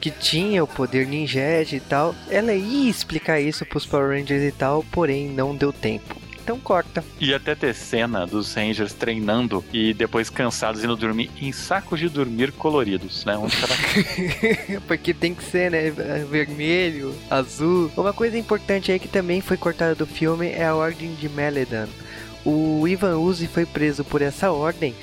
[0.00, 2.14] que tinha o poder ninjete e tal.
[2.30, 6.23] Ela ia explicar isso pros Power Rangers e tal, porém não deu tempo.
[6.44, 7.02] Então corta.
[7.18, 12.06] E até ter cena dos Rangers treinando e depois cansados indo dormir em sacos de
[12.10, 13.34] dormir coloridos, né?
[13.60, 15.90] Cada Porque tem que ser, né?
[16.30, 17.90] Vermelho, azul.
[17.96, 21.88] Uma coisa importante aí que também foi cortada do filme é a Ordem de Meledan.
[22.44, 24.94] O Ivan Uzi foi preso por essa ordem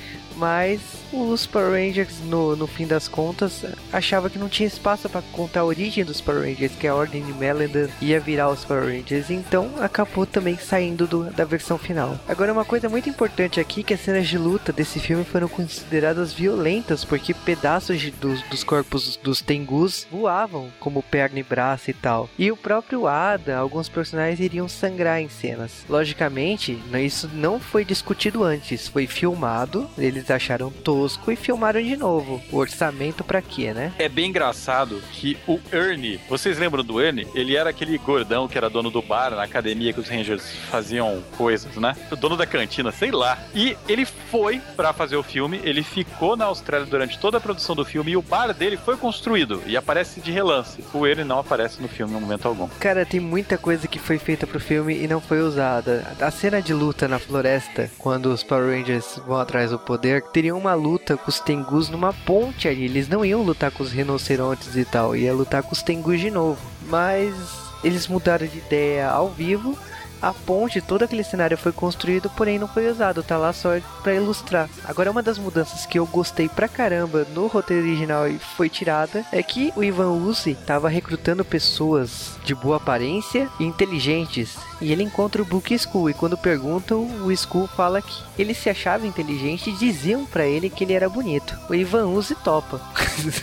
[0.42, 0.80] mas
[1.12, 5.60] os Power Rangers, no, no fim das contas, achava que não tinha espaço para contar
[5.60, 9.30] a origem dos Power Rangers, que a Ordem de Melander ia virar os Power Rangers,
[9.30, 12.18] então acabou também saindo do, da versão final.
[12.26, 16.32] Agora, uma coisa muito importante aqui, que as cenas de luta desse filme foram consideradas
[16.32, 21.94] violentas, porque pedaços de, dos, dos corpos dos Tengus voavam, como perna e braço e
[21.94, 22.28] tal.
[22.36, 25.84] E o próprio Ada, alguns personagens iriam sangrar em cenas.
[25.88, 32.42] Logicamente, isso não foi discutido antes, foi filmado, eles acharam tosco e filmaram de novo.
[32.50, 33.92] O orçamento para quê, né?
[33.98, 37.28] É bem engraçado que o Ernie, vocês lembram do Ernie?
[37.34, 41.22] Ele era aquele gordão que era dono do bar na academia que os Rangers faziam
[41.36, 41.94] coisas, né?
[42.10, 43.38] O dono da cantina, sei lá.
[43.54, 47.76] E ele foi para fazer o filme, ele ficou na Austrália durante toda a produção
[47.76, 50.82] do filme e o bar dele foi construído e aparece de relance.
[50.92, 52.68] O Ernie não aparece no filme em momento algum.
[52.80, 56.06] Cara, tem muita coisa que foi feita pro filme e não foi usada.
[56.20, 60.54] A cena de luta na floresta, quando os Power Rangers vão atrás do poder, teria
[60.54, 62.84] uma luta com os Tengus numa ponte ali.
[62.84, 66.30] Eles não iam lutar com os rinocerontes e tal, ia lutar com os Tengus de
[66.30, 66.60] novo.
[66.88, 67.34] Mas
[67.82, 69.76] eles mudaram de ideia ao vivo
[70.22, 73.70] a ponte, todo aquele cenário foi construído, porém não foi usado, tá lá só
[74.04, 74.70] para ilustrar.
[74.84, 79.24] Agora, uma das mudanças que eu gostei pra caramba no roteiro original e foi tirada
[79.32, 84.56] é que o Ivan Uzi tava recrutando pessoas de boa aparência e inteligentes.
[84.82, 88.68] E ele encontra o Book School e quando perguntam, o School fala que ele se
[88.68, 91.56] achava inteligente e diziam para ele que ele era bonito.
[91.70, 92.80] O Ivan Uzi topa.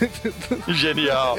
[0.68, 1.38] Genial.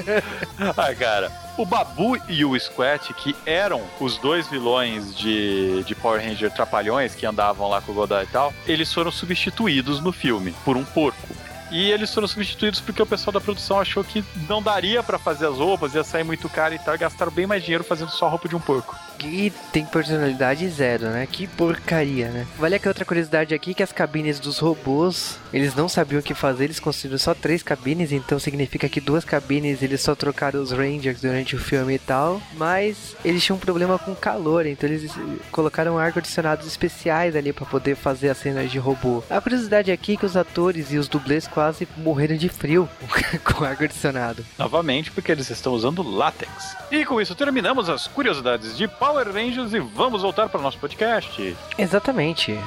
[0.75, 6.19] Ah, cara, o Babu e o Squat, que eram os dois vilões de, de Power
[6.19, 10.51] Ranger Trapalhões que andavam lá com o Godai e tal, eles foram substituídos no filme
[10.65, 11.27] por um porco.
[11.71, 15.47] E eles foram substituídos porque o pessoal da produção achou que não daria para fazer
[15.47, 18.25] as roupas, ia sair muito caro e tal, e gastaram bem mais dinheiro fazendo só
[18.25, 18.95] a roupa de um porco.
[19.23, 21.27] E tem personalidade zero, né?
[21.31, 22.47] Que porcaria, né?
[22.57, 26.33] Vale aqui outra curiosidade aqui que as cabines dos robôs, eles não sabiam o que
[26.33, 30.71] fazer, eles construíram só três cabines, então significa que duas cabines eles só trocaram os
[30.71, 35.11] Rangers durante o filme e tal, mas eles tinham um problema com calor, então eles
[35.51, 39.23] colocaram ar-condicionados especiais ali para poder fazer as cenas de robô.
[39.29, 41.60] A curiosidade aqui é que os atores e os dublês quase
[41.97, 42.89] morreram de frio
[43.43, 44.45] com ar-condicionado.
[44.57, 46.75] Novamente, porque eles estão usando látex.
[46.91, 50.77] E com isso terminamos as curiosidades de Power Rangers e vamos voltar para o nosso
[50.77, 51.55] podcast.
[51.77, 52.57] Exatamente.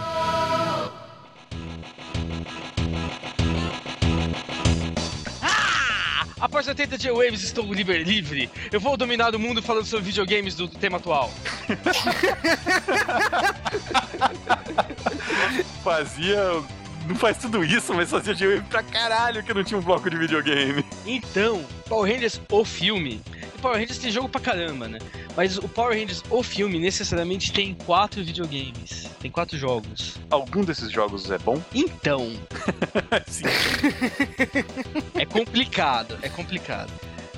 [6.44, 8.50] Após 80 J-Waves, estou livre, livre.
[8.70, 11.32] Eu vou dominar o mundo falando sobre videogames do tema atual.
[15.82, 16.62] Fazia.
[17.06, 20.16] Não faz tudo isso, mas fazia de pra caralho que não tinha um bloco de
[20.16, 20.84] videogame.
[21.06, 23.20] Então, Power Rangers, o filme.
[23.56, 24.98] O Power Rangers tem jogo pra caramba, né?
[25.36, 29.10] Mas o Power Rangers, o filme, necessariamente tem quatro videogames.
[29.20, 30.16] Tem quatro jogos.
[30.30, 31.60] Algum desses jogos é bom?
[31.74, 32.32] Então,
[33.26, 33.44] Sim.
[35.14, 36.92] é complicado, é complicado.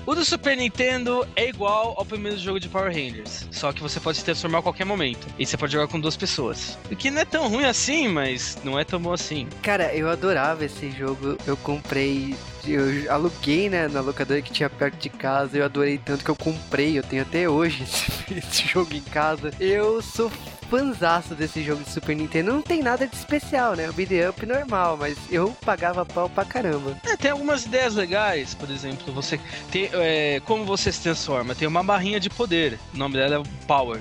[0.07, 3.99] O do Super Nintendo é igual ao primeiro jogo de Power Rangers, só que você
[3.99, 5.27] pode se transformar a qualquer momento.
[5.37, 6.79] E você pode jogar com duas pessoas.
[6.89, 9.49] O que não é tão ruim assim, mas não é tão bom assim.
[9.63, 11.37] Cara, eu adorava esse jogo.
[11.45, 12.37] Eu comprei.
[12.65, 15.59] Eu aluguei, né, na locadora que tinha perto de casa.
[15.59, 16.97] Eu adorei tanto que eu comprei.
[16.97, 19.51] Eu tenho até hoje esse, esse jogo em casa.
[19.59, 20.31] Eu sou
[20.69, 22.53] fanzaço desse jogo de Super Nintendo.
[22.53, 23.89] Não tem nada de especial, né?
[23.89, 26.97] O beat up normal, mas eu pagava pau pra caramba.
[27.05, 29.41] É, tem algumas ideias legais, por exemplo, você
[29.71, 31.55] tem, é, como você se transforma.
[31.55, 34.01] Tem uma barrinha de poder, o nome dela é Power.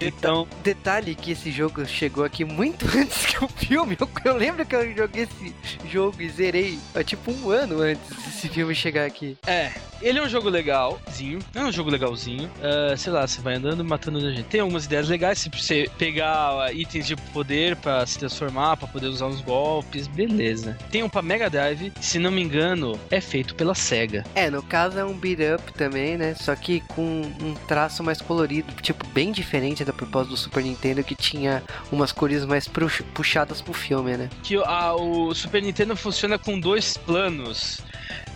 [0.00, 3.96] Então, Detalhe que esse jogo chegou aqui muito antes que o filme.
[4.00, 5.54] Eu, eu lembro que eu joguei esse
[5.88, 9.36] jogo e zerei é, tipo um ano antes desse filme chegar aqui.
[9.46, 12.50] é, ele é um jogo legalzinho, é um jogo legalzinho.
[12.60, 14.44] Ah, sei lá, você vai andando matando a gente.
[14.44, 18.88] Tem algumas ideias legais, se você pegar ah, itens de poder pra se transformar, pra
[18.88, 20.76] poder usar uns golpes, beleza.
[20.90, 24.24] Tem um pra Mega Drive, se não me engano, é feito pela SEGA.
[24.34, 26.34] É, no caso é um beat up também, né?
[26.34, 31.02] Só que com um traço mais colorido, tipo, bem diferente da proposta do Super Nintendo,
[31.04, 32.68] que tinha umas cores mais
[33.14, 34.30] puxadas pro filme, né?
[34.42, 37.80] que a- o Super Nintendo funciona com dois planos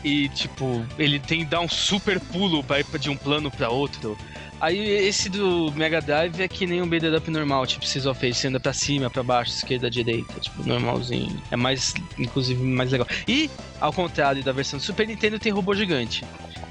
[0.05, 3.69] e tipo ele tem que dar um super pulo para ir de um plano para
[3.71, 4.17] outro.
[4.59, 8.19] Aí esse do Mega Drive é que nem um beat up normal, tipo Seas of
[8.19, 11.43] Fate, você anda pra cima, pra baixo, esquerda, direita, tipo normalzinho.
[11.51, 13.07] É mais, inclusive, mais legal.
[13.29, 16.25] E, ao contrário da versão do Super Nintendo, tem robô gigante.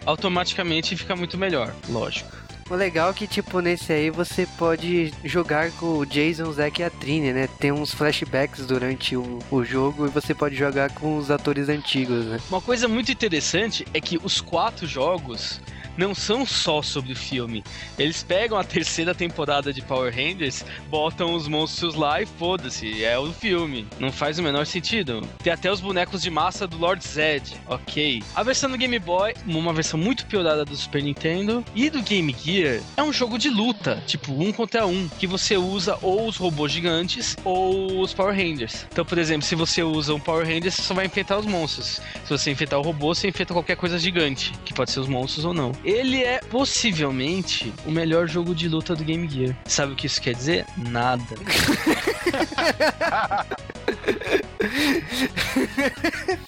[0.06, 2.36] Automaticamente fica muito melhor, lógico.
[2.68, 6.82] O legal é que, tipo, nesse aí você pode jogar com o Jason, o Zack
[6.82, 7.48] e a Trini, né?
[7.60, 12.26] Tem uns flashbacks durante o, o jogo e você pode jogar com os atores antigos,
[12.26, 12.40] né?
[12.50, 15.62] Uma coisa muito interessante é que os quatro jogos
[15.98, 17.64] não são só sobre o filme.
[17.98, 23.18] Eles pegam a terceira temporada de Power Rangers, botam os monstros lá e foda-se, é
[23.18, 23.88] o filme.
[24.00, 25.22] Não faz o menor sentido.
[25.44, 28.24] Tem até os bonecos de massa do Lord Zed, ok.
[28.36, 32.36] A versão do Game Boy, uma versão muito piorada do Super Nintendo, e do Game
[32.44, 36.38] Gear, é um jogo de luta, tipo um contra um, que você usa ou os
[36.38, 38.86] robôs gigantes ou os Power Rangers.
[38.92, 42.02] Então, por exemplo, se você usa um Power Ranger, você só vai enfrentar os monstros.
[42.24, 45.46] Se você enfrentar o robô, você enfrenta qualquer coisa gigante, que pode ser os monstros
[45.46, 45.72] ou não.
[45.86, 49.56] Ele é possivelmente o melhor jogo de luta do Game Gear.
[49.66, 50.66] Sabe o que isso quer dizer?
[50.76, 51.24] Nada.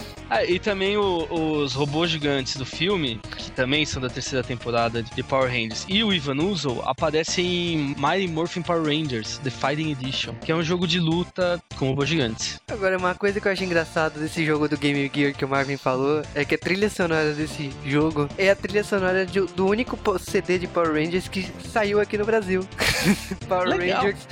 [0.29, 5.01] Ah, e também o- os robôs gigantes do filme, que também são da terceira temporada
[5.01, 9.91] de Power Rangers, e o Ivan Uso aparecem em Mighty Morphin Power Rangers, The Fighting
[9.91, 12.59] Edition, que é um jogo de luta com robôs gigantes.
[12.69, 15.77] Agora, uma coisa que eu acho engraçado desse jogo do Game Gear que o Marvin
[15.77, 19.97] falou é que a trilha sonora desse jogo é a trilha sonora de- do único
[20.19, 22.67] CD de Power Rangers que saiu aqui no Brasil.
[23.47, 24.01] Power Legal.
[24.03, 24.27] Rangers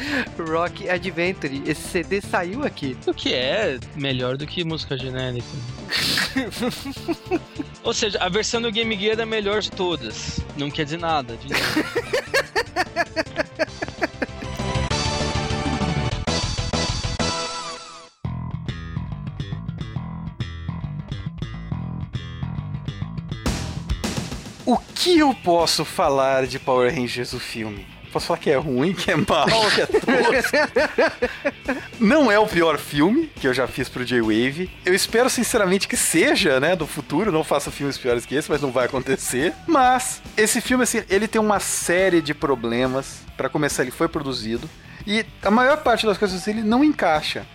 [0.49, 1.61] Rock Adventure.
[1.65, 2.97] Esse CD saiu aqui.
[3.07, 5.45] O que é melhor do que música genérica.
[7.83, 10.39] Ou seja, a versão do Game Gear é a melhor de todas.
[10.57, 11.37] Não quer dizer nada.
[11.37, 11.47] De.
[24.65, 27.94] O que eu posso falar de Power Rangers o filme?
[28.15, 30.55] Posso falar que é ruim, que é mal, que é tosco.
[31.99, 34.71] Não é o pior filme que eu já fiz pro J-Wave.
[34.85, 37.29] Eu espero sinceramente que seja, né, do futuro.
[37.29, 39.53] Não faça filmes piores que esse, mas não vai acontecer.
[39.67, 43.17] Mas esse filme, assim, ele tem uma série de problemas.
[43.35, 44.69] Pra começar, ele foi produzido.
[45.05, 47.45] E a maior parte das coisas ele não encaixa.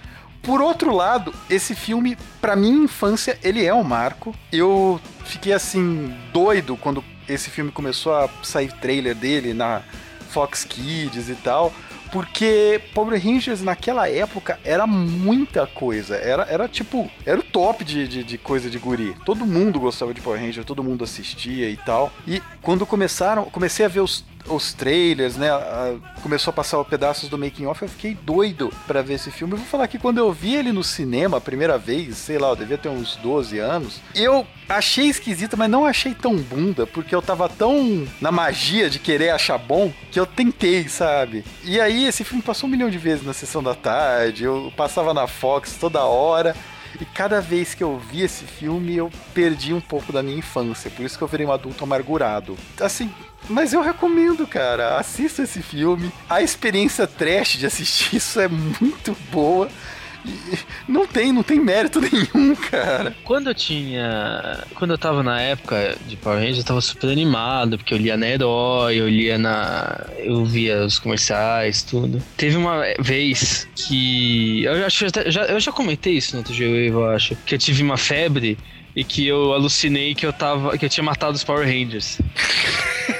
[0.42, 4.34] Por outro lado, esse filme, pra minha infância, ele é um marco.
[4.52, 9.80] Eu fiquei assim, doido quando esse filme começou a sair trailer dele na
[10.30, 11.72] Fox Kids e tal.
[12.12, 16.16] Porque Power Rangers naquela época era muita coisa.
[16.16, 19.14] Era, era tipo, era o top de, de, de coisa de guri.
[19.24, 22.12] Todo mundo gostava de Power Rangers, todo mundo assistia e tal.
[22.26, 25.48] E quando começaram, comecei a ver os, os trailers, né?
[26.22, 29.54] começou a passar pedaços do making off, eu fiquei doido pra ver esse filme.
[29.54, 32.48] Eu vou falar que quando eu vi ele no cinema a primeira vez, sei lá,
[32.48, 37.14] eu devia ter uns 12 anos, eu achei esquisito, mas não achei tão bunda, porque
[37.14, 41.44] eu tava tão na magia de querer achar bom que eu tentei, sabe?
[41.64, 45.14] E aí esse filme passou um milhão de vezes na sessão da tarde, eu passava
[45.14, 46.54] na Fox toda hora.
[47.00, 50.90] E cada vez que eu vi esse filme, eu perdi um pouco da minha infância.
[50.90, 52.56] Por isso que eu virei um adulto amargurado.
[52.80, 53.10] Assim,
[53.50, 54.96] mas eu recomendo, cara.
[54.96, 56.10] Assista esse filme.
[56.28, 59.68] A experiência trash de assistir isso é muito boa.
[60.24, 63.16] E não tem, não tem mérito nenhum, cara.
[63.24, 64.64] Quando eu tinha.
[64.74, 68.16] Quando eu tava na época de Power Rangers, eu tava super animado, porque eu lia
[68.16, 70.06] na Herói, eu lia na.
[70.18, 72.22] Eu via os comerciais, tudo.
[72.36, 74.64] Teve uma vez que.
[74.64, 77.36] Eu acho eu já, eu já comentei isso no outro G-Wave, eu acho.
[77.46, 78.58] Que eu tive uma febre
[78.94, 80.76] e que eu alucinei que eu tava.
[80.76, 82.18] que eu tinha matado os Power Rangers.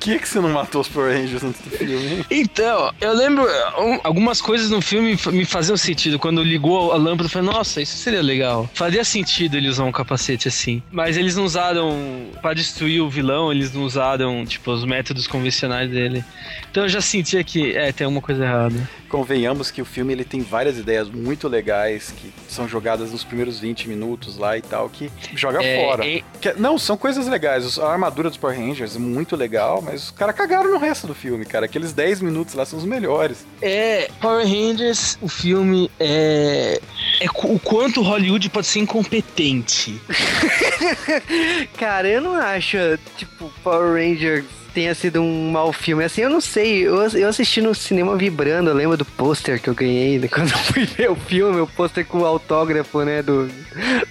[0.00, 2.24] que, que você não matou os Power Rangers antes do filme?
[2.30, 3.44] Então, eu lembro,
[3.78, 6.18] um, algumas coisas no filme me faziam sentido.
[6.18, 8.68] Quando ligou a lâmpada, eu falei, nossa, isso seria legal.
[8.74, 10.82] Faria sentido ele usar um capacete assim.
[10.90, 15.90] Mas eles não usaram, pra destruir o vilão, eles não usaram, tipo, os métodos convencionais
[15.90, 16.24] dele.
[16.70, 18.88] Então eu já sentia que, é, tem alguma coisa errada.
[19.08, 23.58] Convenhamos que o filme ele tem várias ideias muito legais que são jogadas nos primeiros
[23.58, 26.06] 20 minutos lá e tal, que joga É, fora.
[26.06, 27.76] é- Que- não, são coisas legais.
[27.78, 31.14] A armadura dos Power Rangers é muito legal, mas os caras cagaram no resto do
[31.14, 31.66] filme, cara.
[31.66, 33.44] Aqueles 10 minutos lá são os melhores.
[33.60, 36.80] É, Power Rangers, o filme é.
[37.20, 40.00] É o quanto Hollywood pode ser incompetente.
[41.76, 42.78] Cara, eu não acho,
[43.16, 46.04] tipo, Power Rangers tenha sido um mau filme.
[46.04, 46.86] Assim, eu não sei.
[46.86, 48.70] Eu, eu assisti no cinema vibrando.
[48.70, 51.60] Eu lembro do pôster que eu ganhei né, quando eu fui ver o filme.
[51.60, 53.22] O pôster com o autógrafo, né?
[53.22, 53.50] Do,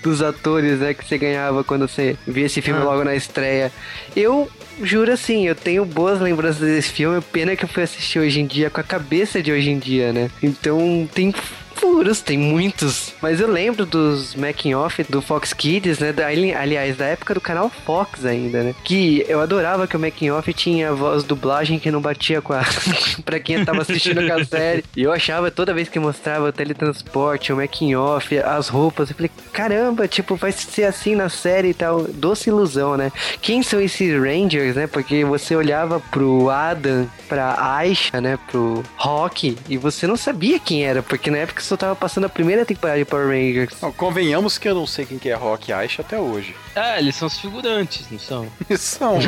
[0.04, 0.94] dos atores, né?
[0.94, 3.72] Que você ganhava quando você via esse filme logo na estreia.
[4.16, 4.50] Eu
[4.82, 7.22] juro assim, eu tenho boas lembranças desse filme.
[7.22, 10.12] Pena que eu fui assistir hoje em dia com a cabeça de hoje em dia,
[10.14, 10.30] né?
[10.42, 11.34] Então tem
[11.80, 13.14] furos, tem muitos.
[13.22, 16.12] Mas eu lembro dos making off do Fox Kids, né?
[16.12, 18.76] Da, ali- aliás, da época do canal Fox ainda, né?
[18.84, 22.62] Que eu adorava que o making off tinha voz dublagem que não batia com a.
[23.26, 24.84] pra quem tava assistindo a série.
[24.96, 29.16] E eu achava toda vez que mostrava o teletransporte, o making off, as roupas, eu
[29.16, 32.04] falei, caramba, tipo, vai ser assim na série e tal.
[32.04, 33.12] Doce ilusão, né?
[33.42, 34.88] Quem são esses Rangers, né?
[34.88, 38.38] Porque você olhava pro Adam, pra Aisha, né?
[38.50, 42.30] Pro Rock, e você não sabia quem era, porque na época só tava passando a
[42.30, 43.80] primeira temporada de Power Rangers.
[43.82, 46.56] Não, convenhamos que eu não sei quem que é Rock e Aisha até hoje.
[46.76, 48.48] É, eles são os figurantes, não são?
[48.78, 49.20] São.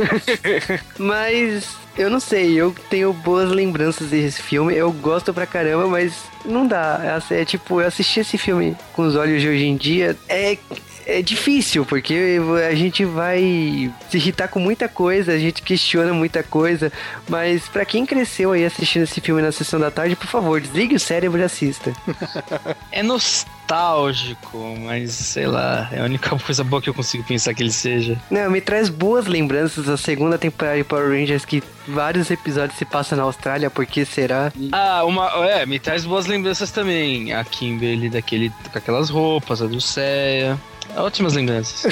[0.97, 6.23] Mas eu não sei, eu tenho boas lembranças desse filme, eu gosto pra caramba, mas
[6.45, 7.21] não dá.
[7.29, 10.57] É, é tipo, eu assisti esse filme com os olhos de hoje em dia, é.
[11.05, 12.37] É difícil, porque
[12.67, 16.91] a gente vai se irritar com muita coisa, a gente questiona muita coisa,
[17.27, 20.95] mas pra quem cresceu aí assistindo esse filme na sessão da tarde, por favor, desligue
[20.95, 21.91] o cérebro e assista.
[22.91, 27.63] É nostálgico, mas sei lá, é a única coisa boa que eu consigo pensar que
[27.63, 28.17] ele seja.
[28.29, 32.83] Não, me traz boas lembranças da segunda temporada de Power Rangers que vários episódios se
[32.85, 34.51] passam na Austrália, por que será?
[34.71, 35.27] Ah, uma.
[35.47, 37.33] É, me traz boas lembranças também.
[37.33, 40.59] A Kimberly daquele, com aquelas roupas, a Dulceia.
[40.95, 41.83] Ótimas lembranças.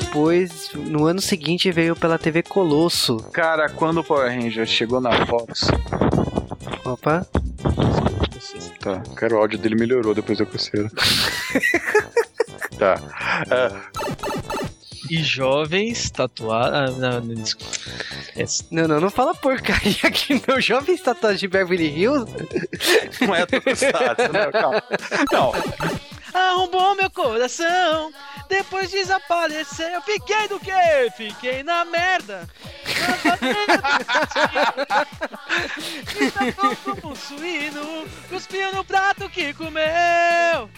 [0.00, 3.18] Depois, no ano seguinte, veio pela TV Colosso.
[3.32, 5.68] Cara, quando o Power Ranger chegou na Fox.
[6.84, 7.26] Opa.
[8.80, 10.90] Tá, cara, o áudio dele melhorou depois da coceira.
[12.78, 12.94] tá.
[13.50, 13.72] É,
[15.10, 16.74] E jovens tatuados.
[16.74, 17.72] Ah, não, não, desculpa.
[18.70, 22.30] Não, não, não fala porcaria aqui, meu jovem tatuagem de Beverly Hills.
[23.20, 24.50] não é tokusatsu, né?
[24.52, 24.82] Calma.
[25.32, 25.52] Não,
[26.34, 28.12] Arrombou meu coração,
[28.48, 29.88] depois desapareceu.
[29.88, 31.10] Eu fiquei do quê?
[31.16, 32.46] Fiquei na merda.
[36.20, 40.68] Então como um suíno, cuspiu no prato que comeu.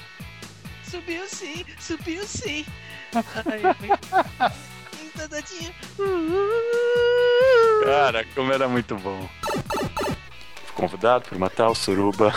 [0.88, 2.64] Subiu sim, subiu sim.
[3.14, 3.98] Ai, bem-
[5.16, 5.74] Tadadinho.
[7.88, 9.26] Cara, como era muito bom.
[9.40, 12.34] Fui convidado para matar o Suruba.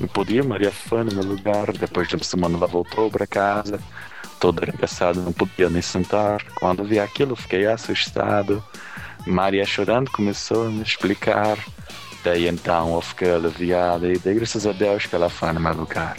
[0.00, 1.70] Não podia, Maria Fã no meu lugar.
[1.72, 3.78] Depois de uma semana ela voltou para casa.
[4.40, 6.42] Toda arregaçada, não podia nem sentar.
[6.56, 8.62] Quando vi aquilo, fiquei assustado.
[9.24, 11.56] Maria chorando começou a me explicar.
[12.24, 15.72] Daí então eu fiquei aliviado e dei graças a Deus que ela foi no meu
[15.72, 16.16] lugar.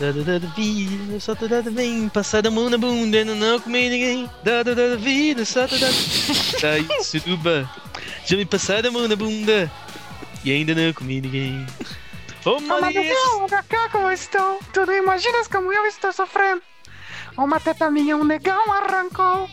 [0.00, 4.30] Dada vida, só tá dada bem, passada a mão na bunda, não, não comi ninguém.
[4.42, 5.94] Dada dada vida, só tá dada.
[6.58, 7.70] Daí, suruba,
[8.24, 9.70] já me passaram a mão na bunda
[10.42, 11.66] e ainda não comi ninguém.
[12.46, 13.12] Ô Maria,
[13.42, 14.58] Olha cá como estou.
[14.72, 16.62] Tu não imaginas como eu estou sofrendo.
[17.36, 19.50] Uma teta minha um negão arrancou.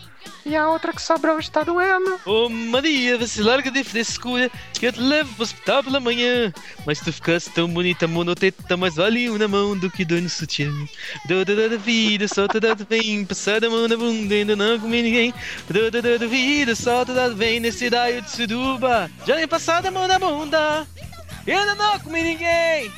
[0.48, 2.22] E a outra que sobrou está doendo.
[2.26, 6.54] ô Maria, você larga de frescura que eu te levo pro hospital pela manhã.
[6.86, 10.30] Mas tu ficaste tão bonita, monoteta, mais vale um na mão do que dois no
[10.30, 10.72] sutiã.
[11.28, 15.02] Dada dada vida, só tá dado bem, passada a mão na bunda, ainda não comi
[15.02, 15.34] ninguém.
[15.70, 19.12] Dada dada vida, só tá dado bem nesse raio de suruba.
[19.26, 20.88] Já nem passada a mão na bunda,
[21.46, 22.90] ainda não comi ninguém.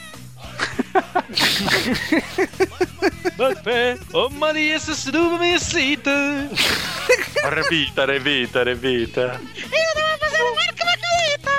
[3.38, 6.12] Bate pé, ô Maria, essa suruba me excita.
[7.54, 9.40] Revita, revita, revita.
[9.56, 11.52] Eu não vou fazer um ar com uma caleta.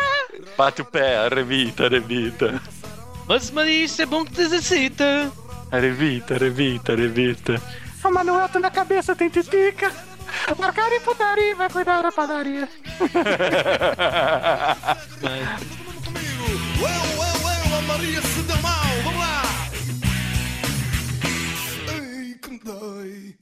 [0.57, 2.61] Bate o pé, revita, revita.
[3.27, 5.31] Mas Maria, isso é bom que te exercita.
[5.73, 7.63] Revita, revita, revita.
[8.05, 9.93] O Manuel tá na cabeça, tem titica.
[10.59, 12.69] Marcar em putaria vai cuidar da padaria.
[13.01, 13.07] Eu,
[16.81, 18.80] eu, eu, a Maria se deu mal.
[22.65, 23.40] thy